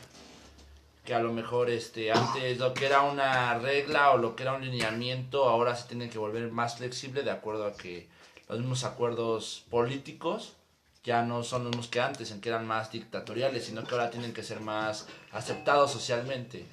Que 1.08 1.16
a 1.16 1.22
lo 1.22 1.32
mejor 1.32 1.70
este 1.70 2.12
antes 2.12 2.58
lo 2.58 2.74
que 2.74 2.86
era 2.86 3.04
una 3.04 3.58
regla 3.60 4.12
o 4.12 4.18
lo 4.18 4.36
que 4.36 4.44
era 4.44 4.56
un 4.56 4.62
lineamiento 4.62 5.48
ahora 5.48 5.74
se 5.74 5.88
tiene 5.88 6.10
que 6.10 6.18
volver 6.18 6.52
más 6.52 6.80
flexible 6.80 7.24
de 7.24 7.32
acuerdo 7.32 7.66
a 7.66 7.78
que 7.78 8.10
los 8.50 8.60
mismos 8.60 8.84
acuerdos 8.84 9.64
políticos 9.70 10.58
ya 11.06 11.24
no 11.24 11.44
son 11.44 11.64
los 11.64 11.70
mismos 11.70 11.88
que 11.88 12.02
antes, 12.02 12.32
en 12.32 12.42
que 12.42 12.50
eran 12.50 12.68
más 12.68 12.92
dictatoriales, 12.92 13.64
sino 13.64 13.86
que 13.86 13.96
ahora 13.96 14.10
tienen 14.10 14.34
que 14.34 14.44
ser 14.44 14.60
más 14.60 15.08
aceptados 15.32 15.94
socialmente. 15.94 16.66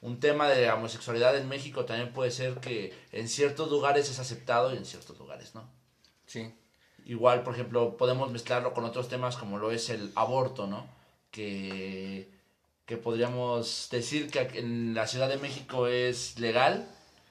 Un 0.00 0.20
tema 0.20 0.48
de 0.48 0.66
la 0.66 0.76
homosexualidad 0.76 1.36
en 1.36 1.46
México 1.46 1.84
también 1.84 2.14
puede 2.14 2.30
ser 2.30 2.54
que 2.60 2.94
en 3.12 3.28
ciertos 3.28 3.70
lugares 3.70 4.08
es 4.08 4.18
aceptado 4.18 4.72
y 4.72 4.78
en 4.78 4.86
ciertos 4.86 5.18
lugares 5.18 5.54
no. 5.54 5.68
Sí. 6.24 6.50
Igual, 7.04 7.42
por 7.42 7.52
ejemplo, 7.52 7.98
podemos 7.98 8.30
mezclarlo 8.30 8.72
con 8.72 8.86
otros 8.86 9.10
temas 9.10 9.36
como 9.36 9.58
lo 9.58 9.70
es 9.70 9.90
el 9.90 10.12
aborto, 10.14 10.66
¿no? 10.66 10.86
Que, 11.30 12.30
que 12.86 12.96
podríamos 12.96 13.88
decir 13.90 14.30
que 14.30 14.40
en 14.58 14.94
la 14.94 15.06
Ciudad 15.06 15.28
de 15.28 15.36
México 15.38 15.86
es 15.86 16.38
legal, 16.38 16.86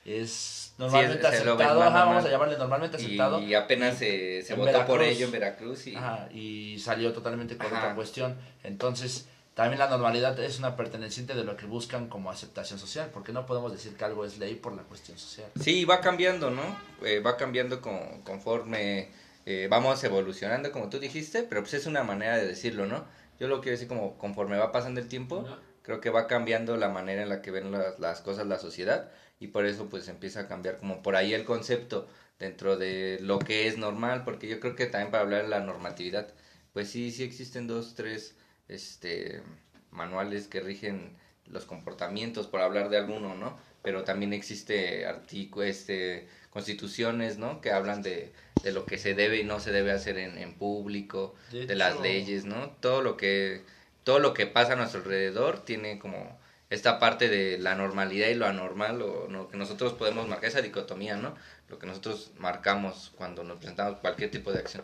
es 0.05 0.73
normalmente 0.77 1.27
aceptado, 1.27 1.83
ajá, 1.83 2.05
vamos 2.05 2.25
a 2.25 2.29
llamarle 2.29 2.57
normalmente 2.57 2.97
aceptado. 2.97 3.39
Y 3.41 3.53
apenas 3.53 3.97
se, 3.97 4.41
se 4.41 4.55
votó 4.55 4.85
por 4.85 5.03
ello 5.03 5.25
en 5.25 5.31
Veracruz 5.31 5.87
y 5.87 5.95
Ajá, 5.95 6.27
y 6.33 6.79
salió 6.79 7.13
totalmente 7.13 7.57
con 7.57 7.67
otra 7.67 7.93
cuestión. 7.93 8.35
Entonces, 8.63 9.27
también 9.53 9.77
la 9.79 9.89
normalidad 9.89 10.39
es 10.39 10.57
una 10.57 10.75
perteneciente 10.75 11.35
de 11.35 11.43
lo 11.43 11.57
que 11.57 11.65
buscan 11.65 12.07
como 12.07 12.31
aceptación 12.31 12.79
social, 12.79 13.09
porque 13.13 13.31
no 13.33 13.45
podemos 13.45 13.71
decir 13.71 13.95
que 13.95 14.05
algo 14.05 14.25
es 14.25 14.37
ley 14.39 14.55
por 14.55 14.73
la 14.75 14.83
cuestión 14.83 15.17
social. 15.19 15.47
Sí, 15.61 15.85
va 15.85 16.01
cambiando, 16.01 16.49
¿no? 16.49 16.63
Eh, 17.05 17.19
va 17.19 17.37
cambiando 17.37 17.81
con- 17.81 18.21
conforme 18.23 19.09
eh, 19.45 19.67
vamos 19.69 20.03
evolucionando, 20.03 20.71
como 20.71 20.89
tú 20.89 20.99
dijiste, 20.99 21.43
pero 21.43 21.61
pues 21.61 21.73
es 21.75 21.85
una 21.85 22.03
manera 22.03 22.37
de 22.37 22.47
decirlo, 22.47 22.85
¿no? 22.87 23.05
Yo 23.41 23.47
lo 23.47 23.59
quiero 23.59 23.71
decir 23.71 23.87
como 23.87 24.19
conforme 24.19 24.55
va 24.55 24.71
pasando 24.71 24.99
el 24.99 25.07
tiempo, 25.07 25.43
creo 25.81 25.99
que 25.99 26.11
va 26.11 26.27
cambiando 26.27 26.77
la 26.77 26.89
manera 26.89 27.23
en 27.23 27.29
la 27.29 27.41
que 27.41 27.49
ven 27.49 27.71
las, 27.71 27.97
las 27.97 28.21
cosas 28.21 28.45
la 28.45 28.59
sociedad 28.59 29.09
y 29.39 29.47
por 29.47 29.65
eso 29.65 29.89
pues 29.89 30.07
empieza 30.09 30.41
a 30.41 30.47
cambiar 30.47 30.77
como 30.77 31.01
por 31.01 31.15
ahí 31.15 31.33
el 31.33 31.43
concepto 31.43 32.07
dentro 32.37 32.77
de 32.77 33.17
lo 33.19 33.39
que 33.39 33.65
es 33.67 33.79
normal, 33.79 34.23
porque 34.25 34.47
yo 34.47 34.59
creo 34.59 34.75
que 34.75 34.85
también 34.85 35.09
para 35.09 35.23
hablar 35.23 35.41
de 35.41 35.49
la 35.49 35.59
normatividad, 35.61 36.31
pues 36.71 36.91
sí, 36.91 37.09
sí 37.09 37.23
existen 37.23 37.65
dos, 37.65 37.95
tres 37.95 38.35
este, 38.67 39.41
manuales 39.89 40.47
que 40.47 40.59
rigen 40.59 41.17
los 41.47 41.65
comportamientos, 41.65 42.45
por 42.45 42.61
hablar 42.61 42.89
de 42.89 42.97
alguno, 42.97 43.33
¿no? 43.33 43.57
Pero 43.81 44.03
también 44.03 44.33
existe 44.33 45.07
artículos, 45.07 45.67
este, 45.67 46.27
constituciones, 46.51 47.37
¿no? 47.37 47.61
Que 47.61 47.71
hablan 47.71 48.01
de, 48.03 48.31
de 48.63 48.71
lo 48.71 48.85
que 48.85 48.97
se 48.97 49.15
debe 49.15 49.37
y 49.37 49.43
no 49.43 49.59
se 49.59 49.71
debe 49.71 49.91
hacer 49.91 50.17
en, 50.17 50.37
en 50.37 50.53
público, 50.53 51.33
De 51.51 51.65
de, 51.65 51.75
las 51.75 51.99
leyes, 51.99 52.45
¿no? 52.45 52.69
Todo 52.79 53.01
lo 53.01 53.17
que 53.17 53.63
todo 54.03 54.19
lo 54.19 54.33
que 54.33 54.47
pasa 54.47 54.73
a 54.73 54.75
nuestro 54.75 55.01
alrededor 55.01 55.63
tiene 55.63 55.99
como 55.99 56.39
esta 56.69 56.99
parte 56.99 57.27
de 57.27 57.57
la 57.59 57.75
normalidad 57.75 58.29
y 58.29 58.35
lo 58.35 58.47
anormal 58.47 59.01
o 59.01 59.27
lo 59.29 59.49
que 59.49 59.57
nosotros 59.57 59.93
podemos 59.93 60.27
marcar 60.27 60.49
esa 60.49 60.61
dicotomía, 60.61 61.17
¿no? 61.17 61.35
Lo 61.69 61.77
que 61.77 61.85
nosotros 61.85 62.31
marcamos 62.37 63.11
cuando 63.15 63.43
nos 63.43 63.57
presentamos 63.57 63.99
cualquier 63.99 64.31
tipo 64.31 64.51
de 64.51 64.59
acción. 64.59 64.83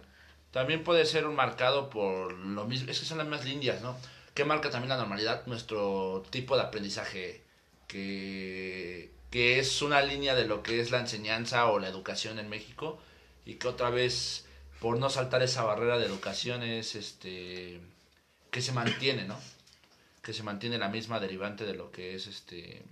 También 0.51 0.83
puede 0.83 1.05
ser 1.05 1.25
un 1.25 1.35
marcado 1.35 1.89
por 1.89 2.33
lo 2.33 2.65
mismo, 2.65 2.91
es 2.91 2.99
que 2.99 3.05
son 3.05 3.17
las 3.17 3.27
mismas 3.27 3.45
líneas, 3.45 3.81
¿no? 3.81 3.97
¿Qué 4.33 4.45
marca 4.45 4.69
también 4.69 4.89
la 4.89 4.97
normalidad? 4.97 5.45
Nuestro 5.47 6.23
tipo 6.29 6.55
de 6.55 6.63
aprendizaje, 6.63 7.41
que, 7.87 9.09
que 9.31 9.59
es 9.59 9.81
una 9.81 10.01
línea 10.01 10.35
de 10.35 10.45
lo 10.45 10.63
que 10.63 10.79
es 10.79 10.91
la 10.91 10.99
enseñanza 10.99 11.67
o 11.67 11.79
la 11.79 11.89
educación 11.89 12.39
en 12.39 12.49
México, 12.49 12.99
y 13.45 13.55
que 13.55 13.67
otra 13.67 13.89
vez, 13.89 14.45
por 14.79 14.97
no 14.97 15.09
saltar 15.09 15.41
esa 15.43 15.63
barrera 15.63 15.97
de 15.97 16.05
educación, 16.05 16.63
es 16.63 16.95
este 16.95 17.81
que 18.51 18.61
se 18.61 18.71
mantiene, 18.71 19.25
¿no? 19.25 19.39
Que 20.21 20.33
se 20.33 20.43
mantiene 20.43 20.77
la 20.77 20.89
misma 20.89 21.19
derivante 21.19 21.65
de 21.65 21.73
lo 21.75 21.91
que 21.91 22.15
es 22.15 22.27
este 22.27 22.83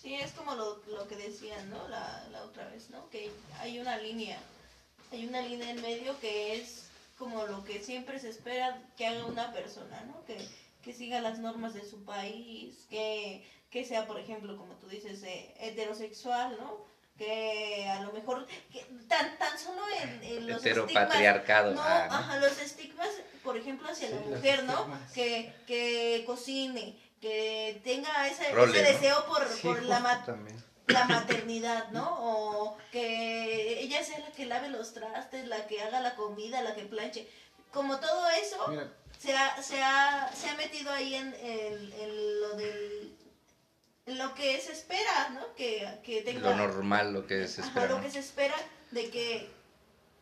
Sí, 0.00 0.14
es 0.14 0.32
como 0.32 0.54
lo, 0.54 0.82
lo 0.88 1.06
que 1.06 1.16
decían, 1.16 1.70
¿no? 1.70 1.88
La, 1.88 2.26
la 2.32 2.42
otra 2.42 2.68
vez, 2.68 2.90
¿no? 2.90 3.08
Que 3.08 3.30
hay 3.60 3.78
una 3.78 3.98
línea, 3.98 4.38
hay 5.10 5.26
una 5.26 5.40
línea 5.42 5.70
en 5.70 5.80
medio 5.80 6.18
que 6.20 6.56
es 6.56 6.81
como 7.22 7.46
lo 7.46 7.62
que 7.62 7.78
siempre 7.78 8.18
se 8.18 8.30
espera 8.30 8.82
que 8.96 9.06
haga 9.06 9.26
una 9.26 9.52
persona, 9.52 10.02
¿no? 10.08 10.24
Que, 10.24 10.36
que 10.82 10.92
siga 10.92 11.20
las 11.20 11.38
normas 11.38 11.72
de 11.72 11.84
su 11.88 12.04
país, 12.04 12.84
que, 12.90 13.48
que 13.70 13.84
sea, 13.84 14.08
por 14.08 14.18
ejemplo, 14.18 14.56
como 14.56 14.74
tú 14.74 14.88
dices, 14.88 15.22
eh, 15.22 15.54
heterosexual, 15.60 16.56
¿no? 16.58 16.84
Que 17.16 17.88
a 17.88 18.02
lo 18.02 18.12
mejor, 18.12 18.44
que 18.72 18.80
tan, 19.06 19.38
tan 19.38 19.56
solo 19.56 19.82
en, 20.02 20.10
en 20.24 20.48
los 20.48 20.56
estigmas, 20.56 20.66
Heteropatriarcado. 20.66 21.74
no, 21.74 21.80
ah, 21.80 22.08
¿no? 22.10 22.16
ajá, 22.16 22.40
los 22.40 22.60
estigmas, 22.60 23.10
por 23.44 23.56
ejemplo, 23.56 23.88
hacia 23.88 24.08
Sí, 24.08 24.14
la 24.14 24.20
mujer, 24.22 24.64
¿no? 24.64 24.88
Que, 25.14 25.54
que 25.68 26.24
cocine, 26.26 26.98
que 27.20 27.80
tenga 27.84 28.26
ese, 28.26 28.46
ese 28.50 28.52
¿no? 28.52 28.66
deseo 28.66 29.26
por, 29.26 29.48
Sí, 29.48 29.60
por 29.62 29.80
la, 29.84 30.24
también. 30.26 30.60
La 30.92 31.04
maternidad, 31.06 31.88
¿no? 31.90 32.06
O 32.20 32.76
que 32.90 33.80
ella 33.80 34.02
sea 34.04 34.18
la 34.20 34.30
que 34.32 34.46
lave 34.46 34.68
los 34.68 34.92
trastes, 34.92 35.46
la 35.48 35.66
que 35.66 35.82
haga 35.82 36.00
la 36.00 36.14
comida, 36.14 36.62
la 36.62 36.74
que 36.74 36.82
planche. 36.84 37.28
Como 37.72 37.98
todo 38.00 38.28
eso 38.30 38.68
Mira, 38.68 38.92
se 39.18 39.34
ha, 39.36 39.62
se 39.62 39.82
ha, 39.82 40.30
se 40.34 40.48
ha 40.50 40.54
metido 40.56 40.92
ahí 40.92 41.14
en, 41.14 41.34
en- 41.34 41.92
en 41.92 42.40
lo 42.40 42.50
del 42.56 43.16
en 44.04 44.18
lo 44.18 44.34
que 44.34 44.60
se 44.60 44.72
espera, 44.72 45.28
¿no? 45.30 45.54
Que, 45.54 45.88
que 46.04 46.22
tenga 46.22 46.50
Lo 46.50 46.56
normal, 46.56 47.12
lo 47.14 47.26
que 47.26 47.46
se 47.46 47.60
Ajá, 47.60 47.68
espera. 47.70 47.86
lo 47.94 48.00
que 48.02 48.10
se 48.10 48.18
espera 48.18 48.56
de 48.90 49.10
que, 49.10 49.48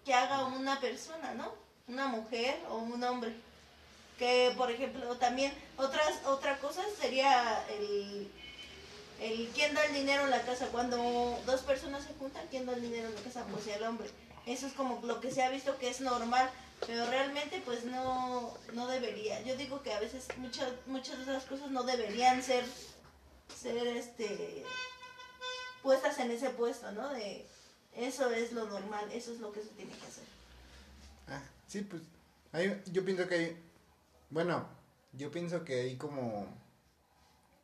que 0.04 0.12
haga 0.14 0.44
una 0.44 0.78
persona, 0.80 1.33
¿no? 1.35 1.54
Una 1.88 2.06
mujer 2.06 2.59
o 2.68 2.76
un 2.76 3.02
hombre. 3.02 3.33
Que, 4.18 4.52
por 4.54 4.70
ejemplo, 4.70 5.16
también 5.16 5.50
otras 5.78 6.12
otra 6.26 6.59
cosa 6.59 6.83
sería 7.00 7.64
el, 7.70 8.30
el 9.20 9.48
quién 9.54 9.74
da 9.74 9.85
el 9.85 9.94
dinero 9.94 10.24
en 10.24 10.30
la 10.30 10.42
casa. 10.42 10.68
Cuando 10.68 11.38
dos 11.46 11.61
personas 11.62 12.04
se 12.04 12.14
juntan, 12.14 12.46
¿quién 12.50 12.66
da 12.66 12.72
el 12.72 12.83
dinero 12.83 13.09
en 13.09 13.14
la 13.14 13.20
casa? 13.20 13.44
Pues 13.50 13.66
el 13.66 13.83
hombre. 13.83 14.09
Eso 14.46 14.66
es 14.66 14.72
como 14.72 15.00
lo 15.04 15.20
que 15.20 15.30
se 15.30 15.42
ha 15.42 15.50
visto 15.50 15.78
que 15.78 15.90
es 15.90 16.00
normal, 16.00 16.50
pero 16.87 17.06
realmente 17.06 17.62
pues 17.64 17.85
no, 17.85 18.54
no 18.72 18.87
debería. 18.88 19.40
Yo 19.42 19.56
digo 19.56 19.83
que 19.83 19.92
a 19.92 20.00
veces 20.00 20.26
muchas 20.38 20.72
muchas 20.87 21.18
de 21.18 21.22
esas 21.24 21.44
cosas 21.44 21.70
no 21.70 21.83
deberían 21.83 22.42
ser 22.42 22.64
ser 23.54 23.87
este 23.87 24.64
puestas 25.83 26.18
en 26.18 26.30
ese 26.30 26.50
puesto, 26.50 26.90
¿no? 26.92 27.09
De 27.11 27.46
eso 27.94 28.30
es 28.30 28.52
lo 28.52 28.66
normal, 28.66 29.11
eso 29.12 29.33
es 29.33 29.40
lo 29.40 29.52
que 29.52 29.62
se 29.62 29.68
tiene 29.70 29.92
que 29.92 30.06
hacer. 30.06 30.24
Ah, 31.28 31.42
sí, 31.66 31.83
pues 31.83 32.02
hay, 32.52 32.83
yo 32.87 33.04
pienso 33.04 33.26
que 33.28 33.35
hay, 33.35 33.62
bueno, 34.30 34.66
yo 35.12 35.30
pienso 35.30 35.64
que 35.64 35.80
hay 35.80 35.96
como, 35.96 36.46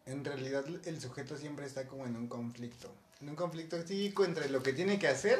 en 0.07 0.25
realidad 0.25 0.65
el 0.85 1.01
sujeto 1.01 1.37
siempre 1.37 1.67
está 1.67 1.87
como 1.87 2.07
en 2.07 2.17
un 2.17 2.29
conflicto, 2.29 2.93
en 3.21 3.29
un 3.29 3.37
conflicto 3.37 3.85
psíquico 3.85 4.25
entre 4.25 4.49
lo 4.49 4.63
que 4.63 4.73
tiene 4.73 4.99
que 4.99 5.09
hacer 5.09 5.39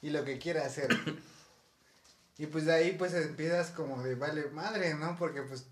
y 0.00 0.10
lo 0.10 0.24
que 0.24 0.38
quiere 0.38 0.60
hacer. 0.60 0.88
Y 2.36 2.46
pues 2.46 2.64
de 2.64 2.72
ahí 2.72 2.96
pues 2.98 3.14
empiezas 3.14 3.70
como 3.70 4.02
de 4.02 4.16
vale 4.16 4.48
madre, 4.48 4.94
¿no? 4.94 5.16
Porque 5.16 5.42
pues 5.42 5.66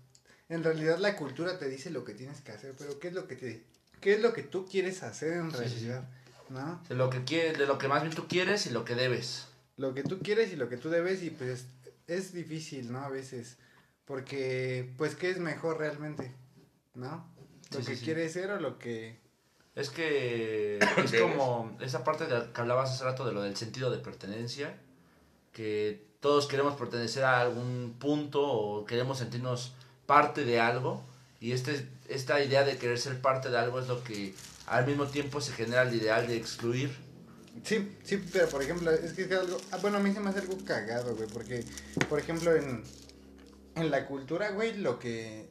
en 0.47 0.63
realidad 0.63 0.97
la 0.97 1.17
cultura 1.17 1.59
te 1.59 1.67
dice 1.67 1.89
lo 1.89 2.05
que 2.05 2.13
tienes 2.13 2.39
que 2.39 2.53
hacer, 2.53 2.73
pero 2.77 2.99
¿qué 2.99 3.09
es 3.09 3.13
lo 3.13 3.27
que 3.27 3.35
te 3.35 3.63
qué 3.99 4.13
es 4.13 4.21
lo 4.21 4.31
que 4.31 4.43
tú 4.43 4.65
quieres 4.65 5.03
hacer 5.03 5.33
en 5.33 5.51
realidad? 5.51 6.07
¿No? 6.49 6.81
de 6.87 6.95
lo 6.95 7.09
que 7.09 7.25
quieres, 7.25 7.57
de 7.57 7.65
lo 7.65 7.77
que 7.77 7.89
más 7.89 8.03
bien 8.03 8.15
tú 8.15 8.29
quieres 8.29 8.65
y 8.65 8.69
lo 8.69 8.85
que 8.85 8.95
debes. 8.95 9.47
lo 9.75 9.93
que 9.93 10.03
tú 10.03 10.19
quieres 10.19 10.53
y 10.53 10.55
lo 10.55 10.69
que 10.69 10.77
tú 10.77 10.89
debes 10.89 11.21
y 11.21 11.31
pues 11.31 11.65
es 12.07 12.33
difícil, 12.33 12.93
¿no? 12.93 12.99
A 12.99 13.09
veces, 13.09 13.57
porque 14.05 14.89
pues 14.97 15.15
qué 15.15 15.31
es 15.31 15.39
mejor 15.39 15.79
realmente, 15.79 16.31
¿no? 16.93 17.32
Lo 17.73 17.79
Sí, 17.79 17.85
sí, 17.85 17.91
que 17.91 17.97
sí. 17.97 18.05
quieres 18.05 18.33
ser 18.33 18.51
o 18.51 18.59
lo 18.59 18.79
que... 18.79 19.21
Es 19.75 19.89
que 19.89 20.77
es 20.77 21.19
como 21.19 21.75
esa 21.81 22.03
parte 22.03 22.27
de 22.27 22.51
que 22.53 22.61
hablabas 22.61 22.91
hace 22.91 23.03
rato 23.05 23.25
de 23.25 23.33
lo 23.33 23.41
del 23.41 23.57
sentido 23.57 23.89
de 23.89 23.97
pertenencia, 23.97 24.77
que 25.51 26.05
todos 26.19 26.47
queremos 26.47 26.75
pertenecer 26.75 27.23
a 27.23 27.41
algún 27.41 27.95
punto 27.99 28.41
o 28.43 28.85
queremos 28.85 29.17
sentirnos 29.17 29.73
parte 30.05 30.45
de 30.45 30.59
algo 30.59 31.03
y 31.39 31.53
este, 31.53 31.87
esta 32.07 32.43
idea 32.43 32.63
de 32.63 32.77
querer 32.77 32.99
ser 32.99 33.19
parte 33.19 33.49
de 33.49 33.57
algo 33.57 33.79
es 33.79 33.87
lo 33.87 34.03
que 34.03 34.33
al 34.67 34.85
mismo 34.85 35.07
tiempo 35.07 35.41
se 35.41 35.53
genera 35.53 35.81
el 35.81 35.93
ideal 35.95 36.27
de 36.27 36.37
excluir. 36.37 36.95
Sí, 37.63 37.95
sí, 38.03 38.23
pero 38.31 38.47
por 38.49 38.61
ejemplo, 38.63 38.91
es 38.91 39.13
que 39.13 39.23
es 39.23 39.31
algo... 39.31 39.57
ah, 39.71 39.77
bueno, 39.81 39.97
a 39.97 39.99
mí 39.99 40.13
se 40.13 40.19
me 40.19 40.29
hace 40.29 40.39
algo 40.39 40.57
cagado, 40.65 41.15
güey, 41.15 41.27
porque, 41.29 41.63
por 42.09 42.19
ejemplo, 42.19 42.55
en, 42.55 42.83
en 43.75 43.91
la 43.91 44.05
cultura, 44.05 44.51
güey, 44.51 44.77
lo 44.77 44.99
que... 44.99 45.49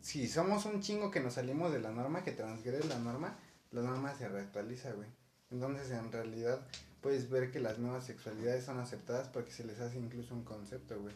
Si 0.00 0.28
somos 0.28 0.64
un 0.64 0.80
chingo 0.80 1.10
que 1.10 1.20
nos 1.20 1.34
salimos 1.34 1.72
de 1.72 1.80
la 1.80 1.90
norma, 1.90 2.24
que 2.24 2.32
transgrede 2.32 2.84
la 2.84 2.98
norma, 2.98 3.36
la 3.72 3.82
norma 3.82 4.14
se 4.14 4.28
reactualiza, 4.28 4.92
güey. 4.92 5.08
Entonces, 5.50 5.90
en 5.90 6.10
realidad, 6.10 6.60
puedes 7.00 7.28
ver 7.28 7.50
que 7.50 7.60
las 7.60 7.78
nuevas 7.78 8.04
sexualidades 8.04 8.64
son 8.64 8.78
aceptadas 8.78 9.28
porque 9.28 9.52
se 9.52 9.64
les 9.64 9.80
hace 9.80 9.98
incluso 9.98 10.34
un 10.34 10.44
concepto, 10.44 10.98
güey. 11.00 11.14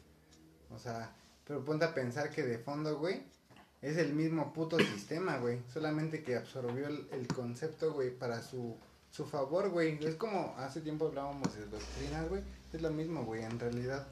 O 0.71 0.79
sea, 0.79 1.15
pero 1.47 1.65
ponte 1.65 1.85
a 1.85 1.95
pensar 1.95 2.31
que 2.31 2.43
de 2.43 2.59
fondo, 2.59 2.99
güey, 2.99 3.23
es 3.81 3.97
el 3.97 4.13
mismo 4.13 4.53
puto 4.53 4.79
sistema, 4.79 5.39
güey. 5.39 5.61
Solamente 5.73 6.23
que 6.23 6.37
absorbió 6.37 6.89
el, 6.89 7.09
el 7.13 7.27
concepto, 7.29 7.93
güey, 7.93 8.11
para 8.11 8.43
su, 8.43 8.77
su 9.11 9.25
favor, 9.27 9.71
güey. 9.71 10.03
Es 10.05 10.17
como 10.17 10.55
hace 10.59 10.81
tiempo 10.81 11.07
hablábamos 11.07 11.55
de 11.55 11.67
doctrinas, 11.67 12.29
güey. 12.29 12.43
Es 12.73 12.83
lo 12.83 12.91
mismo, 12.91 13.25
güey, 13.25 13.45
en 13.45 13.59
realidad. 13.59 14.07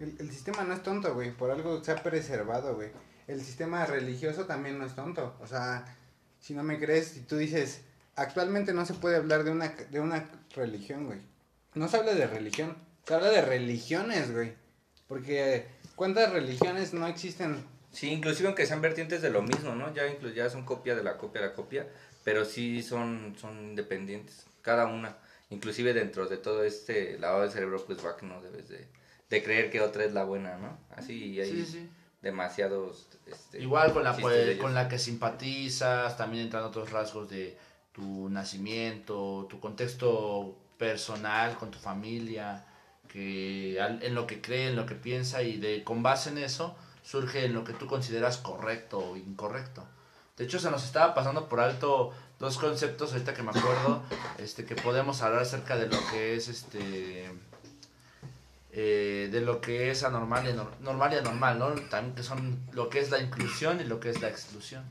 El, 0.00 0.16
el 0.18 0.30
sistema 0.30 0.64
no 0.64 0.74
es 0.74 0.82
tonto, 0.82 1.14
güey. 1.14 1.32
Por 1.32 1.50
algo 1.50 1.82
se 1.82 1.92
ha 1.92 2.02
preservado, 2.02 2.74
güey. 2.74 2.90
El 3.26 3.40
sistema 3.42 3.84
religioso 3.86 4.46
también 4.46 4.78
no 4.78 4.86
es 4.86 4.94
tonto. 4.94 5.36
O 5.40 5.46
sea, 5.46 5.84
si 6.40 6.54
no 6.54 6.62
me 6.62 6.78
crees, 6.78 7.08
si 7.08 7.20
tú 7.20 7.36
dices, 7.36 7.82
actualmente 8.14 8.72
no 8.72 8.86
se 8.86 8.94
puede 8.94 9.16
hablar 9.16 9.44
de 9.44 9.50
una, 9.50 9.68
de 9.68 10.00
una 10.00 10.28
religión, 10.54 11.06
güey. 11.06 11.20
No 11.74 11.88
se 11.88 11.96
habla 11.96 12.14
de 12.14 12.26
religión. 12.26 12.76
Se 13.06 13.14
habla 13.14 13.30
de 13.30 13.42
religiones, 13.42 14.32
güey. 14.32 14.54
Porque 15.08 15.66
¿cuántas 15.94 16.32
religiones 16.32 16.94
no 16.94 17.06
existen? 17.06 17.64
Sí, 17.92 18.10
inclusive 18.10 18.48
aunque 18.48 18.66
sean 18.66 18.80
vertientes 18.80 19.22
de 19.22 19.30
lo 19.30 19.42
mismo, 19.42 19.74
¿no? 19.74 19.92
Ya, 19.94 20.04
ya 20.34 20.50
son 20.50 20.64
copia 20.64 20.94
de 20.94 21.02
la 21.02 21.16
copia 21.16 21.40
de 21.40 21.48
la 21.48 21.54
copia, 21.54 21.88
pero 22.24 22.44
sí 22.44 22.82
son, 22.82 23.34
son 23.40 23.58
independientes, 23.64 24.46
cada 24.62 24.86
una. 24.86 25.16
Inclusive 25.50 25.94
dentro 25.94 26.26
de 26.26 26.36
todo 26.36 26.64
este 26.64 27.18
lavado 27.18 27.44
de 27.44 27.50
cerebro, 27.50 27.84
pues 27.86 28.04
va 28.04 28.16
que 28.16 28.26
no 28.26 28.42
debes 28.42 28.68
de, 28.68 28.86
de 29.30 29.42
creer 29.42 29.70
que 29.70 29.80
otra 29.80 30.04
es 30.04 30.12
la 30.12 30.24
buena, 30.24 30.58
¿no? 30.58 30.76
Así 30.90 31.40
hay 31.40 31.50
Sí, 31.50 31.64
sí. 31.64 31.90
Demasiados... 32.26 33.08
Este, 33.26 33.62
Igual 33.62 33.92
con 33.92 34.04
la, 34.04 34.16
pues, 34.16 34.58
con 34.58 34.74
la 34.74 34.88
que 34.88 34.98
simpatizas, 34.98 36.16
también 36.16 36.44
entran 36.44 36.64
otros 36.64 36.90
rasgos 36.90 37.28
de 37.28 37.58
tu 37.92 38.28
nacimiento, 38.28 39.46
tu 39.48 39.58
contexto 39.58 40.54
personal 40.76 41.56
con 41.56 41.70
tu 41.70 41.78
familia, 41.78 42.66
que 43.08 43.78
en 43.78 44.14
lo 44.14 44.26
que 44.26 44.40
cree, 44.40 44.68
en 44.68 44.76
lo 44.76 44.84
que 44.84 44.94
piensa 44.94 45.42
y 45.42 45.56
de 45.56 45.82
con 45.82 46.02
base 46.02 46.30
en 46.30 46.38
eso 46.38 46.76
surge 47.02 47.46
en 47.46 47.54
lo 47.54 47.64
que 47.64 47.72
tú 47.72 47.86
consideras 47.86 48.36
correcto 48.36 48.98
o 48.98 49.16
incorrecto. 49.16 49.84
De 50.36 50.44
hecho, 50.44 50.58
se 50.58 50.70
nos 50.70 50.84
estaba 50.84 51.14
pasando 51.14 51.48
por 51.48 51.60
alto 51.60 52.12
dos 52.38 52.58
conceptos 52.58 53.12
ahorita 53.12 53.32
que 53.32 53.42
me 53.42 53.50
acuerdo, 53.50 54.02
este 54.36 54.66
que 54.66 54.74
podemos 54.74 55.22
hablar 55.22 55.42
acerca 55.42 55.76
de 55.76 55.86
lo 55.86 55.98
que 56.10 56.34
es 56.36 56.48
este 56.48 57.30
eh, 58.78 59.30
de 59.32 59.40
lo 59.40 59.60
que 59.62 59.90
es 59.90 60.04
anormal 60.04 60.46
y 60.46 60.52
nor- 60.52 60.78
normal 60.80 61.12
y 61.14 61.16
anormal, 61.16 61.58
¿no? 61.58 61.68
También 61.88 62.14
que 62.14 62.22
son 62.22 62.60
lo 62.72 62.90
que 62.90 63.00
es 63.00 63.10
la 63.10 63.18
inclusión 63.20 63.80
y 63.80 63.84
lo 63.84 63.98
que 64.00 64.10
es 64.10 64.20
la 64.20 64.28
exclusión. 64.28 64.84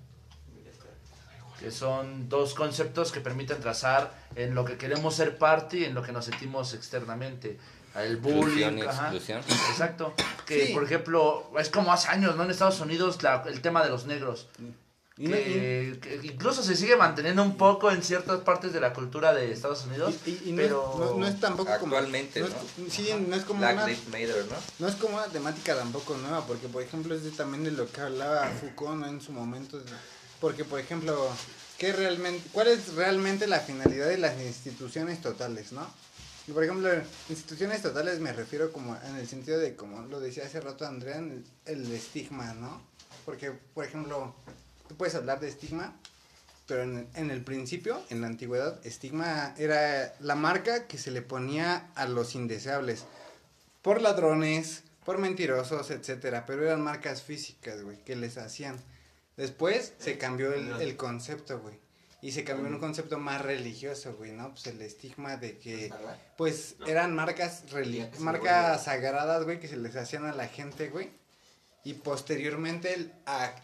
Que 1.59 1.71
son 1.71 2.27
dos 2.27 2.53
conceptos 2.53 3.11
que 3.11 3.21
permiten 3.21 3.59
trazar 3.61 4.11
en 4.35 4.55
lo 4.55 4.65
que 4.65 4.77
queremos 4.77 5.15
ser 5.15 5.37
parte 5.37 5.77
y 5.77 5.83
en 5.85 5.93
lo 5.93 6.01
que 6.03 6.11
nos 6.11 6.25
sentimos 6.25 6.73
externamente. 6.73 7.57
El 7.95 8.17
bullying, 8.17 8.81
ajá. 8.81 9.03
exclusión. 9.03 9.39
Exacto. 9.69 10.13
Que, 10.45 10.67
Sí. 10.67 10.73
por 10.73 10.83
ejemplo, 10.83 11.49
es 11.57 11.69
como 11.69 11.93
hace 11.93 12.09
años, 12.09 12.35
¿no? 12.35 12.43
En 12.43 12.51
Estados 12.51 12.81
Unidos, 12.81 13.23
la- 13.23 13.43
el 13.47 13.61
tema 13.61 13.83
de 13.83 13.89
los 13.89 14.05
negros. 14.05 14.49
Y 15.17 15.27
no- 15.29 15.35
Que, 15.37 15.97
que 16.01 16.19
incluso 16.27 16.61
se 16.61 16.75
sigue 16.75 16.97
manteniendo 16.97 17.41
un 17.41 17.55
poco 17.55 17.89
en 17.89 18.03
ciertas 18.03 18.41
partes 18.41 18.73
de 18.73 18.81
la 18.81 18.91
cultura 18.93 19.33
de 19.33 19.51
Estados 19.51 19.85
Unidos. 19.85 20.13
y- 20.25 20.29
y- 20.31 20.41
y 20.47 20.51
no, 20.51 20.57
pero... 20.57 20.91
es, 20.93 20.99
no, 21.11 21.17
no 21.19 21.27
es 21.27 21.39
tampoco 21.39 21.71
como... 21.79 21.95
Actualmente, 21.95 22.41
no 22.41 22.47
es- 22.47 22.53
sí, 22.93 23.09
no 23.27 23.35
es 23.35 23.43
como 23.45 23.59
Black 23.59 23.75
una... 23.75 23.85
Matter, 23.85 24.45
¿no? 24.49 24.55
No 24.79 24.87
es 24.89 24.95
como 24.95 25.15
una 25.15 25.27
temática 25.27 25.75
tampoco 25.75 26.17
nueva, 26.17 26.45
porque 26.45 26.67
por 26.67 26.83
ejemplo 26.83 27.15
es 27.15 27.23
de- 27.23 27.31
también 27.31 27.63
de 27.63 27.71
lo 27.71 27.89
que 27.89 28.01
hablaba 28.01 28.47
Foucault 28.59 28.99
¿no? 28.99 29.07
en 29.07 29.21
su 29.21 29.31
momento, 29.31 29.81
porque 30.41 30.65
por 30.65 30.79
ejemplo, 30.81 31.29
¿qué 31.77 31.93
realmente, 31.93 32.45
¿cuál 32.51 32.67
es 32.67 32.93
realmente 32.95 33.47
la 33.47 33.61
finalidad 33.61 34.07
de 34.09 34.17
las 34.17 34.37
instituciones 34.41 35.21
totales, 35.21 35.71
no? 35.71 35.87
Y 36.47 36.51
por 36.51 36.63
ejemplo, 36.65 36.89
instituciones 37.29 37.81
totales 37.81 38.19
me 38.19 38.33
refiero 38.33 38.71
como 38.73 38.95
en 39.07 39.15
el 39.15 39.27
sentido 39.27 39.57
de, 39.59 39.75
como 39.77 40.01
lo 40.07 40.19
decía 40.19 40.45
hace 40.45 40.59
rato 40.59 40.85
Andrea, 40.85 41.17
el, 41.19 41.43
el 41.65 41.91
estigma, 41.93 42.53
¿no? 42.53 42.81
Porque, 43.25 43.51
por 43.73 43.83
ejemplo, 43.85 44.35
tú 44.87 44.95
puedes 44.95 45.15
hablar 45.15 45.39
de 45.39 45.47
estigma, 45.47 45.95
pero 46.67 46.83
en, 46.83 47.07
en 47.15 47.31
el 47.31 47.43
principio, 47.43 48.01
en 48.09 48.21
la 48.21 48.27
antigüedad, 48.27 48.85
estigma 48.85 49.53
era 49.57 50.13
la 50.19 50.35
marca 50.35 50.87
que 50.87 50.97
se 50.97 51.11
le 51.11 51.21
ponía 51.21 51.91
a 51.95 52.07
los 52.07 52.35
indeseables 52.35 53.05
por 53.81 54.01
ladrones, 54.01 54.83
por 55.05 55.19
mentirosos, 55.19 55.91
etcétera, 55.91 56.45
pero 56.45 56.63
eran 56.63 56.81
marcas 56.81 57.21
físicas, 57.21 57.83
güey, 57.83 58.03
que 58.03 58.15
les 58.15 58.37
hacían. 58.37 58.77
Después 59.37 59.93
se 59.99 60.17
cambió 60.17 60.53
el, 60.53 60.81
el 60.81 60.97
concepto, 60.97 61.59
güey. 61.59 61.79
Y 62.21 62.31
se 62.31 62.43
cambió 62.43 62.65
en 62.65 62.73
un 62.73 62.79
concepto 62.79 63.19
más 63.19 63.43
religioso, 63.43 64.15
güey, 64.15 64.31
¿no? 64.31 64.49
Pues 64.49 64.65
el 64.65 64.81
estigma 64.81 65.37
de 65.37 65.59
que, 65.59 65.93
pues, 66.37 66.75
eran 66.87 67.13
marcas 67.13 67.63
marcas 68.17 68.85
sagradas, 68.85 69.43
güey, 69.43 69.59
que 69.59 69.67
se 69.67 69.77
les 69.77 69.95
hacían 69.95 70.25
a 70.25 70.33
la 70.33 70.47
gente, 70.47 70.89
güey. 70.89 71.11
Y 71.85 71.93
posteriormente, 71.93 73.11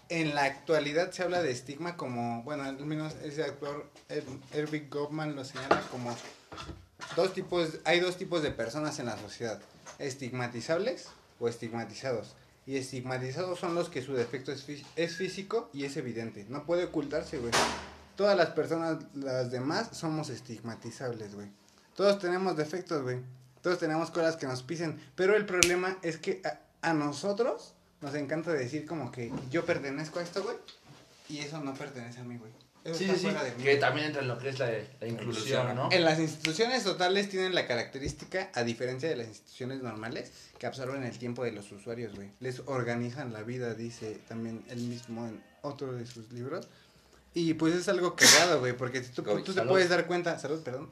en 0.09 0.35
la 0.35 0.43
actualidad 0.43 1.11
se 1.11 1.23
habla 1.23 1.41
de 1.41 1.51
estigma 1.51 1.97
como, 1.97 2.43
bueno, 2.43 2.63
al 2.63 2.77
menos 2.85 3.15
ese 3.23 3.43
actor, 3.43 3.89
Er- 4.09 4.23
Erving 4.53 4.89
Goffman 4.89 5.35
lo 5.35 5.43
señala 5.43 5.81
como 5.89 6.15
dos 7.15 7.33
tipos, 7.33 7.79
hay 7.83 7.99
dos 7.99 8.17
tipos 8.17 8.43
de 8.43 8.51
personas 8.51 8.99
en 8.99 9.07
la 9.07 9.17
sociedad, 9.17 9.59
estigmatizables 9.97 11.07
o 11.39 11.47
estigmatizados. 11.47 12.35
Y 12.67 12.77
estigmatizados 12.77 13.57
son 13.59 13.73
los 13.73 13.89
que 13.89 14.03
su 14.03 14.13
defecto 14.13 14.51
es, 14.51 14.67
fí- 14.67 14.85
es 14.95 15.15
físico 15.15 15.69
y 15.73 15.85
es 15.85 15.97
evidente, 15.97 16.45
no 16.47 16.63
puede 16.65 16.83
ocultarse, 16.85 17.39
güey. 17.39 17.51
Todas 18.15 18.37
las 18.37 18.49
personas, 18.51 18.97
las 19.15 19.49
demás, 19.49 19.89
somos 19.97 20.29
estigmatizables, 20.29 21.33
güey. 21.33 21.47
Todos 21.95 22.19
tenemos 22.19 22.55
defectos, 22.55 23.01
güey. 23.01 23.17
Todos 23.63 23.79
tenemos 23.79 24.11
cosas 24.11 24.35
que 24.35 24.45
nos 24.45 24.61
pisen. 24.61 25.01
Pero 25.15 25.35
el 25.35 25.45
problema 25.47 25.97
es 26.03 26.17
que 26.17 26.41
a, 26.45 26.59
a 26.89 26.93
nosotros 26.93 27.73
nos 28.01 28.15
encanta 28.15 28.51
decir 28.53 28.85
como 28.85 29.11
que 29.11 29.31
yo 29.49 29.65
pertenezco 29.65 30.19
a 30.19 30.23
esto, 30.23 30.43
güey. 30.43 30.57
Y 31.29 31.39
eso 31.39 31.59
no 31.61 31.73
pertenece 31.73 32.19
a 32.19 32.23
mí, 32.23 32.37
güey. 32.37 32.51
Eso 32.83 32.95
Sí, 32.95 33.03
está 33.05 33.15
sí, 33.15 33.19
sí, 33.21 33.25
fuera 33.27 33.43
de 33.43 33.55
mí. 33.55 33.63
que 33.63 33.77
también 33.77 34.07
entra 34.07 34.21
en 34.23 34.27
lo 34.27 34.39
que 34.39 34.49
es 34.49 34.57
la, 34.57 34.71
la 34.99 35.07
inclusión, 35.07 35.75
¿no? 35.75 35.89
En 35.91 36.03
las 36.03 36.19
instituciones 36.19 36.83
totales 36.83 37.29
tienen 37.29 37.53
la 37.53 37.67
característica, 37.67 38.49
a 38.55 38.63
diferencia 38.63 39.07
de 39.07 39.15
las 39.17 39.27
instituciones 39.27 39.83
normales, 39.83 40.31
que 40.57 40.65
absorben 40.65 41.03
el 41.03 41.17
tiempo 41.17 41.43
de 41.43 41.51
los 41.51 41.71
usuarios, 41.71 42.15
güey. 42.15 42.31
Les 42.39 42.61
organizan 42.65 43.33
la 43.33 43.43
vida, 43.43 43.75
dice 43.75 44.19
también 44.27 44.63
él 44.69 44.79
mismo 44.81 45.27
en 45.27 45.43
otro 45.61 45.93
de 45.93 46.05
sus 46.07 46.31
libros. 46.31 46.67
Y 47.35 47.53
pues 47.53 47.75
es 47.75 47.87
algo 47.87 48.15
cagado, 48.15 48.59
güey, 48.59 48.75
porque 48.75 49.01
tú, 49.01 49.23
te 49.23 49.61
puedes 49.61 49.89
dar 49.89 50.07
cuenta, 50.07 50.37
salud, 50.39 50.61
perdón. 50.63 50.89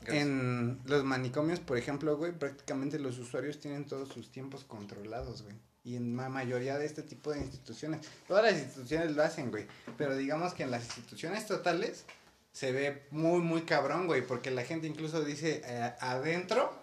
Gracias. 0.00 0.24
En 0.26 0.80
los 0.86 1.04
manicomios, 1.04 1.60
por 1.60 1.76
ejemplo, 1.76 2.16
güey, 2.16 2.32
prácticamente 2.32 2.98
los 2.98 3.18
usuarios 3.18 3.60
tienen 3.60 3.84
todos 3.84 4.08
sus 4.08 4.32
tiempos 4.32 4.64
controlados, 4.64 5.42
güey. 5.42 5.54
Y 5.86 5.94
en 5.94 6.16
la 6.16 6.28
mayoría 6.28 6.76
de 6.78 6.84
este 6.84 7.04
tipo 7.04 7.30
de 7.30 7.38
instituciones. 7.38 8.00
Todas 8.26 8.42
las 8.42 8.60
instituciones 8.60 9.12
lo 9.12 9.22
hacen, 9.22 9.52
güey. 9.52 9.68
Pero 9.96 10.16
digamos 10.16 10.52
que 10.52 10.64
en 10.64 10.72
las 10.72 10.82
instituciones 10.84 11.46
totales 11.46 12.04
se 12.52 12.72
ve 12.72 13.06
muy, 13.12 13.40
muy 13.40 13.62
cabrón, 13.62 14.08
güey. 14.08 14.26
Porque 14.26 14.50
la 14.50 14.64
gente 14.64 14.88
incluso 14.88 15.24
dice 15.24 15.62
eh, 15.64 15.94
adentro 16.00 16.76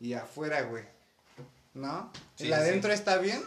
y 0.00 0.14
afuera, 0.14 0.62
güey. 0.62 0.82
¿No? 1.72 2.10
Sí, 2.34 2.46
el 2.46 2.48
sí, 2.48 2.52
adentro 2.52 2.92
está 2.92 3.18
bien 3.18 3.40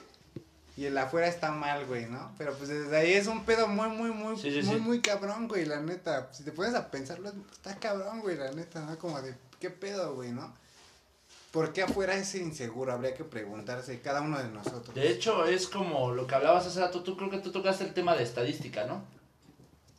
y 0.78 0.86
el 0.86 0.98
afuera 0.98 1.28
está 1.28 1.52
mal, 1.52 1.86
güey, 1.86 2.06
¿no? 2.06 2.34
Pero 2.38 2.54
pues 2.56 2.70
desde 2.70 2.96
ahí 2.96 3.12
es 3.12 3.28
un 3.28 3.44
pedo 3.44 3.68
muy, 3.68 3.90
muy, 3.90 4.12
muy, 4.12 4.38
Sí, 4.38 4.50
sí, 4.50 4.66
muy, 4.66 4.76
sí. 4.78 4.82
muy 4.82 5.02
cabrón, 5.02 5.50
güey, 5.50 5.66
la 5.66 5.82
neta. 5.82 6.30
Si 6.32 6.44
te 6.44 6.54
pones 6.54 6.74
a 6.74 6.90
pensarlo, 6.90 7.34
está 7.52 7.76
cabrón, 7.76 8.22
güey, 8.22 8.38
la 8.38 8.52
neta, 8.52 8.80
¿no? 8.80 8.98
Como 8.98 9.22
de, 9.22 9.36
¿qué 9.60 9.70
pedo, 9.70 10.16
güey, 10.16 10.32
no? 10.32 10.54
¿Por 11.52 11.74
qué 11.74 11.84
afuera 11.84 12.16
es 12.16 12.34
inseguro? 12.36 12.94
Habría 12.94 13.14
que 13.14 13.24
preguntarse 13.26 14.00
cada 14.00 14.22
uno 14.22 14.38
de 14.40 14.48
nosotros. 14.50 14.96
De 14.96 15.10
hecho, 15.10 15.46
es 15.46 15.68
como 15.68 16.12
lo 16.12 16.26
que 16.26 16.36
hablabas 16.36 16.66
hace 16.66 16.80
rato, 16.80 17.04
tú 17.04 17.18
creo 17.18 17.30
que 17.30 17.40
tú 17.40 17.52
tocaste 17.52 17.84
el 17.84 17.94
tema 17.94 18.16
de 18.16 18.24
estadística, 18.24 18.86
¿no? 18.86 19.04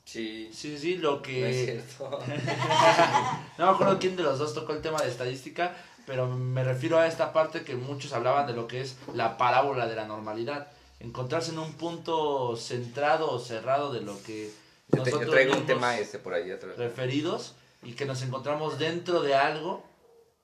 Sí, 0.05 0.51
Sí, 0.53 0.79
sí, 0.79 0.97
lo 0.97 1.17
no 1.17 1.17
es 1.19 1.23
que... 1.23 1.65
cierto. 1.65 2.19
no 3.59 3.67
me 3.67 3.73
acuerdo 3.73 3.99
quién 3.99 4.17
de 4.17 4.23
los 4.23 4.39
dos 4.39 4.55
tocó 4.55 4.73
el 4.73 4.81
tema 4.83 5.01
de 5.03 5.09
estadística, 5.09 5.75
pero 6.07 6.27
me 6.27 6.65
refiero 6.65 6.99
a 6.99 7.07
esta 7.07 7.33
parte 7.33 7.63
que 7.65 7.75
muchos 7.77 8.13
hablaban 8.13 8.47
de 8.47 8.53
lo 8.55 8.67
que 8.67 8.81
es 8.81 8.97
la 9.15 9.37
parábola 9.37 9.87
de 9.87 9.95
la 9.97 10.07
normalidad. 10.07 10.69
Encontrarse 11.01 11.53
en 11.53 11.59
un 11.59 11.73
punto 11.75 12.57
centrado 12.57 13.31
o 13.31 13.39
cerrado 13.39 13.93
de 13.93 14.01
lo 14.01 14.21
que 14.23 14.51
Yo, 14.89 15.03
te- 15.03 15.11
yo 15.11 15.17
nosotros 15.17 15.31
traigo 15.31 15.55
un 15.57 15.67
tema 15.67 15.99
este 15.99 16.19
por 16.19 16.35
ahí 16.35 16.51
atrás. 16.51 16.77
referidos 16.77 17.55
y 17.83 17.93
que 17.93 18.05
nos 18.05 18.23
encontramos 18.23 18.79
dentro 18.79 19.23
de 19.23 19.35
algo 19.35 19.85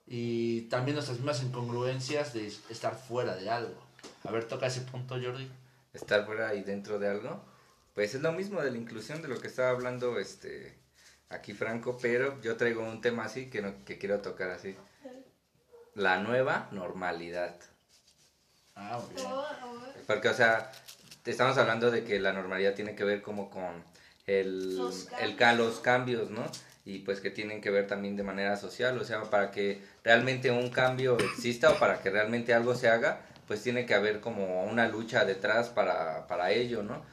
y 0.09 0.63
también 0.63 0.95
nuestras 0.95 1.19
mismas 1.19 1.43
incongruencias 1.43 2.33
de 2.35 2.47
estar 2.71 2.95
fuera 2.97 3.37
de 3.37 3.51
algo. 3.51 3.75
A 4.25 4.31
ver, 4.31 4.45
toca 4.47 4.67
ese 4.67 4.81
punto, 4.83 5.15
Jordi. 5.23 5.49
estar 5.93 6.25
fuera 6.27 6.55
y 6.55 6.63
dentro 6.63 6.99
de 6.99 7.09
algo, 7.09 7.43
pues 7.95 8.15
es 8.15 8.23
lo 8.23 8.33
mismo 8.33 8.61
de 8.63 8.71
la 8.71 8.77
inclusión 8.79 9.21
de 9.23 9.29
lo 9.29 9.41
que 9.41 9.49
estaba 9.49 9.71
hablando 9.71 10.19
este 10.19 10.75
aquí 11.31 11.53
Franco, 11.53 11.99
pero 12.01 12.41
yo 12.41 12.57
traigo 12.57 12.83
un 12.83 13.01
tema 13.03 13.25
así 13.25 13.51
que 13.51 13.61
no, 13.61 13.85
que 13.85 13.99
quiero 13.99 14.21
tocar 14.21 14.51
así. 14.51 14.75
La 15.95 16.19
nueva 16.19 16.69
normalidad. 16.73 17.57
Ah, 18.77 19.01
muy 19.05 19.15
bien. 19.15 19.29
Oh, 19.31 19.83
Porque, 20.07 20.29
o 20.29 20.35
sea, 20.35 20.71
te 21.23 21.31
estamos 21.31 21.59
hablando 21.59 21.91
de 21.91 22.05
que 22.05 22.21
la 22.21 22.33
normalidad 22.33 22.75
tiene 22.75 22.95
que 22.95 23.05
ver 23.05 23.21
como 23.23 23.51
con 23.51 23.83
el, 24.27 24.77
Los 24.77 25.09
el 25.19 25.37
ca- 25.37 25.55
los 25.55 25.81
cambios, 25.81 26.31
¿no? 26.31 26.45
Y 26.85 27.01
pues 27.01 27.21
que 27.21 27.31
tienen 27.31 27.61
que 27.61 27.71
ver 27.71 27.87
también 27.87 28.17
de 28.17 28.23
manera 28.23 28.57
social, 28.57 28.97
o 28.99 29.05
sea, 29.05 29.23
para 29.25 29.51
que 29.51 29.83
realmente 30.09 30.51
un 30.51 30.71
cambio 30.71 31.19
exista 31.19 31.71
o 31.71 31.79
para 31.79 32.01
que 32.01 32.09
realmente 32.09 32.55
algo 32.55 32.75
se 32.75 32.89
haga, 32.89 33.21
pues 33.47 33.63
tiene 33.63 33.85
que 33.85 33.93
haber 33.93 34.21
como 34.21 34.65
una 34.65 34.89
lucha 34.89 35.27
detrás 35.27 35.69
para, 35.69 36.27
para 36.27 36.51
ello, 36.51 36.83
¿no? 36.83 37.05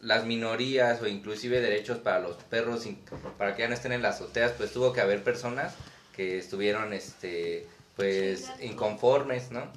Las 0.00 0.24
minorías 0.24 1.00
o 1.00 1.06
inclusive 1.06 1.60
derechos 1.60 1.98
para 1.98 2.18
los 2.18 2.34
perros, 2.42 2.88
para 3.38 3.54
que 3.54 3.62
ya 3.62 3.68
no 3.68 3.74
estén 3.74 3.92
en 3.92 4.02
las 4.02 4.16
azoteas, 4.16 4.50
pues 4.56 4.72
tuvo 4.72 4.92
que 4.92 5.00
haber 5.00 5.22
personas 5.22 5.74
que 6.12 6.38
estuvieron, 6.38 6.92
este, 6.92 7.68
pues, 7.94 8.50
inconformes, 8.60 9.52
¿no? 9.52 9.70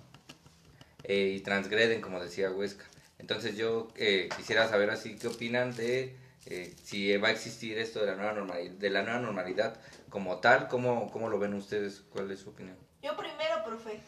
eh, 1.03 1.35
y 1.37 1.39
transgreden, 1.41 2.01
como 2.01 2.19
decía 2.19 2.49
Huesca. 2.49 2.85
Entonces 3.19 3.55
yo 3.55 3.87
eh, 3.97 4.29
quisiera 4.35 4.67
saber 4.67 4.89
así 4.89 5.15
qué 5.15 5.27
opinan 5.27 5.75
de 5.75 6.15
eh, 6.47 6.73
si 6.83 7.15
va 7.17 7.29
a 7.29 7.31
existir 7.31 7.77
esto 7.77 7.99
de 7.99 8.07
la 8.07 8.15
nueva 8.15 8.33
normalidad, 8.33 8.71
de 8.73 8.89
la 8.89 9.03
nueva 9.03 9.19
normalidad 9.19 9.79
como 10.13 10.37
tal, 10.37 10.67
¿cómo, 10.67 11.09
cómo 11.09 11.27
lo 11.27 11.39
ven 11.39 11.55
ustedes? 11.55 12.03
¿Cuál 12.11 12.29
es 12.29 12.41
su 12.41 12.51
opinión? 12.51 12.77
Yo 13.01 13.17
primero, 13.17 13.63
profe. 13.65 13.99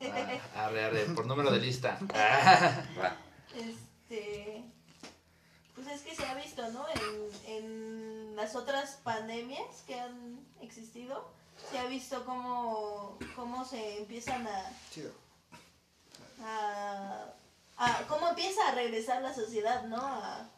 Ah, 0.00 0.38
arre, 0.64 0.84
arre, 0.86 1.04
por 1.14 1.26
número 1.26 1.50
de 1.50 1.58
lista. 1.58 1.98
Va. 2.98 3.14
Este, 3.54 4.64
pues 5.74 5.86
es 5.88 6.00
que 6.00 6.16
se 6.16 6.24
ha 6.24 6.34
visto, 6.36 6.66
¿no? 6.70 6.86
En, 6.88 7.52
en 7.54 8.34
las 8.34 8.56
otras 8.56 8.98
pandemias 9.04 9.82
que 9.86 10.00
han 10.00 10.40
existido, 10.62 11.30
se 11.70 11.78
ha 11.78 11.84
visto 11.84 12.24
cómo, 12.24 13.18
cómo 13.36 13.62
se 13.66 13.98
empiezan 13.98 14.46
a, 14.46 14.72
Chido. 14.90 15.12
a, 16.42 17.26
a- 17.76 18.02
cómo 18.08 18.30
empieza 18.30 18.68
a 18.68 18.74
regresar 18.74 19.20
la 19.20 19.34
sociedad, 19.34 19.84
¿no? 19.84 19.98
A, 19.98 20.48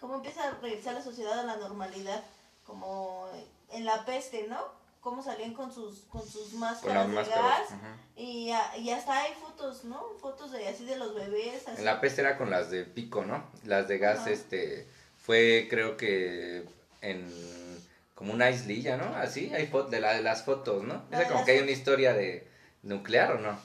cómo 0.00 0.16
empieza 0.16 0.48
a 0.48 0.50
regresar 0.60 0.94
la 0.94 1.02
sociedad 1.02 1.38
a 1.38 1.44
la 1.44 1.56
normalidad, 1.56 2.20
como 2.64 3.28
en 3.72 3.84
la 3.84 4.04
peste, 4.04 4.46
¿no? 4.48 4.58
Cómo 5.00 5.22
salían 5.22 5.52
con 5.52 5.72
sus 5.72 6.00
con 6.10 6.26
sus 6.26 6.50
Con 6.52 6.60
máscaras 6.60 7.08
las 7.10 7.26
de 7.26 7.32
gas 7.34 7.70
ajá. 7.72 7.96
y, 8.16 8.50
a- 8.50 8.76
y 8.78 8.90
hasta 8.90 9.20
hay 9.20 9.32
fotos, 9.34 9.84
¿no? 9.84 10.02
Fotos 10.20 10.50
de 10.52 10.66
así 10.66 10.84
de 10.86 10.96
los 10.96 11.14
bebés, 11.14 11.68
así. 11.68 11.78
En 11.78 11.84
la 11.84 12.00
peste 12.00 12.22
era 12.22 12.38
con 12.38 12.50
las 12.50 12.70
de 12.70 12.84
pico, 12.84 13.24
¿no? 13.24 13.44
Las 13.64 13.86
de 13.88 13.98
gas, 13.98 14.26
este, 14.26 14.88
fue 15.18 15.66
creo 15.68 15.96
que 15.98 16.64
en 17.02 17.30
como 18.14 18.32
una 18.32 18.48
islilla, 18.50 18.96
¿no? 18.96 19.14
Así, 19.16 19.52
hay 19.52 19.66
fotos 19.66 19.90
de, 19.90 20.00
la, 20.00 20.14
de 20.14 20.22
las 20.22 20.44
fotos, 20.44 20.82
¿no? 20.84 21.02
La 21.10 21.18
Esa 21.18 21.28
de 21.28 21.32
como 21.34 21.44
que 21.44 21.50
hay 21.52 21.58
una 21.60 21.72
historia 21.72 22.14
de 22.14 22.48
nuclear 22.82 23.32
o 23.32 23.38
no. 23.38 23.58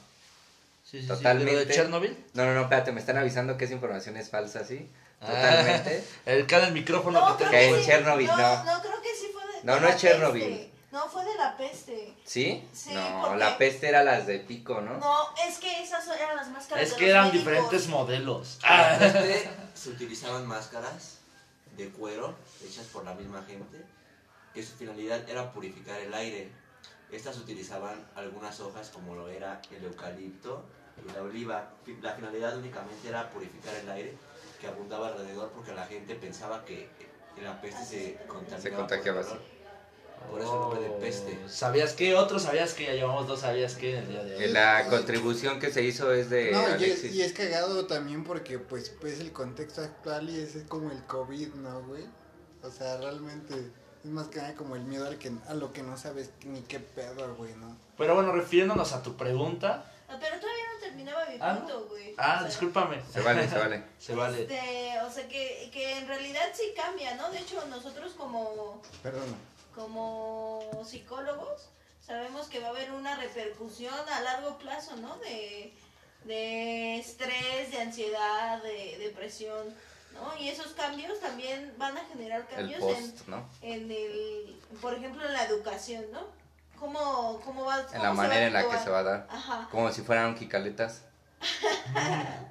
Sí, 0.83 1.01
sí, 1.01 1.07
Totalmente. 1.07 1.51
Sí, 1.51 1.59
¿Lo 1.59 1.65
de 1.65 1.73
Chernobyl? 1.73 2.25
No, 2.33 2.45
no, 2.45 2.53
no, 2.55 2.61
espérate, 2.63 2.91
me 2.91 2.99
están 2.99 3.17
avisando 3.17 3.57
que 3.57 3.65
esa 3.65 3.75
información 3.75 4.17
es 4.17 4.29
falsa, 4.29 4.65
¿sí? 4.65 4.89
Ah, 5.21 5.25
Totalmente. 5.27 6.07
el 6.25 6.47
cada 6.47 6.67
el 6.67 6.73
micrófono 6.73 7.19
No, 7.19 7.37
que 7.37 7.45
tengo. 7.45 7.75
en 7.75 7.81
sí. 7.81 7.85
Chernobyl, 7.87 8.27
no, 8.27 8.37
no. 8.37 8.63
no, 8.63 8.81
creo 8.81 9.01
que 9.01 9.15
sí 9.15 9.27
fue 9.33 9.41
de, 9.45 9.63
No, 9.63 9.75
de 9.75 9.81
no 9.81 9.87
la 9.87 9.93
es 9.93 10.01
Chernobyl. 10.01 10.43
peste. 10.43 10.69
No, 10.91 11.07
fue 11.07 11.23
de 11.23 11.35
la 11.35 11.55
peste. 11.55 12.13
¿Sí? 12.25 12.67
Sí, 12.73 12.93
no, 12.93 13.21
porque- 13.21 13.37
la 13.37 13.57
peste 13.57 13.89
era 13.89 14.03
las 14.03 14.25
de 14.25 14.39
pico, 14.39 14.81
¿no? 14.81 14.97
No, 14.97 15.15
es 15.47 15.57
que 15.59 15.83
esas 15.83 16.07
eran 16.07 16.35
las 16.35 16.47
máscaras 16.49 16.83
Es 16.83 16.91
de 16.91 16.95
que 16.97 17.01
los 17.03 17.09
eran 17.11 17.25
médicos. 17.27 17.45
diferentes 17.45 17.87
modelos. 17.89 18.59
Ah, 18.63 18.97
este, 19.01 19.49
se 19.75 19.89
utilizaban 19.89 20.47
máscaras 20.47 21.17
de 21.77 21.89
cuero 21.89 22.35
hechas 22.65 22.85
por 22.87 23.05
la 23.05 23.13
misma 23.13 23.43
gente, 23.47 23.85
que 24.53 24.63
su 24.63 24.75
finalidad 24.77 25.29
era 25.29 25.51
purificar 25.51 25.99
el 25.99 26.13
aire. 26.13 26.51
Estas 27.11 27.37
utilizaban 27.37 28.03
algunas 28.15 28.59
hojas 28.59 28.89
como 28.89 29.15
lo 29.15 29.27
era 29.29 29.61
el 29.71 29.83
eucalipto 29.83 30.65
y 31.05 31.11
la 31.11 31.21
oliva. 31.21 31.69
La 32.01 32.13
finalidad 32.13 32.57
únicamente 32.57 33.07
era 33.09 33.29
purificar 33.29 33.75
el 33.75 33.89
aire 33.91 34.17
que 34.59 34.67
abundaba 34.67 35.07
alrededor 35.07 35.51
porque 35.51 35.73
la 35.73 35.85
gente 35.85 36.15
pensaba 36.15 36.63
que 36.65 36.89
la 37.41 37.59
peste 37.61 37.85
se 37.85 38.17
contagiaba. 38.27 38.61
Se 38.61 38.69
por 38.69 38.79
contagiaba 38.79 39.19
el 39.21 39.25
así. 39.27 39.35
Por 40.29 40.41
eso 40.41 40.53
el 40.53 40.59
nombre 40.59 40.81
de 40.81 40.89
peste. 40.99 41.39
Oh, 41.45 41.49
¿Sabías 41.49 41.93
qué? 41.93 42.13
Otro 42.13 42.39
sabías 42.39 42.73
que 42.73 42.83
ya 42.85 42.93
llevamos 42.93 43.27
dos 43.27 43.39
sabías 43.39 43.75
que 43.75 43.97
en 43.97 44.03
el 44.03 44.09
día 44.09 44.23
de 44.23 44.35
hoy. 44.35 44.43
Eh, 44.43 44.47
La 44.49 44.85
contribución 44.89 45.59
que 45.59 45.71
se 45.71 45.81
hizo 45.83 46.11
es 46.11 46.29
de 46.29 46.51
No, 46.51 46.77
y 46.77 46.83
es, 46.83 47.03
y 47.05 47.21
es 47.21 47.33
cagado 47.33 47.87
también 47.87 48.23
porque 48.23 48.59
pues 48.59 48.93
es 49.03 49.19
el 49.21 49.31
contexto 49.31 49.81
actual 49.81 50.29
y 50.29 50.39
ese 50.39 50.59
es 50.59 50.63
como 50.65 50.91
el 50.91 51.01
COVID, 51.05 51.53
¿no, 51.55 51.81
güey? 51.83 52.03
O 52.61 52.69
sea, 52.69 52.97
realmente 52.97 53.71
es 54.03 54.11
más 54.11 54.27
que 54.27 54.39
nada 54.39 54.53
como 54.55 54.75
el 54.75 54.83
miedo 54.83 55.07
al 55.07 55.17
que, 55.17 55.31
a 55.47 55.53
lo 55.53 55.71
que 55.71 55.83
no 55.83 55.97
sabes 55.97 56.31
ni 56.43 56.61
qué 56.61 56.79
pedo, 56.79 57.35
güey, 57.35 57.53
¿no? 57.55 57.77
Pero 57.97 58.15
bueno, 58.15 58.33
refiriéndonos 58.33 58.91
a 58.93 59.01
tu 59.01 59.15
pregunta. 59.15 59.89
Ah, 60.09 60.17
Pero 60.19 60.39
todavía 60.39 60.58
terminaba 60.89 61.25
mi 61.25 61.37
Ah, 61.39 61.55
punto, 61.57 61.87
güey. 61.89 62.13
Ah, 62.17 62.35
O 62.35 62.37
sea, 62.39 62.47
discúlpame. 62.47 63.01
Se 63.11 63.21
vale, 63.21 63.47
se 63.49 63.57
vale. 63.57 63.83
Se 63.99 64.15
vale. 64.15 64.41
Este, 64.41 64.99
o 65.01 65.11
sea 65.11 65.27
que, 65.27 65.69
que 65.71 65.97
en 65.97 66.07
realidad 66.07 66.49
sí 66.53 66.73
cambia, 66.75 67.15
¿no? 67.15 67.29
De 67.31 67.39
hecho, 67.39 67.65
nosotros 67.67 68.13
como, 68.17 68.81
Perdona. 69.03 69.33
como 69.75 70.83
psicólogos 70.85 71.69
sabemos 72.05 72.47
que 72.47 72.59
va 72.59 72.67
a 72.67 72.71
haber 72.71 72.91
una 72.91 73.15
repercusión 73.17 73.93
a 73.93 74.21
largo 74.21 74.57
plazo, 74.57 74.95
¿no? 74.97 75.17
De, 75.19 75.73
de 76.25 76.97
estrés, 76.97 77.71
de 77.71 77.81
ansiedad, 77.81 78.61
de 78.63 78.97
depresión, 78.97 79.73
¿no? 80.13 80.35
Y 80.41 80.49
esos 80.49 80.73
cambios 80.73 81.19
también 81.19 81.73
van 81.77 81.97
a 81.97 82.05
generar 82.05 82.41
El 82.41 82.55
cambios 82.55 82.81
en, 82.81 83.11
post, 83.11 83.27
¿no? 83.27 83.47
en 83.61 83.91
el, 83.91 84.59
por 84.81 84.93
ejemplo, 84.95 85.23
en 85.25 85.33
la 85.33 85.43
educación, 85.45 86.05
¿no? 86.11 86.25
¿Cómo, 86.79 87.41
cómo 87.43 87.65
va 87.65 87.85
En 87.93 88.01
la 88.01 88.13
manera 88.13 88.47
en 88.47 88.53
la 88.53 88.69
que 88.69 88.77
se 88.77 88.89
va 88.89 88.99
a 88.99 89.03
dar. 89.03 89.27
Ajá. 89.29 89.67
Como 89.71 89.91
si 89.91 90.01
fueran 90.01 90.35
quicaletas. 90.35 91.01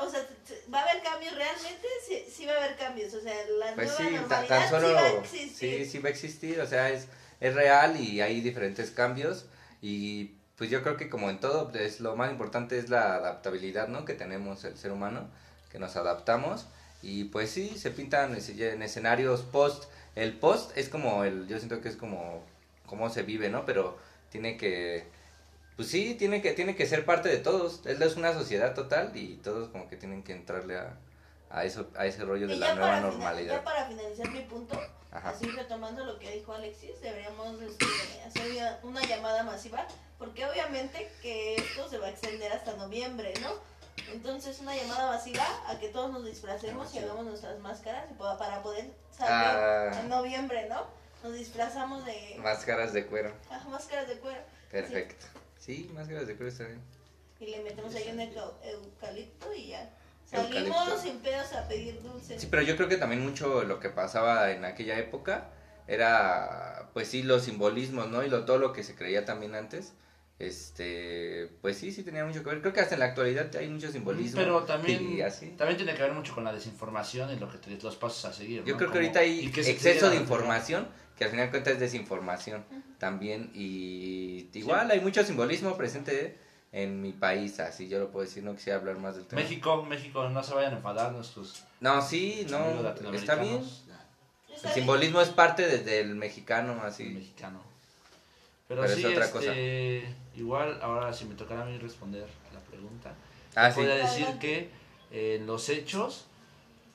O 0.00 0.10
sea, 0.10 0.26
va 0.72 0.80
a 0.80 0.82
haber 0.90 1.02
cambios 1.04 1.34
realmente, 1.36 1.86
sí, 2.04 2.24
sí 2.28 2.46
va 2.46 2.54
a 2.54 2.56
haber 2.64 2.76
cambios, 2.76 3.14
o 3.14 3.20
sea, 3.20 3.32
la 3.60 3.74
Pues 3.76 3.86
nueva 3.86 3.96
sí, 3.96 4.04
ta- 4.28 4.40
normalidad 4.40 4.48
tan 4.48 4.68
solo 4.70 4.88
sí 4.88 4.94
va 4.94 5.00
a 5.00 5.10
sí, 5.10 5.16
existir. 5.38 5.86
sí 5.88 5.98
va 6.00 6.08
a 6.08 6.10
existir, 6.10 6.60
o 6.60 6.66
sea, 6.66 6.90
es, 6.90 7.06
es 7.40 7.54
real 7.54 7.96
y 8.00 8.20
hay 8.20 8.40
diferentes 8.40 8.90
cambios 8.90 9.46
y 9.80 10.32
pues 10.56 10.70
yo 10.70 10.82
creo 10.82 10.96
que 10.96 11.08
como 11.08 11.30
en 11.30 11.38
todo, 11.38 11.70
es 11.74 12.00
lo 12.00 12.16
más 12.16 12.30
importante 12.32 12.76
es 12.78 12.88
la 12.90 13.14
adaptabilidad, 13.14 13.86
¿no? 13.86 14.04
Que 14.04 14.14
tenemos 14.14 14.64
el 14.64 14.76
ser 14.76 14.90
humano, 14.90 15.28
que 15.70 15.78
nos 15.78 15.94
adaptamos 15.94 16.66
y 17.00 17.24
pues 17.26 17.50
sí, 17.50 17.78
se 17.78 17.92
pintan 17.92 18.36
en 18.36 18.82
escenarios 18.82 19.42
post, 19.42 19.84
el 20.16 20.36
post 20.36 20.76
es 20.76 20.88
como 20.88 21.22
el, 21.22 21.46
yo 21.46 21.58
siento 21.58 21.80
que 21.80 21.88
es 21.88 21.96
como 21.96 22.42
cómo 22.86 23.10
se 23.10 23.22
vive, 23.22 23.48
¿no? 23.48 23.64
Pero 23.64 23.96
tiene 24.30 24.56
que, 24.56 25.06
pues 25.76 25.88
sí, 25.88 26.14
tiene 26.14 26.40
que, 26.42 26.52
tiene 26.52 26.74
que 26.76 26.86
ser 26.86 27.04
parte 27.04 27.28
de 27.28 27.38
todos, 27.38 27.84
es 27.86 28.00
es 28.00 28.16
una 28.16 28.32
sociedad 28.32 28.74
total 28.74 29.12
y 29.16 29.36
todos 29.36 29.68
como 29.70 29.88
que 29.88 29.96
tienen 29.96 30.22
que 30.22 30.32
entrarle 30.32 30.76
a, 30.78 30.96
a 31.50 31.64
eso, 31.64 31.88
a 31.96 32.06
ese 32.06 32.24
rollo 32.24 32.46
de 32.48 32.56
la 32.56 32.74
nueva 32.74 33.00
normalidad. 33.00 33.56
ya 33.56 33.64
para 33.64 33.86
finalizar 33.86 34.28
mi 34.30 34.40
punto, 34.40 34.80
Ajá. 35.12 35.30
así 35.30 35.46
retomando 35.46 36.04
lo 36.04 36.18
que 36.18 36.30
dijo 36.32 36.52
Alexis, 36.52 37.00
deberíamos 37.00 37.60
este, 37.62 37.86
hacer 38.26 38.78
una- 38.82 39.02
llamada 39.02 39.42
masiva, 39.44 39.86
porque 40.18 40.44
obviamente 40.46 41.10
que 41.22 41.56
esto 41.56 41.88
se 41.88 41.98
va 41.98 42.06
a 42.06 42.10
extender 42.10 42.52
hasta 42.52 42.74
noviembre, 42.76 43.32
¿no? 43.40 43.50
Entonces 44.12 44.58
una 44.60 44.74
llamada 44.76 45.06
masiva 45.12 45.44
a 45.68 45.78
que 45.78 45.88
todos 45.88 46.10
nos 46.10 46.24
disfracemos 46.24 46.92
y 46.94 46.98
hagamos 46.98 47.24
nuestras 47.24 47.58
máscaras 47.60 48.04
para 48.38 48.62
poder 48.62 48.90
salir 49.10 49.32
Ah. 49.32 50.00
en 50.00 50.08
noviembre, 50.08 50.66
¿no? 50.68 50.86
Nos 51.24 51.32
disfrazamos 51.34 52.04
de 52.04 52.36
Máscaras 52.42 52.92
de 52.92 53.06
cuero. 53.06 53.32
ah, 53.50 53.66
máscaras 53.70 54.06
de 54.08 54.16
cuero 54.18 54.40
Perfecto. 54.70 55.24
Sí, 55.58 55.90
máscaras 55.94 56.26
de 56.26 56.36
cuero 56.36 56.52
está 56.52 56.64
bien. 56.64 56.80
y 57.40 57.46
le 57.46 57.62
metemos 57.62 57.94
ahí 57.94 58.10
un 58.12 58.20
euca- 58.20 58.52
eucalipto 58.62 59.52
y 59.54 59.68
ya. 59.68 59.90
Eucalipto. 60.30 60.74
Salimos 60.74 61.00
sin 61.02 61.18
pedos 61.20 61.52
a 61.54 61.66
pedir 61.66 62.02
dulces. 62.02 62.40
Sí, 62.42 62.48
pero 62.50 62.62
yo 62.62 62.76
creo 62.76 62.88
que 62.90 62.98
también 62.98 63.22
mucho 63.22 63.64
lo 63.64 63.80
que 63.80 63.88
pasaba 63.88 64.50
en 64.50 64.64
aquella 64.66 64.98
época 64.98 65.48
era, 65.86 66.90
pues 66.92 67.08
sí, 67.08 67.22
los 67.22 67.44
simbolismos, 67.44 68.08
¿no? 68.08 68.22
Y 68.22 68.28
lo, 68.28 68.44
todo 68.44 68.58
lo 68.58 68.72
que 68.74 68.82
se 68.82 68.94
creía 68.94 69.24
también 69.24 69.54
antes. 69.54 69.94
Este, 70.38 71.48
pues 71.62 71.78
sí, 71.78 71.92
sí 71.92 72.02
tenía 72.02 72.24
mucho 72.24 72.42
que 72.42 72.50
ver. 72.50 72.60
Creo 72.60 72.72
que 72.72 72.80
hasta 72.80 72.94
en 72.94 73.00
la 73.00 73.06
actualidad 73.06 73.54
hay 73.56 73.68
mucho 73.68 73.90
simbolismo. 73.90 74.38
Pero 74.40 74.64
también, 74.64 75.16
Y 75.16 75.22
así. 75.22 75.50
también 75.50 75.76
tiene 75.78 75.94
que 75.94 76.02
ver 76.02 76.12
mucho 76.12 76.34
con 76.34 76.44
la 76.44 76.52
desinformación 76.52 77.30
y 77.32 77.36
lo 77.36 77.50
que 77.50 77.58
te- 77.58 77.70
los 77.82 77.96
pasos 77.96 78.24
a 78.26 78.32
seguir. 78.32 78.64
Yo 78.64 78.72
¿no? 78.72 78.78
creo 78.78 78.90
que 78.90 78.98
Como- 78.98 79.00
ahorita 79.00 79.20
hay 79.20 79.46
exceso 79.46 80.10
de 80.10 80.16
información, 80.16 80.88
que 81.18 81.24
al 81.24 81.30
final 81.30 81.46
de 81.46 81.50
cuentas 81.50 81.74
es 81.74 81.80
desinformación 81.80 82.64
también. 82.98 83.50
Y 83.54 84.48
igual 84.54 84.90
hay 84.90 85.00
mucho 85.00 85.22
simbolismo 85.24 85.76
presente 85.76 86.38
en 86.72 87.00
mi 87.00 87.12
país, 87.12 87.60
así 87.60 87.88
yo 87.88 88.00
lo 88.00 88.10
puedo 88.10 88.26
decir, 88.26 88.42
no 88.42 88.54
quisiera 88.56 88.78
hablar 88.78 88.98
más 88.98 89.14
del 89.14 89.26
tema. 89.26 89.40
México, 89.42 89.84
México, 89.84 90.28
no 90.28 90.42
se 90.42 90.54
vayan 90.54 90.74
a 90.74 90.76
enfadar 90.78 91.12
nuestros 91.12 91.62
No, 91.80 92.02
sí, 92.02 92.46
no, 92.50 92.90
está 93.12 93.36
bien. 93.36 93.62
El 94.64 94.70
simbolismo 94.72 95.20
es 95.20 95.28
parte 95.28 95.66
de- 95.66 95.78
del 95.84 96.14
mexicano, 96.16 96.72
el 96.72 96.80
así. 96.80 97.04
mexicano. 97.04 97.60
Pero, 98.66 98.80
Pero 98.80 98.92
es 98.94 98.98
sí, 98.98 99.04
otra 99.04 99.26
este, 99.26 100.14
igual, 100.36 100.78
ahora 100.80 101.12
si 101.12 101.26
me 101.26 101.34
tocara 101.34 101.62
a 101.62 101.64
mí 101.66 101.76
responder 101.78 102.26
la 102.52 102.60
pregunta, 102.60 103.14
Ah, 103.54 103.70
sí. 103.70 103.76
podría 103.76 103.96
decir 103.96 104.26
que 104.40 104.70
eh, 105.12 105.36
en 105.38 105.46
los 105.46 105.68
hechos, 105.68 106.26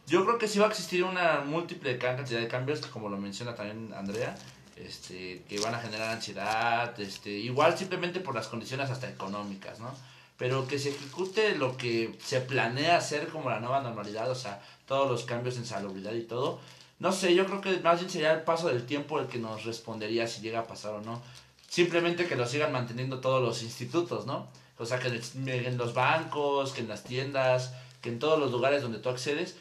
yo 0.10 0.26
creo 0.26 0.38
que 0.40 0.48
sí 0.48 0.58
va 0.58 0.66
a 0.66 0.70
existir 0.70 1.04
una 1.04 1.42
múltiple 1.42 1.98
cantidad 2.00 2.40
de 2.40 2.48
cambios, 2.48 2.86
como 2.88 3.10
lo 3.10 3.18
menciona 3.18 3.54
también 3.54 3.94
Andrea, 3.94 4.36
este, 4.76 5.44
que 5.48 5.60
van 5.60 5.76
a 5.76 5.80
generar 5.80 6.10
ansiedad, 6.10 7.00
este, 7.00 7.30
igual 7.30 7.78
simplemente 7.78 8.20
por 8.20 8.34
las 8.34 8.48
condiciones 8.48 8.90
hasta 8.90 9.08
económicas, 9.08 9.80
¿no? 9.80 9.94
Pero 10.38 10.68
que 10.68 10.80
se 10.80 10.90
ejecute 10.90 11.56
lo 11.56 11.78
que 11.78 12.18
se 12.24 12.42
planea 12.42 12.98
hacer 12.98 13.28
como 13.28 13.50
la 13.50 13.60
nueva 13.60 13.82
normalidad, 13.82 14.32
o 14.32 14.36
sea, 14.36 14.62
todos 14.88 15.10
los 15.12 15.26
cambios 15.26 15.58
en 15.58 15.66
salubridad 15.66 16.14
y 16.14 16.24
todo. 16.24 16.60
No 16.98 17.12
sé, 17.12 17.36
yo 17.36 17.46
creo 17.46 17.62
que 17.62 17.80
más 17.80 18.00
bien 18.00 18.10
sería 18.10 18.34
el 18.34 18.42
paso 18.42 18.68
del 18.70 18.86
tiempo 18.86 19.20
el 19.20 19.28
que 19.28 19.38
nos 19.38 19.66
respondería 19.66 20.28
si 20.28 20.42
llega 20.42 20.60
a 20.60 20.68
pasar 20.68 20.94
o 20.94 21.02
no. 21.02 21.22
Simplemente 21.68 22.26
que 22.26 22.36
lo 22.36 22.48
sigan 22.48 22.72
manteniendo 22.72 23.20
todos 23.20 23.44
los 23.44 23.62
institutos, 23.62 24.26
¿no? 24.26 24.48
O 24.78 24.86
sea, 24.86 24.98
que 24.98 25.08
en 25.10 25.78
los 25.78 25.94
bancos, 25.94 26.72
que 26.72 26.82
en 26.82 26.88
las 26.88 27.04
tiendas, 27.04 27.74
que 28.02 28.10
en 28.10 28.18
todos 28.18 28.40
los 28.40 28.52
lugares 28.52 28.82
donde 28.82 29.00
tú 29.00 29.10
accedes, 29.10 29.56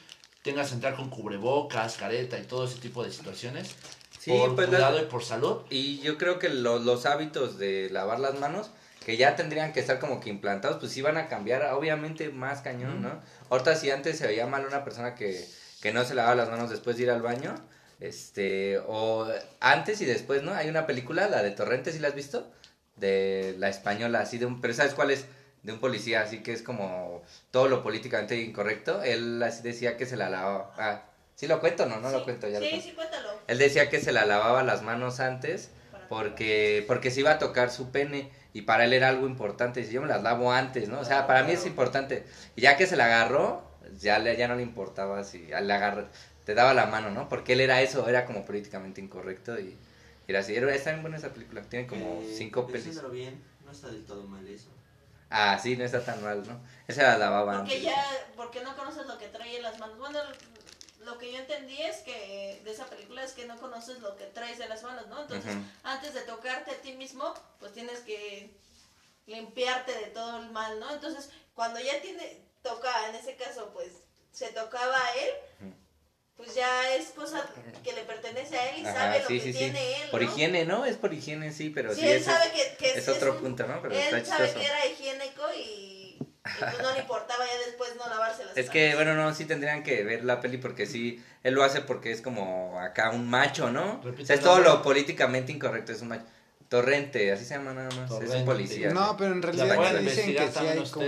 tengas 0.48 0.68
que 0.68 0.74
entrar 0.76 0.94
con 0.96 1.10
cubrebocas, 1.10 1.96
careta 1.98 2.38
y 2.38 2.42
todo 2.44 2.64
ese 2.64 2.78
tipo 2.78 3.04
de 3.04 3.10
situaciones. 3.12 3.74
Sí, 4.18 4.30
por 4.30 4.54
pues, 4.56 4.68
cuidado 4.68 4.94
las- 4.96 5.02
y 5.04 5.06
por 5.06 5.22
salud. 5.22 5.58
Y 5.70 5.98
yo 6.00 6.16
creo 6.16 6.38
que 6.38 6.48
lo- 6.48 6.78
los 6.78 7.04
hábitos 7.06 7.58
de 7.58 7.90
lavar 7.90 8.18
las 8.18 8.38
manos, 8.40 8.70
que 9.04 9.16
ya 9.18 9.36
tendrían 9.36 9.72
que 9.72 9.80
estar 9.80 9.98
como 9.98 10.20
que 10.20 10.30
implantados, 10.30 10.78
pues 10.78 10.92
sí 10.92 11.02
van 11.02 11.16
a 11.18 11.28
cambiar, 11.28 11.62
obviamente 11.74 12.30
más 12.30 12.62
cañón, 12.62 13.02
¿no? 13.02 13.20
Ahorita 13.50 13.74
si 13.76 13.90
antes 13.90 14.16
se 14.18 14.26
veía 14.26 14.46
mal 14.46 14.66
una 14.66 14.84
persona 14.84 15.14
que, 15.14 15.46
que 15.82 15.92
no 15.92 16.04
se 16.04 16.14
lavaba 16.14 16.34
las 16.34 16.50
manos 16.50 16.70
después 16.70 16.96
de 16.96 17.02
ir 17.04 17.10
al 17.10 17.22
baño, 17.22 17.54
este, 18.00 18.78
o 18.86 19.26
antes 19.60 20.00
y 20.00 20.04
después, 20.06 20.42
¿no? 20.42 20.52
Hay 20.54 20.68
una 20.68 20.86
película, 20.86 21.28
la 21.28 21.42
de 21.42 21.50
Torrente, 21.50 21.92
¿sí 21.92 21.98
la 21.98 22.08
has 22.08 22.14
visto? 22.14 22.50
De 22.96 23.54
la 23.58 23.68
española, 23.68 24.20
así 24.20 24.38
de 24.38 24.46
un, 24.46 24.60
pero 24.60 24.72
¿sabes 24.74 24.94
cuál 24.94 25.10
es? 25.10 25.26
De 25.62 25.72
un 25.72 25.80
policía, 25.80 26.22
así 26.22 26.42
que 26.42 26.52
es 26.52 26.62
como 26.62 27.22
todo 27.50 27.68
lo 27.68 27.82
políticamente 27.82 28.36
incorrecto. 28.40 29.02
Él 29.02 29.42
así 29.42 29.62
decía 29.62 29.96
que 29.96 30.06
se 30.06 30.16
la 30.16 30.30
lavaba. 30.30 30.72
Ah, 30.78 31.02
¿sí 31.34 31.46
lo 31.46 31.60
cuento? 31.60 31.86
No, 31.86 32.00
no 32.00 32.10
lo 32.10 32.24
cuento 32.24 32.48
ya. 32.48 32.60
lo 32.60 32.64
Sí, 32.64 32.70
cuento. 32.70 32.88
sí, 32.88 32.94
cuéntalo. 32.94 33.28
Él 33.46 33.58
decía 33.58 33.88
que 33.90 34.00
se 34.00 34.12
la 34.12 34.24
lavaba 34.24 34.62
las 34.62 34.82
manos 34.82 35.20
antes 35.20 35.70
porque 36.08 36.84
porque 36.86 37.10
se 37.10 37.20
iba 37.20 37.32
a 37.32 37.38
tocar 37.38 37.70
su 37.70 37.90
pene 37.90 38.30
y 38.52 38.62
para 38.62 38.84
él 38.84 38.92
era 38.92 39.08
algo 39.08 39.26
importante. 39.26 39.80
Dice, 39.80 39.92
yo 39.92 40.00
me 40.02 40.08
las 40.08 40.22
lavo 40.22 40.52
antes, 40.52 40.88
¿no? 40.88 41.00
O 41.00 41.04
sea, 41.04 41.26
para 41.26 41.42
mí 41.44 41.52
es 41.52 41.66
importante. 41.66 42.24
Y 42.56 42.62
ya 42.62 42.76
que 42.76 42.86
se 42.86 42.96
la 42.96 43.04
agarró, 43.06 43.62
ya, 43.98 44.18
le, 44.18 44.36
ya 44.36 44.48
no 44.48 44.54
le 44.54 44.62
importaba 44.62 45.22
si 45.24 45.38
le 45.48 45.72
agarró, 45.72 46.06
te 46.44 46.54
daba 46.54 46.72
la 46.72 46.86
mano, 46.86 47.10
¿no? 47.10 47.28
Porque 47.28 47.52
él 47.52 47.60
era 47.60 47.82
eso, 47.82 48.08
era 48.08 48.24
como 48.24 48.44
políticamente 48.44 49.00
incorrecto 49.00 49.58
y 49.60 49.76
era 50.26 50.40
así. 50.40 50.54
Era, 50.56 50.74
está 50.74 50.90
bien 50.90 51.02
buena 51.02 51.18
esa 51.18 51.32
película, 51.32 51.62
tiene 51.62 51.86
como 51.86 52.20
Eh, 52.22 52.34
cinco 52.36 52.66
pelis. 52.66 53.00
bien, 53.10 53.42
no 53.64 53.72
está 53.72 53.88
del 53.88 54.04
todo 54.04 54.26
mal 54.26 54.46
eso. 54.48 54.70
Ah, 55.30 55.58
sí, 55.62 55.76
no 55.76 55.84
está 55.84 56.04
tan 56.04 56.22
mal, 56.22 56.46
¿no? 56.46 56.60
Esa 56.86 57.02
la 57.02 57.18
lavaba 57.18 57.58
Porque 57.58 57.74
antes. 57.74 57.82
ya, 57.82 58.26
porque 58.36 58.62
no 58.62 58.74
conoces 58.76 59.06
lo 59.06 59.18
que 59.18 59.28
trae 59.28 59.56
en 59.56 59.62
las 59.62 59.78
manos. 59.78 59.98
Bueno, 59.98 60.18
lo 61.00 61.18
que 61.18 61.32
yo 61.32 61.38
entendí 61.38 61.80
es 61.82 61.98
que 61.98 62.60
de 62.64 62.70
esa 62.70 62.86
película 62.86 63.22
es 63.22 63.32
que 63.32 63.46
no 63.46 63.58
conoces 63.58 64.00
lo 64.00 64.16
que 64.16 64.24
traes 64.24 64.60
en 64.60 64.68
las 64.68 64.82
manos, 64.82 65.06
¿no? 65.08 65.20
Entonces, 65.22 65.54
antes 65.82 66.14
de 66.14 66.22
tocarte 66.22 66.70
a 66.70 66.80
ti 66.80 66.92
mismo, 66.92 67.34
pues 67.58 67.72
tienes 67.72 68.00
que 68.00 68.50
limpiarte 69.26 69.92
de 69.92 70.06
todo 70.06 70.38
el 70.38 70.50
mal, 70.50 70.80
¿no? 70.80 70.90
Entonces, 70.92 71.30
cuando 71.54 71.78
ya 71.80 72.00
tiene, 72.00 72.42
toca, 72.62 73.08
en 73.08 73.14
ese 73.14 73.36
caso, 73.36 73.70
pues, 73.72 73.92
se 74.32 74.48
tocaba 74.48 74.96
a 74.96 75.14
él. 75.14 75.74
Pues 76.38 76.54
ya 76.54 76.94
es 76.94 77.08
cosa 77.08 77.44
que 77.84 77.92
le 77.92 78.02
pertenece 78.04 78.56
a 78.56 78.70
él 78.70 78.82
y 78.82 78.86
Ajá, 78.86 78.94
sabe 78.94 79.20
lo 79.22 79.28
que 79.28 79.40
sí, 79.40 79.52
sí. 79.52 79.58
tiene 79.58 80.02
él, 80.04 80.10
Por 80.10 80.22
higiene, 80.22 80.64
¿no? 80.64 80.84
Es 80.86 80.96
por 80.96 81.12
higiene, 81.12 81.52
sí, 81.52 81.68
pero 81.68 81.92
Sí, 81.94 82.00
sí, 82.00 82.08
él 82.08 82.22
sabe 82.24 82.46
es, 82.46 82.52
que, 82.52 82.76
que 82.76 82.98
es 82.98 83.08
otro 83.08 83.32
un- 83.34 83.40
punto, 83.40 83.66
¿no? 83.66 83.82
Pero 83.82 83.94
está 83.98 84.18
él 84.18 84.24
sabe 84.24 84.46
chistoso. 84.46 84.60
que 84.60 84.66
era 84.72 84.86
higiénico 84.86 85.42
y, 85.56 85.60
y 86.20 86.24
pues 86.60 86.80
no 86.80 86.92
le 86.92 87.00
importaba 87.00 87.44
ya 87.44 87.66
después 87.66 87.90
no 87.96 88.08
lavarse 88.08 88.44
las 88.44 88.56
Es 88.56 88.70
que, 88.70 88.94
bueno, 88.94 89.14
no, 89.14 89.34
sí 89.34 89.44
tendrían 89.46 89.82
que 89.82 90.04
ver 90.04 90.24
la 90.24 90.40
peli 90.40 90.58
porque 90.58 90.86
sí, 90.86 91.22
él 91.42 91.54
lo 91.54 91.64
hace 91.64 91.80
porque 91.80 92.12
es 92.12 92.22
como 92.22 92.80
acá 92.80 93.10
un 93.10 93.28
macho, 93.28 93.70
¿no? 93.72 94.00
Repite 94.04 94.22
o 94.22 94.26
sea, 94.26 94.36
es 94.36 94.42
todo 94.42 94.60
lo 94.60 94.80
políticamente 94.80 95.50
incorrecto, 95.52 95.90
es 95.92 96.00
un 96.02 96.08
macho. 96.08 96.24
Torrente, 96.68 97.32
así 97.32 97.46
se 97.46 97.54
llama 97.54 97.72
nada 97.72 97.88
más, 97.96 98.10
es 98.22 98.30
un 98.30 98.44
policía. 98.44 98.90
No, 98.90 99.16
pero 99.16 99.32
en 99.32 99.40
realidad 99.42 99.98
dicen 100.00 100.36
que 100.36 100.48
sí 100.52 100.66
hay 100.66 100.84
como... 100.90 101.06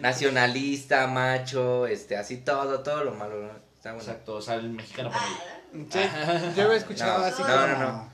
Nacionalista, 0.00 1.06
macho, 1.08 1.86
este, 1.86 2.16
así 2.16 2.38
todo, 2.38 2.80
todo 2.82 3.04
lo 3.04 3.12
malo, 3.14 3.42
¿no? 3.42 3.69
Está 3.80 3.94
bueno. 3.94 4.10
Exacto, 4.10 4.34
o 4.36 4.42
sea, 4.42 4.56
el 4.56 4.68
mexicano 4.68 5.10
promedio. 5.10 5.36
Ah, 5.42 6.38
Sí, 6.50 6.54
yo 6.56 6.64
había 6.64 6.76
escuchado 6.76 7.18
No, 7.20 7.24
así 7.24 7.42
no, 7.42 7.48
como... 7.48 7.66
no, 7.66 7.78
no. 7.78 8.10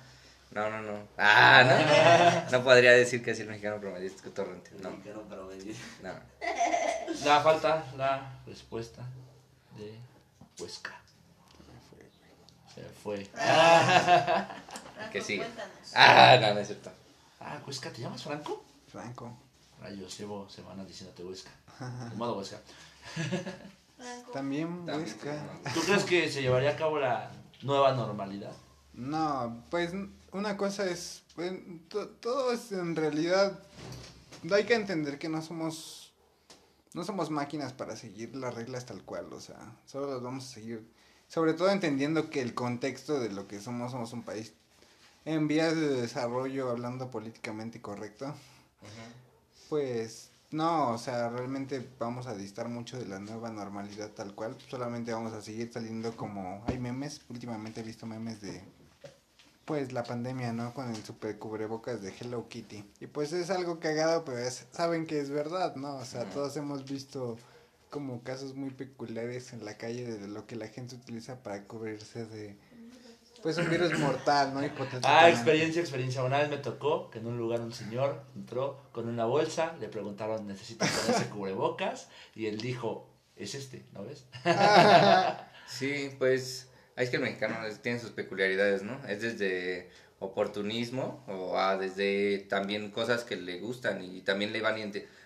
No, 0.52 0.70
no, 0.70 0.82
no. 0.82 0.98
Ah, 1.18 1.64
no. 1.64 2.50
No 2.58 2.62
podría 2.64 2.92
decir 2.92 3.22
que 3.24 3.32
es 3.32 3.40
el 3.40 3.48
mexicano 3.48 3.80
promedio, 3.80 4.06
es 4.06 4.22
que 4.22 4.30
Torrente. 4.30 4.70
No, 4.80 4.90
Mexicano 4.90 5.22
promedio. 5.22 5.74
no. 6.02 6.12
Da 7.24 7.40
falta 7.42 7.84
la 7.96 8.38
respuesta 8.46 9.02
de 9.76 9.98
Huesca. 10.60 10.94
Se 12.72 12.82
fue. 13.02 13.24
Franco, 13.24 14.54
Que 15.12 15.20
sigue. 15.20 15.38
cuéntanos. 15.44 15.92
Ah, 15.94 16.38
no, 16.40 16.54
no 16.54 16.60
es 16.60 16.66
cierto. 16.68 16.90
Ah, 17.40 17.58
Huesca, 17.66 17.90
¿te 17.90 18.02
llamas 18.02 18.22
Franco? 18.22 18.64
Franco. 18.92 19.36
Rayos, 19.80 20.16
llevo 20.18 20.48
semanas 20.48 20.86
diciéndote 20.86 21.24
Huesca. 21.24 21.50
De 22.10 22.16
modo 22.16 22.38
Huesca. 22.38 22.58
También 24.32 24.84
Huesca. 24.88 25.42
¿Tú 25.74 25.80
crees 25.80 26.04
que 26.04 26.28
se 26.30 26.42
llevaría 26.42 26.70
a 26.70 26.76
cabo 26.76 26.98
la 26.98 27.30
nueva 27.62 27.92
normalidad? 27.92 28.52
No, 28.92 29.64
pues 29.70 29.92
una 30.32 30.56
cosa 30.56 30.88
es, 30.88 31.22
pues, 31.34 31.52
to- 31.88 32.08
todo 32.08 32.52
es 32.52 32.72
en 32.72 32.96
realidad, 32.96 33.58
hay 34.50 34.64
que 34.64 34.74
entender 34.74 35.18
que 35.18 35.28
no 35.28 35.42
somos, 35.42 36.12
no 36.94 37.04
somos 37.04 37.30
máquinas 37.30 37.72
para 37.72 37.96
seguir 37.96 38.34
las 38.36 38.54
reglas 38.54 38.86
tal 38.86 39.02
cual, 39.02 39.32
o 39.32 39.40
sea, 39.40 39.56
solo 39.86 40.10
las 40.12 40.22
vamos 40.22 40.44
a 40.44 40.54
seguir, 40.54 40.86
sobre 41.28 41.52
todo 41.54 41.70
entendiendo 41.70 42.30
que 42.30 42.40
el 42.42 42.54
contexto 42.54 43.18
de 43.20 43.30
lo 43.30 43.46
que 43.48 43.60
somos, 43.60 43.92
somos 43.92 44.12
un 44.12 44.22
país 44.22 44.52
en 45.24 45.48
vías 45.48 45.74
de 45.74 45.88
desarrollo, 46.00 46.70
hablando 46.70 47.10
políticamente 47.10 47.80
correcto, 47.82 48.34
pues 49.68 50.30
no, 50.52 50.90
o 50.92 50.98
sea, 50.98 51.28
realmente 51.28 51.86
vamos 51.98 52.26
a 52.26 52.34
distar 52.34 52.68
mucho 52.68 52.98
de 52.98 53.06
la 53.06 53.18
nueva 53.18 53.50
normalidad 53.50 54.10
tal 54.12 54.34
cual, 54.34 54.56
solamente 54.68 55.12
vamos 55.12 55.32
a 55.32 55.42
seguir 55.42 55.72
saliendo 55.72 56.16
como 56.16 56.62
hay 56.66 56.78
memes, 56.78 57.20
últimamente 57.28 57.80
he 57.80 57.84
visto 57.84 58.06
memes 58.06 58.40
de 58.40 58.62
pues 59.64 59.92
la 59.92 60.04
pandemia, 60.04 60.52
¿no? 60.52 60.72
Con 60.74 60.88
el 60.94 61.04
super 61.04 61.38
cubrebocas 61.38 62.00
de 62.00 62.14
Hello 62.16 62.48
Kitty. 62.48 62.84
Y 63.00 63.08
pues 63.08 63.32
es 63.32 63.50
algo 63.50 63.80
cagado, 63.80 64.24
pero 64.24 64.38
es- 64.38 64.66
saben 64.70 65.06
que 65.06 65.18
es 65.20 65.28
verdad, 65.30 65.74
¿no? 65.74 65.96
O 65.96 66.04
sea, 66.04 66.24
todos 66.30 66.56
hemos 66.56 66.84
visto 66.84 67.36
como 67.90 68.22
casos 68.22 68.54
muy 68.54 68.70
peculiares 68.70 69.52
en 69.52 69.64
la 69.64 69.76
calle 69.76 70.06
de 70.06 70.28
lo 70.28 70.46
que 70.46 70.54
la 70.54 70.68
gente 70.68 70.94
utiliza 70.94 71.42
para 71.42 71.64
cubrirse 71.64 72.26
de 72.26 72.56
pues 73.42 73.58
un 73.58 73.68
virus 73.70 73.98
mortal, 73.98 74.54
¿no? 74.54 74.60
Ah, 75.02 75.28
experiencia, 75.28 75.80
experiencia. 75.80 76.22
Una 76.22 76.38
vez 76.38 76.48
me 76.48 76.58
tocó 76.58 77.10
que 77.10 77.18
en 77.18 77.26
un 77.26 77.38
lugar 77.38 77.60
un 77.60 77.72
señor 77.72 78.22
entró 78.34 78.88
con 78.92 79.08
una 79.08 79.24
bolsa, 79.24 79.74
le 79.80 79.88
preguntaron, 79.88 80.46
¿necesita 80.46 80.86
ponerse 80.86 81.28
cubrebocas? 81.28 82.08
Y 82.34 82.46
él 82.46 82.58
dijo, 82.58 83.08
es 83.36 83.54
este, 83.54 83.84
¿no 83.92 84.04
ves? 84.04 84.26
Sí, 85.66 86.14
pues 86.18 86.68
es 86.94 87.10
que 87.10 87.16
el 87.16 87.22
mexicano 87.22 87.56
tiene 87.82 87.98
sus 87.98 88.12
peculiaridades, 88.12 88.82
¿no? 88.82 89.04
Es 89.08 89.20
desde 89.20 89.90
oportunismo 90.18 91.24
o 91.26 91.58
a 91.58 91.76
desde 91.76 92.38
también 92.48 92.90
cosas 92.90 93.24
que 93.24 93.36
le 93.36 93.58
gustan 93.58 94.02
y 94.02 94.22
también 94.22 94.52
le 94.52 94.62
van 94.62 94.76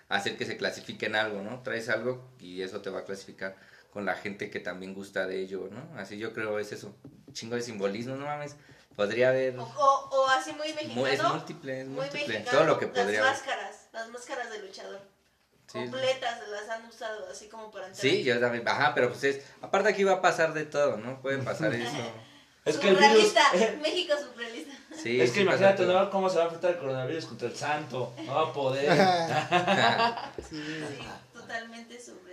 a 0.09 0.15
hacer 0.15 0.37
que 0.37 0.45
se 0.45 0.57
clasifique 0.57 1.05
en 1.05 1.15
algo, 1.15 1.41
¿no? 1.41 1.61
Traes 1.61 1.89
algo 1.89 2.29
y 2.39 2.61
eso 2.61 2.81
te 2.81 2.89
va 2.89 2.99
a 2.99 3.05
clasificar 3.05 3.55
con 3.91 4.05
la 4.05 4.15
gente 4.15 4.49
que 4.49 4.59
también 4.59 4.93
gusta 4.93 5.27
de 5.27 5.39
ello, 5.39 5.69
¿no? 5.71 5.99
Así 5.99 6.17
yo 6.17 6.33
creo 6.33 6.57
es 6.59 6.71
eso, 6.71 6.95
un 7.27 7.33
chingo 7.33 7.55
de 7.55 7.61
simbolismo, 7.61 8.15
no 8.15 8.25
mames, 8.25 8.55
podría 8.95 9.29
haber, 9.29 9.57
O, 9.59 9.63
o, 9.63 10.09
o 10.09 10.29
así 10.29 10.53
muy 10.53 10.73
mexicano. 10.73 11.07
es 11.07 11.21
múltiple, 11.23 11.81
es 11.81 11.87
muy 11.87 11.95
múltiple, 11.97 12.27
mexicano, 12.27 12.57
todo 12.57 12.67
lo 12.67 12.79
que 12.79 12.87
podría 12.87 13.05
Las 13.05 13.19
haber. 13.19 13.31
máscaras, 13.31 13.75
las 13.93 14.09
máscaras 14.09 14.49
de 14.51 14.59
luchador. 14.59 15.01
Sí. 15.67 15.77
Completas 15.79 16.39
las 16.49 16.67
han 16.69 16.85
usado 16.85 17.29
así 17.29 17.47
como 17.47 17.71
para 17.71 17.87
entrar. 17.87 18.01
Sí, 18.01 18.23
yo 18.23 18.39
también, 18.39 18.67
ajá, 18.67 18.93
pero 18.93 19.09
pues 19.09 19.23
es, 19.23 19.41
aparte 19.61 19.89
aquí 19.89 20.03
va 20.03 20.13
a 20.13 20.21
pasar 20.21 20.53
de 20.53 20.65
todo, 20.65 20.97
¿no? 20.97 21.21
Puede 21.21 21.37
pasar 21.39 21.73
eso. 21.75 21.95
Es 22.65 22.77
que 22.77 22.89
el 22.89 22.95
virus... 22.97 23.33
Surrealista, 23.33 23.77
México 23.81 24.13
surrealista. 24.17 24.71
Sí, 25.01 25.19
es 25.21 25.31
que 25.31 25.37
sí 25.37 25.41
imagínate. 25.41 25.85
¿no? 25.85 26.09
¿Cómo 26.11 26.29
se 26.29 26.35
va 26.37 26.41
a 26.43 26.45
enfrentar 26.45 26.71
el 26.71 26.77
coronavirus 26.77 27.25
contra 27.25 27.47
el 27.47 27.55
santo? 27.55 28.13
No 28.25 28.35
va 28.35 28.49
a 28.49 28.53
poder. 28.53 28.91
Sí, 30.49 30.83
totalmente 31.33 31.99
surrealista. 31.99 32.30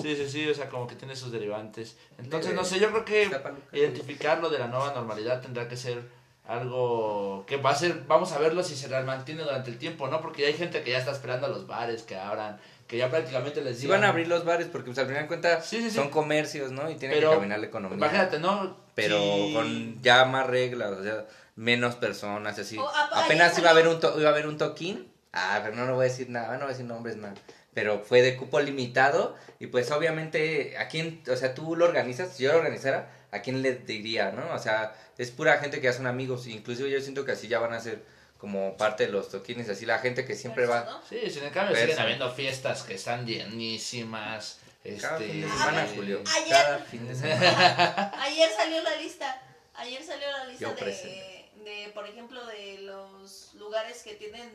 Sí, 0.00 0.14
sí, 0.16 0.28
sí, 0.28 0.48
o 0.48 0.54
sea, 0.54 0.68
como 0.68 0.86
que 0.86 0.94
tiene 0.94 1.16
sus 1.16 1.32
derivantes. 1.32 1.96
Entonces, 2.18 2.54
no 2.54 2.64
sé, 2.64 2.78
yo 2.78 2.90
creo 2.90 3.04
que 3.04 3.22
está 3.24 3.42
paluca. 3.42 3.64
identificar 3.76 4.38
lo 4.40 4.48
de 4.48 4.58
la 4.60 4.68
nueva 4.68 4.92
normalidad 4.94 5.40
tendrá 5.42 5.66
que 5.68 5.76
ser 5.76 6.02
algo 6.46 7.44
que 7.46 7.56
va 7.58 7.70
a 7.70 7.74
ser, 7.74 8.04
vamos 8.06 8.32
a 8.32 8.38
verlo 8.38 8.62
si 8.62 8.74
se 8.76 8.88
mantiene 9.02 9.42
durante 9.42 9.70
el 9.70 9.78
tiempo, 9.78 10.08
¿no? 10.08 10.20
Porque 10.20 10.46
hay 10.46 10.54
gente 10.54 10.82
que 10.82 10.92
ya 10.92 10.98
está 10.98 11.10
esperando 11.12 11.46
a 11.46 11.50
los 11.50 11.66
bares 11.66 12.02
que 12.04 12.16
abran, 12.16 12.58
que 12.86 12.96
ya 12.96 13.10
prácticamente 13.10 13.60
les 13.62 13.76
Sí 13.76 13.82
digan... 13.82 14.00
van 14.00 14.06
a 14.06 14.10
abrir 14.12 14.28
los 14.28 14.44
bares 14.44 14.66
porque 14.68 14.86
pues 14.86 14.98
al 14.98 15.06
final 15.08 15.22
de 15.22 15.28
cuentas 15.28 15.66
Sí, 15.66 15.76
sí, 15.82 15.90
sí. 15.90 15.96
son 15.96 16.08
comercios, 16.10 16.72
¿no? 16.72 16.90
Y 16.90 16.96
tiene 16.96 17.14
Pero, 17.14 17.30
que 17.30 17.36
caminar 17.36 17.58
la 17.58 17.66
economía. 17.66 17.96
Imagínate, 17.98 18.38
¿no? 18.38 18.76
Pero 18.94 19.18
con 19.52 20.00
ya 20.02 20.24
más 20.24 20.46
reglas, 20.46 20.92
o 20.92 21.02
sea, 21.02 21.26
menos 21.56 21.96
personas, 21.96 22.58
así. 22.58 22.78
O, 22.78 22.88
a- 22.88 23.24
Apenas 23.24 23.58
iba 23.58 23.68
a 23.68 23.72
haber 23.72 23.88
un 23.88 24.00
to- 24.00 24.18
iba 24.18 24.28
a 24.30 24.32
haber 24.32 24.46
un 24.46 24.56
toquín. 24.56 25.12
Ah, 25.32 25.60
pero 25.62 25.76
no 25.76 25.84
lo 25.84 25.94
voy 25.96 26.06
a 26.06 26.08
decir 26.08 26.30
nada, 26.30 26.52
no 26.54 26.60
voy 26.60 26.66
a 26.68 26.68
decir 26.68 26.86
nombres 26.86 27.16
nada. 27.16 27.34
Pero 27.80 28.00
fue 28.00 28.22
de 28.22 28.36
cupo 28.36 28.58
limitado 28.58 29.36
y 29.60 29.68
pues 29.68 29.90
obviamente 29.92 30.76
a 30.78 30.88
quién, 30.88 31.22
o 31.30 31.36
sea, 31.36 31.54
tú 31.54 31.76
lo 31.76 31.84
organizas, 31.84 32.34
si 32.36 32.42
yo 32.42 32.50
lo 32.52 32.58
organizara, 32.58 33.08
¿a 33.30 33.40
quién 33.40 33.62
le 33.62 33.74
diría, 33.76 34.32
no? 34.32 34.52
O 34.52 34.58
sea, 34.58 34.96
es 35.16 35.30
pura 35.30 35.58
gente 35.58 35.76
que 35.80 35.84
ya 35.84 35.92
son 35.92 36.08
amigos, 36.08 36.48
inclusive 36.48 36.90
yo 36.90 37.00
siento 37.00 37.24
que 37.24 37.30
así 37.32 37.46
ya 37.46 37.60
van 37.60 37.72
a 37.72 37.78
ser 37.80 38.02
como 38.38 38.76
parte 38.76 39.06
de 39.06 39.12
los 39.12 39.28
toquines, 39.30 39.68
así 39.68 39.86
la 39.86 40.00
gente 40.00 40.24
que 40.24 40.34
siempre 40.34 40.66
va 40.66 40.84
¿no? 40.84 41.00
Sí, 41.08 41.30
sin 41.30 41.44
en 41.44 41.50
cambio 41.50 41.72
Versa. 41.74 41.86
siguen 41.86 41.98
habiendo 42.00 42.32
fiestas 42.32 42.82
que 42.82 42.94
están 42.94 43.24
llenísimas. 43.26 44.58
cada 45.00 45.18
Este, 45.18 45.32
fin 45.32 45.42
de 45.42 45.48
semana, 45.48 45.84
eh, 45.84 45.92
Julio, 45.94 46.22
Ayer- 46.36 46.50
cada 46.50 46.78
fin 46.80 47.06
de 47.08 47.14
semana. 47.14 48.12
Ayer 48.22 48.50
salió 48.56 48.82
la 48.82 48.96
lista. 48.96 49.40
Ayer 49.76 50.02
salió 50.02 50.26
la 50.32 50.44
lista 50.46 50.72
de, 50.74 51.46
de, 51.64 51.90
por 51.94 52.06
ejemplo, 52.08 52.44
de 52.46 52.78
los 52.82 53.54
lugares 53.54 54.02
que 54.02 54.14
tienen 54.14 54.50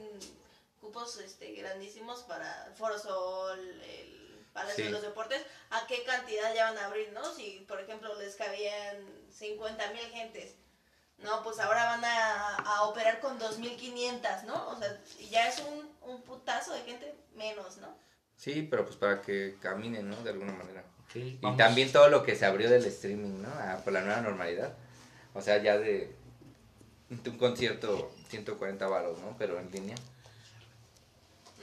cupos 0.83 1.17
este, 1.19 1.53
grandísimos 1.53 2.23
para 2.23 2.71
Foro 2.75 2.99
Sol, 2.99 3.57
el 3.59 4.45
Palacio 4.51 4.75
Sí. 4.75 4.83
de 4.83 4.89
los 4.91 5.01
Deportes. 5.01 5.41
¿A 5.71 5.87
qué 5.87 6.03
cantidad 6.03 6.53
ya 6.53 6.65
van 6.65 6.77
a 6.77 6.85
abrir, 6.87 7.11
no? 7.13 7.33
Si, 7.33 7.65
por 7.67 7.79
ejemplo, 7.79 8.13
les 8.19 8.35
cabían 8.35 8.97
50 9.31 9.91
mil 9.93 10.03
gentes. 10.11 10.55
No, 11.19 11.41
pues 11.41 11.57
ahora 11.59 11.85
van 11.85 12.03
a, 12.03 12.55
a 12.57 12.83
operar 12.83 13.21
con 13.21 13.39
2.500, 13.39 14.43
¿no? 14.43 14.67
O 14.69 14.77
sea, 14.77 15.01
ya 15.31 15.47
es 15.47 15.59
un, 15.59 15.89
un 16.01 16.21
putazo 16.21 16.73
de 16.73 16.81
gente 16.81 17.15
menos, 17.33 17.77
¿no? 17.77 17.95
Sí, 18.35 18.67
pero 18.69 18.83
pues 18.83 18.97
para 18.97 19.21
que 19.21 19.55
caminen, 19.61 20.09
¿no? 20.09 20.17
De 20.21 20.31
alguna 20.31 20.51
manera. 20.51 20.83
Y 21.15 21.37
también 21.55 21.91
todo 21.93 22.09
lo 22.09 22.23
que 22.23 22.35
se 22.35 22.45
abrió 22.45 22.69
del 22.69 22.83
streaming, 22.85 23.41
¿no? 23.41 23.47
Ah, 23.53 23.79
por 23.83 23.93
la 23.93 24.01
nueva 24.01 24.19
normalidad. 24.21 24.73
O 25.33 25.41
sea, 25.41 25.57
ya 25.63 25.77
de 25.77 26.13
de 27.09 27.29
un 27.29 27.37
concierto 27.37 28.11
140 28.29 28.87
varos, 28.87 29.19
¿no? 29.19 29.35
Pero 29.37 29.59
en 29.59 29.71
línea. 29.71 29.95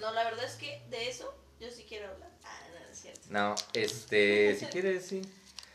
No, 0.00 0.12
la 0.12 0.24
verdad 0.24 0.44
es 0.44 0.54
que 0.54 0.82
de 0.90 1.08
eso 1.08 1.32
yo 1.60 1.70
sí 1.70 1.84
quiero 1.88 2.08
hablar. 2.10 2.30
Ah, 2.44 2.58
no, 2.72 2.80
no 2.80 2.92
es 2.92 2.98
cierto. 3.00 3.20
No, 3.28 3.54
este, 3.74 4.56
si 4.60 4.66
quieres, 4.66 5.06
sí. 5.06 5.22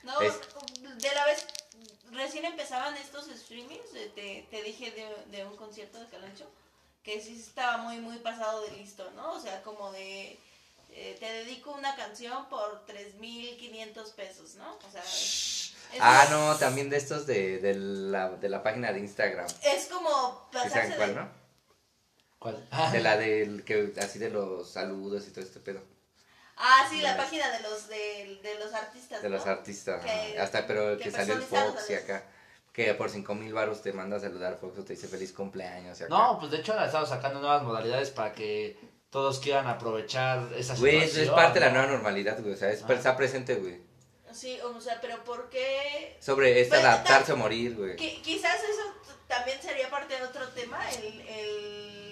No, 0.03 0.19
Es- 0.21 0.39
de 1.01 1.13
la 1.15 1.25
vez, 1.25 1.45
recién 2.11 2.45
empezaban 2.45 2.95
estos 2.97 3.27
streamings, 3.27 3.91
de- 3.93 4.09
te, 4.09 4.47
te 4.49 4.63
dije 4.63 4.91
de, 4.91 5.37
de 5.37 5.45
un 5.45 5.55
concierto 5.55 5.99
de 5.99 6.07
Calancho, 6.07 6.49
que 7.03 7.21
sí 7.21 7.39
estaba 7.39 7.77
muy, 7.77 7.97
muy 7.99 8.17
pasado 8.17 8.61
de 8.61 8.71
listo, 8.71 9.09
¿no? 9.11 9.33
O 9.33 9.39
sea, 9.39 9.61
como 9.63 9.91
de, 9.91 10.39
eh, 10.91 11.17
te 11.19 11.25
dedico 11.31 11.71
una 11.71 11.95
canción 11.95 12.47
por 12.49 12.85
3.500 12.87 14.13
pesos, 14.13 14.55
¿no? 14.55 14.75
O 14.77 14.91
sea, 14.91 15.03
Ah, 15.99 16.27
no, 16.29 16.55
también 16.57 16.89
de 16.89 16.97
estos 16.97 17.25
de, 17.25 17.59
de, 17.59 17.75
la, 17.75 18.29
de 18.31 18.49
la 18.49 18.61
página 18.63 18.91
de 18.91 18.99
Instagram. 18.99 19.47
es 19.63 19.85
como 19.85 20.47
¿Sí 20.51 20.57
pasarse 20.57 20.89
de... 20.89 20.95
cuál, 20.97 21.15
no? 21.15 21.44
¿Cuál? 22.69 22.91
De 22.91 22.99
la 23.01 23.17
del 23.25 23.63
que 23.63 23.93
así 23.99 24.19
de 24.19 24.29
los 24.29 24.69
saludos 24.71 25.27
y 25.27 25.31
todo 25.31 25.43
este 25.43 25.59
pedo. 25.59 25.81
Ah, 26.57 26.87
sí, 26.89 27.01
la 27.01 27.17
página 27.17 27.49
de 27.51 27.59
los, 27.63 27.87
de, 27.89 28.39
de 28.41 28.59
los 28.59 28.73
artistas, 28.73 29.21
De 29.21 29.29
¿no? 29.29 29.35
los 29.37 29.45
artistas. 29.45 30.03
Que-. 30.05 30.39
Hasta 30.39 30.65
pero 30.67 30.97
que 30.97 31.05
que 31.05 31.11
salió 31.11 31.33
el 31.33 31.41
Fox 31.41 31.89
y 31.89 31.93
acá. 31.95 32.23
Que 32.71 32.93
por 32.93 33.09
cinco 33.09 33.35
mil 33.35 33.53
baros 33.53 33.81
te 33.81 33.91
manda 33.93 34.17
a 34.17 34.19
saludar 34.19 34.57
Fox 34.57 34.77
o 34.79 34.83
te 34.83 34.93
dice 34.93 35.07
feliz 35.07 35.31
cumpleaños. 35.33 35.99
Y 35.99 36.03
acá. 36.03 36.13
No, 36.13 36.37
pues 36.39 36.51
de 36.51 36.57
hecho 36.57 36.73
han 36.77 36.85
estado 36.85 37.05
sacando 37.05 37.39
nuevas 37.39 37.63
modalidades 37.63 38.09
para 38.11 38.31
que 38.33 38.77
todos 39.09 39.39
quieran 39.39 39.67
aprovechar 39.67 40.39
esa 40.57 40.75
Güey, 40.75 40.93
situación. 41.01 41.03
eso 41.03 41.21
es 41.21 41.29
parte 41.29 41.59
de 41.59 41.65
la 41.65 41.71
nueva 41.71 41.87
normalidad, 41.87 42.39
güey. 42.41 42.53
O 42.53 42.57
sea, 42.57 42.69
es, 42.69 42.83
Ah. 42.87 42.93
está 42.93 43.15
presente, 43.17 43.55
güey. 43.55 43.81
Sí, 44.33 44.59
o 44.61 44.81
sea, 44.81 44.99
pero 44.99 45.23
¿por 45.23 45.49
qué 45.49 46.17
Sobre 46.19 46.59
es 46.59 46.67
Pues, 46.67 46.81
adaptarse 46.81 47.27
ta- 47.27 47.33
o 47.33 47.37
morir, 47.37 47.75
güey. 47.77 47.95
Qui- 47.95 48.21
quizás 48.21 48.61
eso 48.63 48.81
también 49.27 49.61
sería 49.61 49.89
parte 49.89 50.13
de 50.17 50.23
otro 50.23 50.45
tema, 50.49 50.77
el, 50.91 51.21
el, 51.21 52.04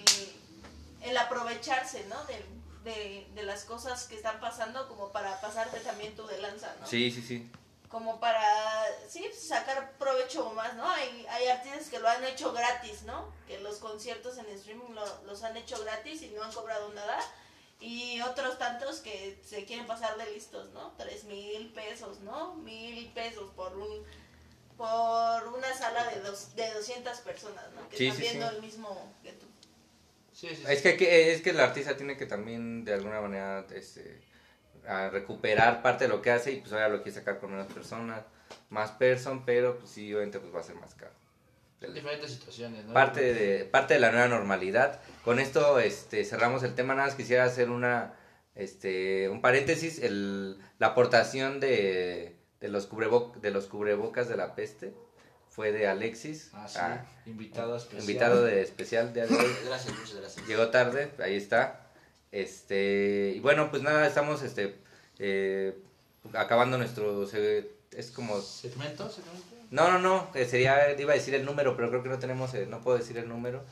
el 1.04 1.16
aprovecharse, 1.16 2.04
¿no? 2.06 2.22
De, 2.24 2.44
de, 2.84 3.26
de 3.34 3.42
las 3.44 3.64
cosas 3.64 4.04
que 4.08 4.16
están 4.16 4.40
pasando 4.40 4.88
como 4.88 5.10
para 5.12 5.40
pasarte 5.40 5.80
también 5.80 6.14
tú 6.16 6.26
de 6.26 6.38
lanza, 6.38 6.74
¿no? 6.80 6.86
Sí, 6.86 7.10
sí, 7.10 7.22
sí. 7.22 7.50
Como 7.88 8.18
para, 8.18 8.42
sí, 9.08 9.24
sacar 9.32 9.92
provecho 9.98 10.50
más, 10.50 10.74
¿no? 10.74 10.88
Hay, 10.90 11.24
hay 11.30 11.46
artistas 11.48 11.88
que 11.88 12.00
lo 12.00 12.08
han 12.08 12.24
hecho 12.24 12.52
gratis, 12.52 13.02
¿no? 13.02 13.32
Que 13.46 13.60
los 13.60 13.78
conciertos 13.78 14.36
en 14.38 14.46
streaming 14.48 14.94
lo- 14.94 15.22
los 15.24 15.44
han 15.44 15.56
hecho 15.56 15.80
gratis 15.84 16.22
y 16.22 16.30
no 16.30 16.42
han 16.42 16.52
cobrado 16.52 16.92
nada. 16.92 17.18
Y 17.80 18.20
otros 18.22 18.58
tantos 18.58 18.98
que 19.00 19.40
se 19.46 19.64
quieren 19.64 19.86
pasar 19.86 20.16
de 20.16 20.30
listos, 20.32 20.70
¿no? 20.70 20.92
Tres 20.96 21.24
mil 21.24 21.72
pesos, 21.72 22.20
¿no? 22.20 22.54
Mil 22.54 23.08
pesos 23.12 23.50
por 23.54 23.76
un 23.76 24.04
por 24.76 25.46
una 25.54 25.72
sala 25.72 26.04
de 26.10 26.20
dos 26.20 26.54
de 26.56 26.72
200 26.74 27.18
personas, 27.20 27.64
¿no? 27.76 27.88
Que 27.88 27.96
Sí, 27.96 28.06
están 28.08 28.16
sí, 28.16 28.22
viendo 28.28 28.48
sí. 28.50 28.56
el 28.56 28.62
mismo 28.62 29.14
que 29.22 29.32
tú. 29.32 29.43
Sí, 30.34 30.48
sí. 30.54 30.64
Es 30.68 30.82
que, 30.82 30.96
que- 30.96 31.32
es 31.32 31.40
que 31.40 31.50
el 31.50 31.60
artista 31.60 31.96
tiene 31.96 32.16
que 32.16 32.26
también, 32.26 32.84
de 32.84 32.92
alguna 32.94 33.20
manera, 33.20 33.64
este, 33.74 34.20
a 34.86 35.08
recuperar 35.08 35.80
parte 35.80 36.04
de 36.04 36.08
lo 36.08 36.20
que 36.20 36.30
hace 36.32 36.52
y 36.52 36.60
pues 36.60 36.72
ahora 36.72 36.88
lo 36.90 37.02
quiere 37.02 37.18
sacar 37.18 37.38
con 37.38 37.52
menos 37.52 37.72
personas, 37.72 38.22
más 38.68 38.90
person, 38.92 39.44
pero 39.46 39.78
pues 39.78 39.90
sí, 39.90 40.12
obviamente 40.12 40.40
pues 40.40 40.54
va 40.54 40.60
a 40.60 40.64
ser 40.64 40.74
más 40.76 40.94
caro. 40.94 41.12
Diferentes 41.92 42.30
situaciones, 42.32 42.84
¿no? 42.86 42.94
Parte 42.94 43.32
de, 43.34 43.64
parte 43.66 43.94
de 43.94 44.00
la 44.00 44.10
nueva 44.10 44.26
normalidad. 44.28 45.00
Con 45.24 45.38
esto 45.38 45.78
este, 45.78 46.24
cerramos 46.24 46.62
el 46.62 46.74
tema, 46.74 46.94
nada 46.94 47.08
más 47.08 47.14
quisiera 47.16 47.44
hacer 47.44 47.68
una, 47.70 48.14
este, 48.54 49.28
un 49.28 49.42
paréntesis, 49.42 49.98
el, 50.02 50.58
la 50.78 50.88
aportación 50.88 51.60
de, 51.60 52.36
de, 52.60 52.68
los 52.68 52.88
cubrebo- 52.90 53.34
de 53.38 53.50
los 53.50 53.66
cubrebocas 53.66 54.28
de 54.28 54.36
la 54.36 54.54
peste 54.54 54.94
fue 55.54 55.70
de 55.70 55.86
Alexis, 55.86 56.50
Ah, 56.52 56.66
sí. 56.66 56.78
ah, 56.80 57.04
invitado 57.26 57.76
especial. 57.76 58.00
invitado 58.02 58.44
de 58.44 58.60
especial 58.62 59.12
de 59.12 59.22
hoy. 59.22 59.28
Gracias, 59.66 59.94
muchas 59.96 60.16
gracias. 60.16 60.46
Llegó 60.48 60.68
tarde, 60.70 61.12
ahí 61.22 61.36
está. 61.36 61.80
Este, 62.32 63.32
y 63.36 63.40
bueno, 63.40 63.70
pues 63.70 63.82
nada, 63.82 64.04
estamos 64.06 64.42
este 64.42 64.74
eh, 65.20 65.78
acabando 66.32 66.76
nuestro 66.78 67.22
es 67.92 68.10
como 68.10 68.40
¿Segmento? 68.40 69.08
¿Segmento? 69.08 69.44
no, 69.70 69.92
no, 69.92 69.98
no, 70.00 70.28
eh, 70.34 70.44
sería 70.46 70.98
iba 70.98 71.12
a 71.12 71.16
decir 71.16 71.34
el 71.36 71.44
número, 71.44 71.76
pero 71.76 71.90
creo 71.90 72.02
que 72.02 72.08
no 72.08 72.18
tenemos 72.18 72.52
eh, 72.54 72.66
no 72.68 72.80
puedo 72.80 72.98
decir 72.98 73.16
el 73.18 73.28
número 73.28 73.58
de 73.60 73.64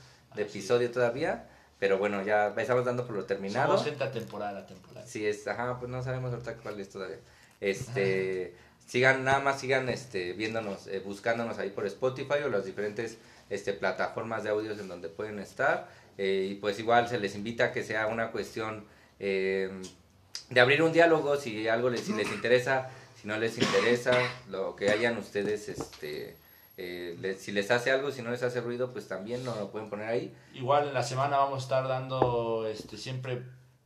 Ah, 0.43 0.47
sí. 0.49 0.59
episodio 0.59 0.91
todavía, 0.93 1.49
pero 1.81 1.99
bueno, 1.99 2.23
ya 2.23 2.55
estamos 2.57 2.85
dando 2.85 3.05
por 3.05 3.17
lo 3.17 3.25
terminado. 3.25 3.67
Somos 3.73 3.85
gente 3.85 4.05
atemporal, 4.05 4.57
atemporal. 4.57 5.05
Sí, 5.09 5.27
es, 5.27 5.45
ajá, 5.49 5.79
pues 5.81 5.91
no 5.91 6.01
sabemos 6.05 6.33
ahorita 6.33 6.55
cuál 6.59 6.79
es 6.79 6.89
todavía. 6.91 7.19
Este, 7.61 8.55
sigan, 8.93 9.25
nada 9.25 9.41
más 9.41 9.59
sigan 9.61 9.89
este, 9.89 10.35
viéndonos, 10.35 10.87
eh, 10.87 11.01
buscándonos 11.01 11.59
ahí 11.59 11.71
por 11.71 11.87
Spotify 11.87 12.41
o 12.45 12.49
las 12.51 12.67
diferentes 12.67 13.17
este, 13.49 13.73
plataformas 13.73 14.45
de 14.45 14.51
audios 14.51 14.79
en 14.79 14.89
donde 14.89 15.09
pueden 15.09 15.39
estar. 15.39 15.89
eh, 16.19 16.49
y 16.51 16.55
pues 16.57 16.79
igual 16.79 17.09
se 17.09 17.19
les 17.19 17.35
invita 17.35 17.65
a 17.65 17.73
que 17.73 17.83
sea 17.83 18.07
una 18.07 18.31
cuestión 18.33 18.85
eh, 19.19 19.71
de 20.51 20.61
abrir 20.61 20.83
un 20.83 20.93
diálogo, 20.93 21.37
si 21.37 21.67
algo 21.69 21.89
les, 21.89 22.03
si 22.03 22.13
les 22.13 22.31
interesa, 22.31 22.91
si 23.19 23.27
no 23.29 23.39
les 23.39 23.57
interesa, 23.57 24.13
lo 24.51 24.77
que 24.77 24.91
hayan 24.91 25.17
ustedes, 25.17 25.71
este, 25.71 26.37
eh, 26.77 27.17
les- 27.21 27.41
si 27.41 27.51
les 27.53 27.71
hace 27.71 27.91
algo, 27.91 28.11
si 28.13 28.21
no 28.21 28.31
les 28.31 28.43
hace 28.43 28.61
ruido, 28.61 28.93
pues 28.93 29.09
también 29.09 29.43
nos 29.43 29.57
lo 29.57 29.71
pueden 29.71 29.89
poner 29.89 30.09
ahí. 30.09 30.35
Igual 30.53 30.89
en 30.89 30.95
la 30.95 31.03
semana 31.03 31.39
vamos 31.39 31.61
a 31.61 31.63
estar 31.63 31.89
dando 31.89 32.67
este 32.69 32.99
siempre 32.99 33.43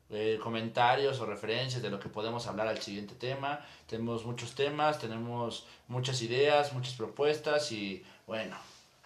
eh, 0.08 0.38
comentarios 0.40 1.18
o 1.20 1.26
referencias 1.26 1.82
de 1.82 1.90
lo 1.90 1.98
que 1.98 2.08
podemos 2.08 2.46
hablar 2.46 2.68
al 2.68 2.80
siguiente 2.80 3.14
tema. 3.14 3.64
Tenemos 3.88 4.24
muchos 4.24 4.54
temas, 4.54 5.00
tenemos 5.00 5.66
muchas 5.88 6.22
ideas, 6.22 6.72
muchas 6.72 6.94
propuestas 6.94 7.72
y 7.72 8.04
bueno, 8.26 8.56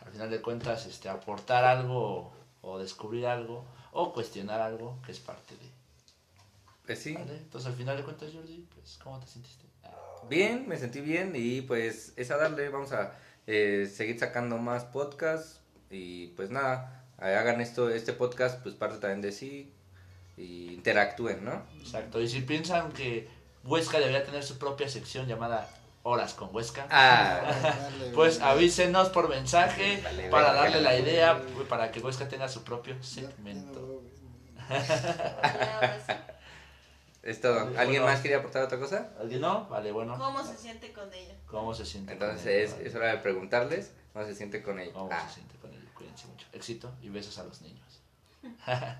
al 0.05 0.13
final 0.13 0.31
de 0.31 0.43
cuentas 0.43 0.85
este 0.87 1.09
aportar 1.09 1.65
algo 1.65 2.33
o 2.61 2.79
descubrir 2.79 3.27
algo 3.27 3.65
o 3.93 4.13
cuestionar 4.13 4.61
algo 4.61 4.99
que 5.05 5.13
es 5.13 5.21
parte 5.21 5.55
de. 5.55 5.71
Pues 6.85 6.99
sí. 6.99 7.15
¿vale? 7.15 7.37
Entonces 7.37 7.71
al 7.71 7.77
final 7.77 7.97
de 7.97 8.03
cuentas 8.03 8.31
Jordi, 8.35 8.69
pues 8.75 8.99
¿cómo 9.03 9.19
te 9.21 9.27
sentiste? 9.27 9.65
Ah, 9.85 9.91
Bien, 10.29 10.69
me 10.69 10.77
sentí 10.77 11.01
bien 11.01 11.33
y 11.35 11.63
pues 11.63 12.13
es 12.17 12.31
a 12.31 12.37
darle, 12.37 12.69
vamos 12.69 12.93
a 12.93 13.15
eh, 13.47 13.91
seguir 13.91 14.19
sacando 14.19 14.59
más 14.59 14.85
podcasts 14.85 15.61
y 15.89 16.29
pues 16.29 16.51
nada, 16.51 17.07
eh, 17.23 17.35
hagan 17.37 17.63
esto, 17.63 17.89
este 17.89 18.13
podcast 18.13 18.63
pues 18.63 18.75
parte 18.75 18.99
también 18.99 19.23
de 19.23 19.33
sí 19.33 19.73
y 20.41 20.73
interactúen, 20.75 21.45
¿no? 21.45 21.63
Exacto, 21.81 22.21
y 22.21 22.29
si 22.29 22.41
piensan 22.43 22.93
que 22.93 23.29
Huesca 23.65 23.99
debería 23.99 24.25
tener 24.25 24.43
su 24.43 24.59
propia 24.59 24.89
sección 24.89 25.27
llamada 25.27 25.69
Horas 26.03 26.33
con 26.35 26.55
Huesca. 26.55 26.87
Ah, 26.91 27.41
Dale, 27.73 28.11
Pues 28.15 28.41
avísenos 28.41 29.11
por 29.11 29.29
mensaje 29.29 30.03
para 30.31 30.53
darle 30.55 30.81
la 30.81 30.97
idea, 30.99 31.41
para 31.69 31.91
que 31.93 32.01
Huesca 32.01 32.27
tenga 32.29 32.49
su 32.49 32.65
propio 32.65 33.01
segmento. 33.03 34.03
Es 37.23 37.39
todo. 37.43 37.61
¿Alguien 37.79 38.01
bueno. 38.01 38.07
más 38.07 38.21
quería 38.21 38.39
aportar 38.39 38.63
otra 38.63 38.79
cosa? 38.79 39.11
¿Alguien 39.21 39.43
no? 39.43 39.67
Vale, 39.69 39.93
bueno. 39.93 40.17
¿Cómo 40.17 40.43
se 40.43 40.57
siente 40.57 40.91
con 40.91 41.13
ella? 41.13 41.35
¿Cómo 41.47 41.75
se 41.75 41.85
siente? 41.85 42.17
con 42.17 42.23
Entonces 42.31 42.47
él? 42.73 42.81
es, 42.81 42.87
es 42.87 42.95
hora 42.95 43.09
de 43.09 43.19
preguntarles 43.19 43.93
cómo 44.15 44.25
se 44.25 44.35
siente 44.35 44.63
con 44.63 44.81
ella. 44.81 44.93
¿Cómo 44.95 45.11
Ah. 45.13 45.27
se 45.29 45.35
siente 45.35 45.55
con 45.59 45.71
él? 45.75 45.87
Cuídense 45.95 46.27
mucho. 46.29 46.47
Éxito 46.55 46.91
y 47.03 47.11
besos 47.11 47.39
a 47.39 47.45
los 47.45 47.61
niños. 47.61 48.01